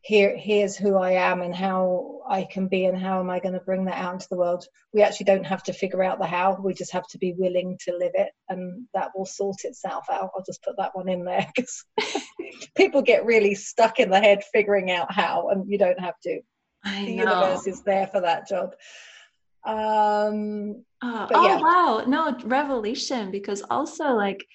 here 0.07 0.37
here's 0.37 0.77
who 0.77 0.97
I 0.97 1.13
am 1.13 1.43
and 1.43 1.53
how 1.53 2.21
I 2.29 2.45
can 2.45 2.69
be 2.69 2.85
and 2.85 2.97
how 2.97 3.19
am 3.19 3.29
I 3.29 3.41
going 3.41 3.55
to 3.55 3.61
bring 3.61 3.87
that 3.87 3.99
out 3.99 4.13
into 4.15 4.29
the 4.31 4.37
world. 4.37 4.65
We 4.93 5.03
actually 5.03 5.25
don't 5.25 5.45
have 5.47 5.65
to 5.65 5.73
figure 5.73 6.05
out 6.05 6.21
the 6.21 6.27
how. 6.27 6.57
We 6.63 6.75
just 6.75 6.93
have 6.93 7.09
to 7.09 7.19
be 7.19 7.35
willing 7.37 7.77
to 7.87 7.97
live 7.97 8.13
it, 8.15 8.31
and 8.49 8.87
that 8.95 9.11
will 9.17 9.27
sort 9.27 9.65
itself 9.65 10.07
out. 10.09 10.31
I'll 10.37 10.45
just 10.47 10.63
put 10.63 10.77
that 10.79 10.95
one 10.95 11.09
in 11.09 11.25
there 11.25 11.45
because 11.57 11.85
people 12.77 13.03
get 13.03 13.27
really 13.27 13.57
stuck 13.57 13.99
in 13.99 14.09
the 14.09 14.21
head 14.21 14.45
figuring 14.53 14.93
out 14.93 15.13
how, 15.13 15.49
and 15.49 15.69
you 15.69 15.77
don't 15.77 15.99
have 15.99 16.21
to. 16.23 16.41
I 16.85 17.05
the 17.05 17.17
know. 17.17 17.23
universe 17.25 17.67
is 17.67 17.83
there 17.83 18.07
for 18.07 18.21
that 18.21 18.47
job. 18.47 18.77
Um, 19.67 20.85
uh, 21.03 21.27
oh 21.35 21.47
yeah. 21.49 21.59
wow, 21.59 22.05
no 22.07 22.39
revelation 22.45 23.33
because 23.33 23.65
also 23.71 24.13
like 24.13 24.47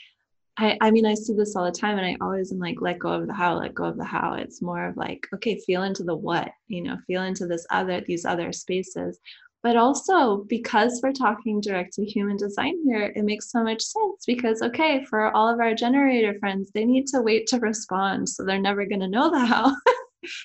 I, 0.58 0.78
I 0.82 0.92
mean, 0.92 1.06
I 1.06 1.14
see 1.14 1.34
this 1.34 1.56
all 1.56 1.66
the 1.66 1.72
time, 1.72 1.98
and 1.98 2.06
I 2.06 2.18
always 2.22 2.52
am 2.52 2.60
like, 2.60 2.82
let 2.82 3.00
go 3.00 3.10
of 3.10 3.28
the 3.28 3.34
how, 3.34 3.58
let 3.58 3.74
go 3.74 3.86
of 3.86 3.98
the 3.98 4.04
how. 4.04 4.34
It's 4.34 4.62
more 4.62 4.88
of 4.88 4.98
like, 4.98 5.28
okay, 5.34 5.60
feel 5.60 5.84
into 5.84 6.04
the 6.04 6.16
what, 6.16 6.52
you 6.68 6.84
know, 6.84 6.98
feel 7.08 7.24
into 7.24 7.48
this 7.48 7.66
other, 7.70 8.02
these 8.02 8.26
other 8.26 8.52
spaces. 8.52 9.20
But 9.64 9.78
also, 9.78 10.44
because 10.50 11.00
we're 11.04 11.14
talking 11.14 11.62
direct 11.62 11.94
to 11.94 12.06
human 12.06 12.36
design 12.36 12.76
here, 12.86 13.14
it 13.16 13.24
makes 13.24 13.52
so 13.52 13.64
much 13.64 13.82
sense 13.82 14.24
because, 14.26 14.62
okay, 14.62 15.06
for 15.06 15.32
all 15.36 15.48
of 15.48 15.60
our 15.60 15.76
generator 15.76 16.36
friends, 16.40 16.72
they 16.74 16.84
need 16.84 17.08
to 17.08 17.22
wait 17.22 17.48
to 17.48 17.60
respond. 17.60 18.28
So 18.28 18.44
they're 18.44 18.60
never 18.60 18.86
going 18.86 19.02
to 19.02 19.08
know 19.08 19.30
the 19.30 19.46
how. 19.46 19.76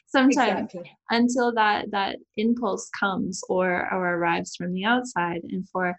sometimes 0.07 0.73
exactly. 0.73 0.91
until 1.11 1.53
that 1.53 1.91
that 1.91 2.17
impulse 2.37 2.89
comes 2.99 3.43
or 3.49 3.93
or 3.93 4.15
arrives 4.15 4.57
from 4.57 4.73
the 4.73 4.85
outside 4.85 5.41
and 5.51 5.69
for 5.69 5.95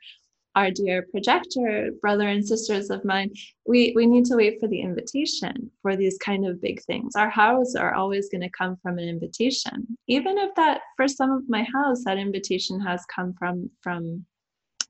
our 0.58 0.72
dear 0.72 1.06
projector 1.12 1.92
brother 2.02 2.28
and 2.28 2.46
sisters 2.46 2.90
of 2.90 3.06
mine 3.06 3.30
we 3.68 3.94
we 3.96 4.08
need 4.08 4.26
to 4.26 4.36
wait 4.36 4.60
for 4.60 4.68
the 4.68 4.82
invitation 4.82 5.70
for 5.84 5.96
these 5.96 6.18
kind 6.18 6.48
of 6.48 6.60
big 6.60 6.82
things. 6.84 7.16
Our 7.16 7.30
hows 7.30 7.76
are 7.76 7.94
always 7.94 8.30
going 8.30 8.42
to 8.42 8.50
come 8.50 8.76
from 8.82 8.98
an 8.98 9.08
invitation. 9.08 9.98
Even 10.08 10.38
if 10.40 10.56
that 10.56 10.82
for 10.96 11.08
some 11.08 11.32
of 11.32 11.44
my 11.48 11.64
hows 11.74 12.04
that 12.06 12.18
invitation 12.18 12.80
has 12.82 13.06
come 13.06 13.36
from 13.38 13.70
from 13.84 14.26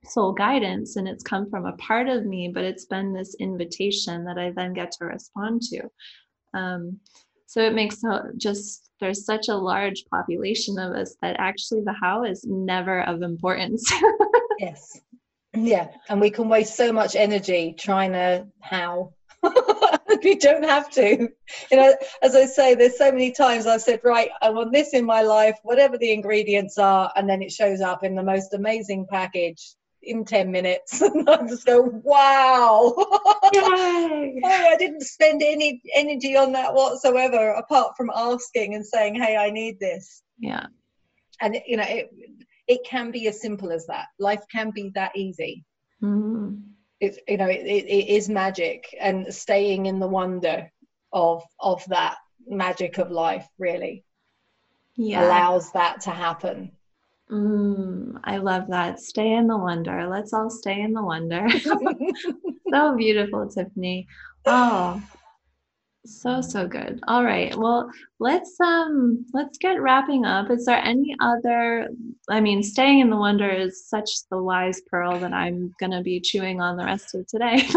soul 0.05 0.32
guidance 0.32 0.95
and 0.95 1.07
it's 1.07 1.24
come 1.24 1.49
from 1.49 1.65
a 1.65 1.74
part 1.74 2.07
of 2.07 2.26
me 2.26 2.49
but 2.53 2.63
it's 2.63 2.86
been 2.86 3.11
this 3.11 3.36
invitation 3.39 4.24
that 4.24 4.38
i 4.38 4.51
then 4.55 4.72
get 4.74 4.91
to 4.91 5.05
respond 5.05 5.61
to. 5.63 5.82
Um, 6.53 6.99
so 7.45 7.61
it 7.61 7.74
makes 7.74 7.99
so 7.99 8.32
just 8.38 8.89
there's 9.01 9.26
such 9.26 9.49
a 9.49 9.55
large 9.55 10.05
population 10.09 10.80
of 10.80 10.93
us 10.95 11.15
that 11.22 11.36
actually 11.39 11.82
the 11.82 11.95
how 12.01 12.24
is 12.24 12.45
never 12.45 13.01
of 13.01 13.22
importance. 13.22 13.91
Yes 14.59 15.01
yeah 15.65 15.87
and 16.09 16.21
we 16.21 16.29
can 16.29 16.49
waste 16.49 16.75
so 16.75 16.91
much 16.91 17.15
energy 17.15 17.75
trying 17.77 18.13
to 18.13 18.47
how. 18.61 19.13
We 20.23 20.35
don't 20.35 20.63
have 20.63 20.89
to. 20.91 21.29
You 21.71 21.77
know 21.77 21.95
as 22.21 22.35
i 22.35 22.45
say 22.45 22.75
there's 22.75 22.97
so 22.97 23.11
many 23.11 23.31
times 23.31 23.67
i've 23.67 23.81
said 23.81 24.01
right 24.03 24.29
i 24.41 24.49
want 24.49 24.73
this 24.73 24.93
in 24.93 25.05
my 25.05 25.21
life 25.21 25.55
whatever 25.63 25.97
the 25.97 26.11
ingredients 26.11 26.77
are 26.77 27.11
and 27.15 27.29
then 27.29 27.41
it 27.41 27.51
shows 27.51 27.81
up 27.81 28.03
in 28.03 28.15
the 28.15 28.23
most 28.23 28.53
amazing 28.53 29.05
package 29.09 29.75
in 30.01 30.25
10 30.25 30.51
minutes. 30.51 31.01
And 31.01 31.29
i 31.29 31.45
just 31.47 31.65
go 31.65 31.81
wow. 32.03 32.95
Oh, 32.97 34.31
i 34.43 34.75
didn't 34.77 35.01
spend 35.01 35.41
any 35.43 35.81
energy 35.93 36.35
on 36.35 36.51
that 36.53 36.73
whatsoever 36.73 37.51
apart 37.51 37.95
from 37.95 38.11
asking 38.15 38.75
and 38.75 38.85
saying 38.85 39.15
hey 39.15 39.35
i 39.37 39.49
need 39.49 39.79
this. 39.79 40.23
Yeah. 40.39 40.67
And 41.41 41.57
you 41.67 41.77
know 41.77 41.85
it, 41.87 42.09
it 42.68 42.82
can 42.86 43.11
be 43.11 43.28
as 43.28 43.41
simple 43.41 43.72
as 43.72 43.86
that. 43.88 44.07
Life 44.20 44.43
can 44.51 44.72
be 44.72 44.91
that 44.95 45.15
easy. 45.15 45.63
Mm-hmm. 46.03 46.57
it's 46.99 47.18
you 47.28 47.38
know 47.38 47.47
it, 47.47 47.65
it, 47.65 47.86
it 47.86 48.07
is 48.07 48.30
magic 48.30 48.95
and 48.99 49.34
staying 49.34 49.88
in 49.88 49.99
the 49.99 50.07
wonder 50.07 50.72
of 51.11 51.43
of 51.59 51.84
that 51.88 52.18
magic 52.47 52.99
of 52.99 53.09
life 53.09 53.47
really 53.57 54.03
yeah. 54.95 55.26
allows 55.26 55.72
that 55.72 56.01
to 56.01 56.11
happen. 56.11 56.72
Mm, 57.32 58.20
i 58.24 58.38
love 58.38 58.68
that. 58.68 58.99
Stay 58.99 59.34
in 59.34 59.47
the 59.47 59.57
wonder. 59.57 60.07
Let's 60.07 60.34
all 60.34 60.49
stay 60.49 60.82
in 60.82 60.93
the 60.93 61.03
wonder. 61.03 61.47
So 62.70 62.97
beautiful 62.97 63.47
tiffany. 63.47 64.07
Oh 64.45 65.01
so 66.07 66.41
so 66.41 66.67
good. 66.67 66.99
All 67.07 67.23
right. 67.23 67.55
Well 67.55 67.91
let's 68.19 68.59
um 68.59 69.25
let's 69.33 69.57
get 69.57 69.81
wrapping 69.81 70.25
up. 70.25 70.49
Is 70.49 70.65
there 70.65 70.83
any 70.83 71.15
other 71.21 71.89
i 72.29 72.39
mean 72.39 72.61
staying 72.61 72.99
in 72.99 73.09
the 73.09 73.17
wonder 73.17 73.49
is 73.49 73.87
such 73.87 74.09
the 74.29 74.41
wise 74.41 74.81
pearl 74.89 75.19
that 75.19 75.33
i'm 75.33 75.73
gonna 75.79 76.01
be 76.01 76.19
chewing 76.19 76.61
on 76.61 76.77
the 76.77 76.83
rest 76.85 77.15
of 77.15 77.25
today 77.27 77.65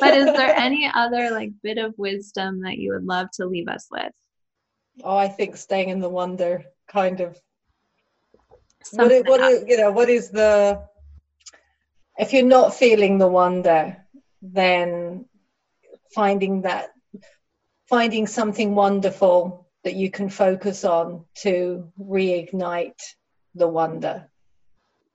but 0.00 0.16
is 0.16 0.26
there 0.26 0.54
any 0.56 0.90
other 0.94 1.30
like 1.30 1.50
bit 1.62 1.78
of 1.78 1.94
wisdom 1.98 2.62
that 2.62 2.78
you 2.78 2.92
would 2.92 3.04
love 3.04 3.28
to 3.32 3.46
leave 3.46 3.68
us 3.68 3.86
with? 3.90 4.12
Oh 5.02 5.16
i 5.16 5.28
think 5.28 5.56
staying 5.56 5.90
in 5.90 6.00
the 6.00 6.08
wonder 6.08 6.64
kind 6.88 7.20
of. 7.20 7.38
What 8.92 9.12
is, 9.12 9.22
what 9.24 9.40
is, 9.40 9.64
you 9.68 9.76
know 9.76 9.90
what 9.90 10.08
is 10.08 10.30
the 10.30 10.82
if 12.16 12.32
you're 12.32 12.42
not 12.42 12.74
feeling 12.74 13.18
the 13.18 13.28
wonder 13.28 13.98
then 14.40 15.26
finding 16.14 16.62
that 16.62 16.90
finding 17.88 18.26
something 18.26 18.74
wonderful 18.74 19.66
that 19.84 19.94
you 19.94 20.10
can 20.10 20.28
focus 20.28 20.84
on 20.84 21.24
to 21.34 21.90
reignite 21.98 23.00
the 23.54 23.68
wonder. 23.68 24.28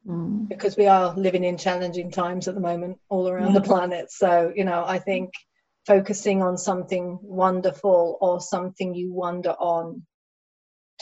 Mm. 0.07 0.49
Because 0.49 0.75
we 0.75 0.87
are 0.87 1.13
living 1.15 1.43
in 1.43 1.57
challenging 1.57 2.11
times 2.11 2.47
at 2.47 2.55
the 2.55 2.61
moment 2.61 2.99
all 3.09 3.29
around 3.29 3.53
yeah. 3.53 3.59
the 3.59 3.65
planet. 3.65 4.11
So, 4.11 4.51
you 4.55 4.65
know, 4.65 4.83
I 4.85 4.99
think 4.99 5.33
focusing 5.85 6.41
on 6.41 6.57
something 6.57 7.19
wonderful 7.21 8.17
or 8.21 8.41
something 8.41 8.95
you 8.95 9.13
wonder 9.13 9.51
on 9.51 10.05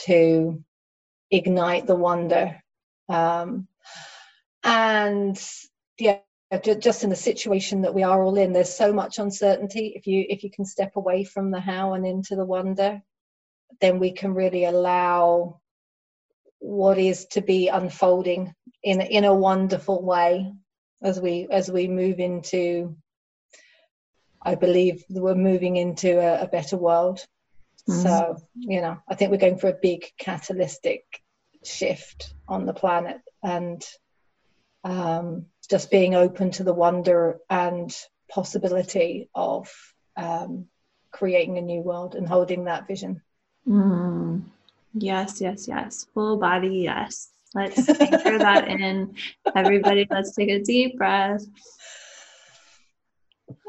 to 0.02 0.62
ignite 1.30 1.86
the 1.86 1.96
wonder. 1.96 2.60
Um, 3.08 3.66
and 4.64 5.40
yeah, 5.98 6.18
just 6.58 7.02
in 7.02 7.10
the 7.10 7.16
situation 7.16 7.82
that 7.82 7.94
we 7.94 8.02
are 8.02 8.22
all 8.22 8.36
in 8.36 8.52
there's 8.52 8.72
so 8.72 8.92
much 8.92 9.18
uncertainty 9.18 9.92
if 9.96 10.06
you 10.06 10.24
if 10.28 10.44
you 10.44 10.50
can 10.50 10.64
step 10.64 10.96
away 10.96 11.24
from 11.24 11.50
the 11.50 11.60
how 11.60 11.94
and 11.94 12.06
into 12.06 12.36
the 12.36 12.44
wonder 12.44 13.00
then 13.80 13.98
we 13.98 14.12
can 14.12 14.34
really 14.34 14.64
allow 14.64 15.60
what 16.58 16.98
is 16.98 17.26
to 17.26 17.40
be 17.40 17.68
unfolding 17.68 18.54
in 18.82 19.00
in 19.00 19.24
a 19.24 19.34
wonderful 19.34 20.02
way 20.02 20.52
as 21.02 21.20
we 21.20 21.48
as 21.50 21.70
we 21.70 21.88
move 21.88 22.20
into 22.20 22.94
i 24.42 24.54
believe 24.54 25.04
we're 25.08 25.34
moving 25.34 25.76
into 25.76 26.18
a, 26.18 26.42
a 26.42 26.46
better 26.46 26.76
world 26.76 27.24
mm. 27.88 28.02
so 28.02 28.36
you 28.54 28.80
know 28.80 28.98
i 29.08 29.14
think 29.14 29.30
we're 29.30 29.38
going 29.38 29.58
for 29.58 29.68
a 29.68 29.78
big 29.80 30.04
catalytic 30.18 31.02
shift 31.64 32.34
on 32.46 32.66
the 32.66 32.74
planet 32.74 33.20
and 33.42 33.84
um, 34.84 35.46
just 35.70 35.90
being 35.90 36.14
open 36.14 36.50
to 36.52 36.64
the 36.64 36.74
wonder 36.74 37.38
and 37.48 37.94
possibility 38.30 39.28
of 39.34 39.70
um, 40.16 40.66
creating 41.10 41.58
a 41.58 41.62
new 41.62 41.80
world 41.80 42.14
and 42.14 42.28
holding 42.28 42.64
that 42.64 42.86
vision. 42.86 43.22
Mm. 43.68 44.42
Yes, 44.94 45.40
yes, 45.40 45.68
yes. 45.68 46.06
Full 46.14 46.36
body, 46.38 46.80
yes. 46.84 47.30
Let's 47.54 47.88
anchor 48.00 48.38
that 48.38 48.68
in. 48.68 49.14
Everybody, 49.54 50.06
let's 50.10 50.34
take 50.34 50.50
a 50.50 50.60
deep 50.60 50.96
breath. 50.96 51.44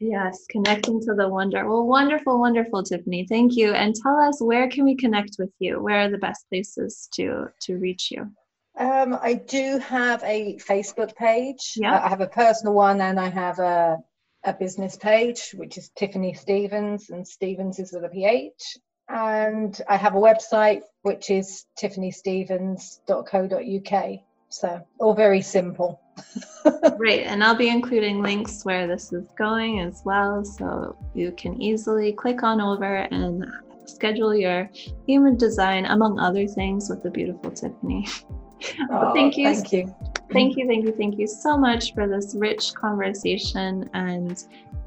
yes, 0.00 0.46
connecting 0.50 1.00
to 1.02 1.14
the 1.14 1.28
wonder. 1.28 1.68
Well, 1.68 1.86
wonderful, 1.86 2.40
wonderful, 2.40 2.82
Tiffany. 2.82 3.26
Thank 3.26 3.56
you. 3.56 3.72
And 3.72 3.94
tell 3.94 4.18
us 4.18 4.40
where 4.40 4.68
can 4.68 4.84
we 4.84 4.96
connect 4.96 5.36
with 5.38 5.52
you? 5.58 5.80
Where 5.80 6.00
are 6.00 6.10
the 6.10 6.18
best 6.18 6.48
places 6.48 7.08
to 7.14 7.50
to 7.60 7.76
reach 7.76 8.10
you? 8.10 8.30
Um, 8.78 9.18
I 9.20 9.34
do 9.34 9.78
have 9.78 10.22
a 10.24 10.56
Facebook 10.56 11.14
page. 11.16 11.74
Yeah. 11.76 12.02
I 12.02 12.08
have 12.08 12.20
a 12.20 12.26
personal 12.26 12.74
one 12.74 13.00
and 13.00 13.18
I 13.18 13.28
have 13.28 13.58
a, 13.58 13.98
a 14.44 14.52
business 14.52 14.96
page, 14.96 15.50
which 15.54 15.76
is 15.76 15.90
Tiffany 15.96 16.34
Stephens, 16.34 17.10
and 17.10 17.26
Stephens 17.26 17.78
is 17.78 17.92
with 17.92 18.04
a 18.04 18.08
PH. 18.08 18.78
And 19.08 19.80
I 19.88 19.96
have 19.96 20.14
a 20.14 20.18
website, 20.18 20.82
which 21.02 21.30
is 21.30 21.66
tiffanystephens.co.uk. 21.78 24.20
So, 24.52 24.84
all 24.98 25.14
very 25.14 25.42
simple. 25.42 26.00
Great. 26.96 27.24
And 27.24 27.42
I'll 27.42 27.56
be 27.56 27.68
including 27.68 28.22
links 28.22 28.64
where 28.64 28.86
this 28.86 29.12
is 29.12 29.26
going 29.36 29.80
as 29.80 30.02
well. 30.04 30.44
So 30.44 30.96
you 31.14 31.32
can 31.32 31.60
easily 31.60 32.12
click 32.12 32.42
on 32.42 32.60
over 32.60 32.96
and 32.96 33.44
schedule 33.86 34.34
your 34.34 34.70
human 35.06 35.36
design, 35.36 35.86
among 35.86 36.18
other 36.18 36.46
things, 36.46 36.88
with 36.88 37.02
the 37.02 37.10
beautiful 37.10 37.50
Tiffany. 37.50 38.06
Oh, 38.90 39.12
thank 39.14 39.36
you. 39.36 39.52
Thank 39.52 39.72
you. 39.72 39.94
Thank 40.32 40.56
you, 40.56 40.66
thank 40.66 40.84
you, 40.84 40.92
thank 40.92 41.18
you 41.18 41.26
so 41.26 41.56
much 41.56 41.94
for 41.94 42.06
this 42.06 42.34
rich 42.34 42.74
conversation. 42.74 43.88
And 43.94 44.42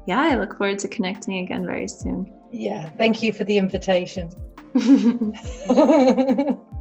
yeah, 0.06 0.20
I 0.20 0.36
look 0.36 0.56
forward 0.56 0.78
to 0.80 0.88
connecting 0.88 1.38
again 1.38 1.66
very 1.66 1.88
soon. 1.88 2.32
Yeah, 2.50 2.88
thank 2.90 3.22
you 3.22 3.32
for 3.32 3.44
the 3.44 3.58
invitation. 3.58 4.30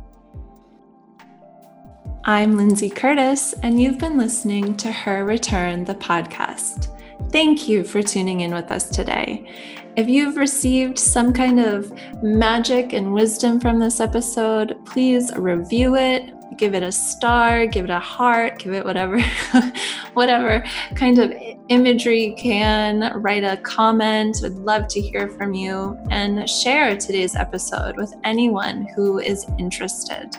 I'm 2.25 2.55
Lindsay 2.55 2.89
Curtis, 2.89 3.53
and 3.63 3.81
you've 3.81 3.97
been 3.97 4.17
listening 4.17 4.77
to 4.77 4.93
Her 4.93 5.25
Return, 5.25 5.83
the 5.83 5.95
podcast. 5.95 6.87
Thank 7.33 7.67
you 7.67 7.83
for 7.83 8.01
tuning 8.01 8.39
in 8.41 8.53
with 8.53 8.71
us 8.71 8.89
today. 8.89 9.51
If 9.97 10.07
you've 10.07 10.37
received 10.37 10.97
some 10.97 11.33
kind 11.33 11.59
of 11.59 11.91
magic 12.23 12.93
and 12.93 13.13
wisdom 13.13 13.59
from 13.59 13.77
this 13.77 13.99
episode, 13.99 14.77
please 14.85 15.31
review 15.35 15.97
it, 15.97 16.33
give 16.57 16.73
it 16.75 16.83
a 16.83 16.91
star, 16.91 17.65
give 17.65 17.85
it 17.85 17.91
a 17.91 17.99
heart, 17.99 18.59
give 18.59 18.73
it 18.73 18.85
whatever 18.85 19.21
whatever 20.13 20.63
kind 20.95 21.19
of 21.19 21.33
imagery 21.69 22.25
you 22.25 22.35
can, 22.35 23.19
write 23.21 23.43
a 23.43 23.57
comment. 23.57 24.37
Would 24.41 24.55
love 24.55 24.87
to 24.89 25.01
hear 25.01 25.29
from 25.29 25.53
you 25.53 25.97
and 26.09 26.49
share 26.49 26.95
today's 26.97 27.35
episode 27.35 27.97
with 27.97 28.13
anyone 28.23 28.87
who 28.95 29.19
is 29.19 29.45
interested 29.57 30.35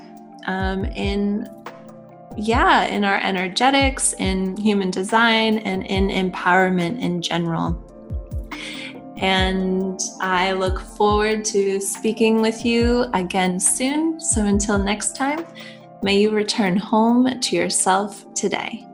um, 0.47 0.85
in 0.85 1.49
yeah, 2.37 2.87
in 2.87 3.05
our 3.05 3.19
energetics, 3.19 4.13
in 4.15 4.57
human 4.57 4.91
design, 4.91 5.59
and 5.59 5.87
in 5.87 6.09
empowerment 6.09 7.01
in 7.01 7.23
general. 7.23 7.81
And 9.17 10.01
I 10.21 10.53
look 10.53 10.81
forward 10.81 11.45
to 11.47 11.81
speaking 11.81 12.43
with 12.43 12.65
you 12.65 13.07
again 13.15 13.61
soon. 13.61 14.21
So 14.21 14.45
until 14.45 14.79
next 14.79 15.15
time, 15.15 15.47
may 16.05 16.19
you 16.19 16.31
return 16.31 16.77
home 16.77 17.41
to 17.41 17.57
yourself 17.57 18.27
today. 18.35 18.87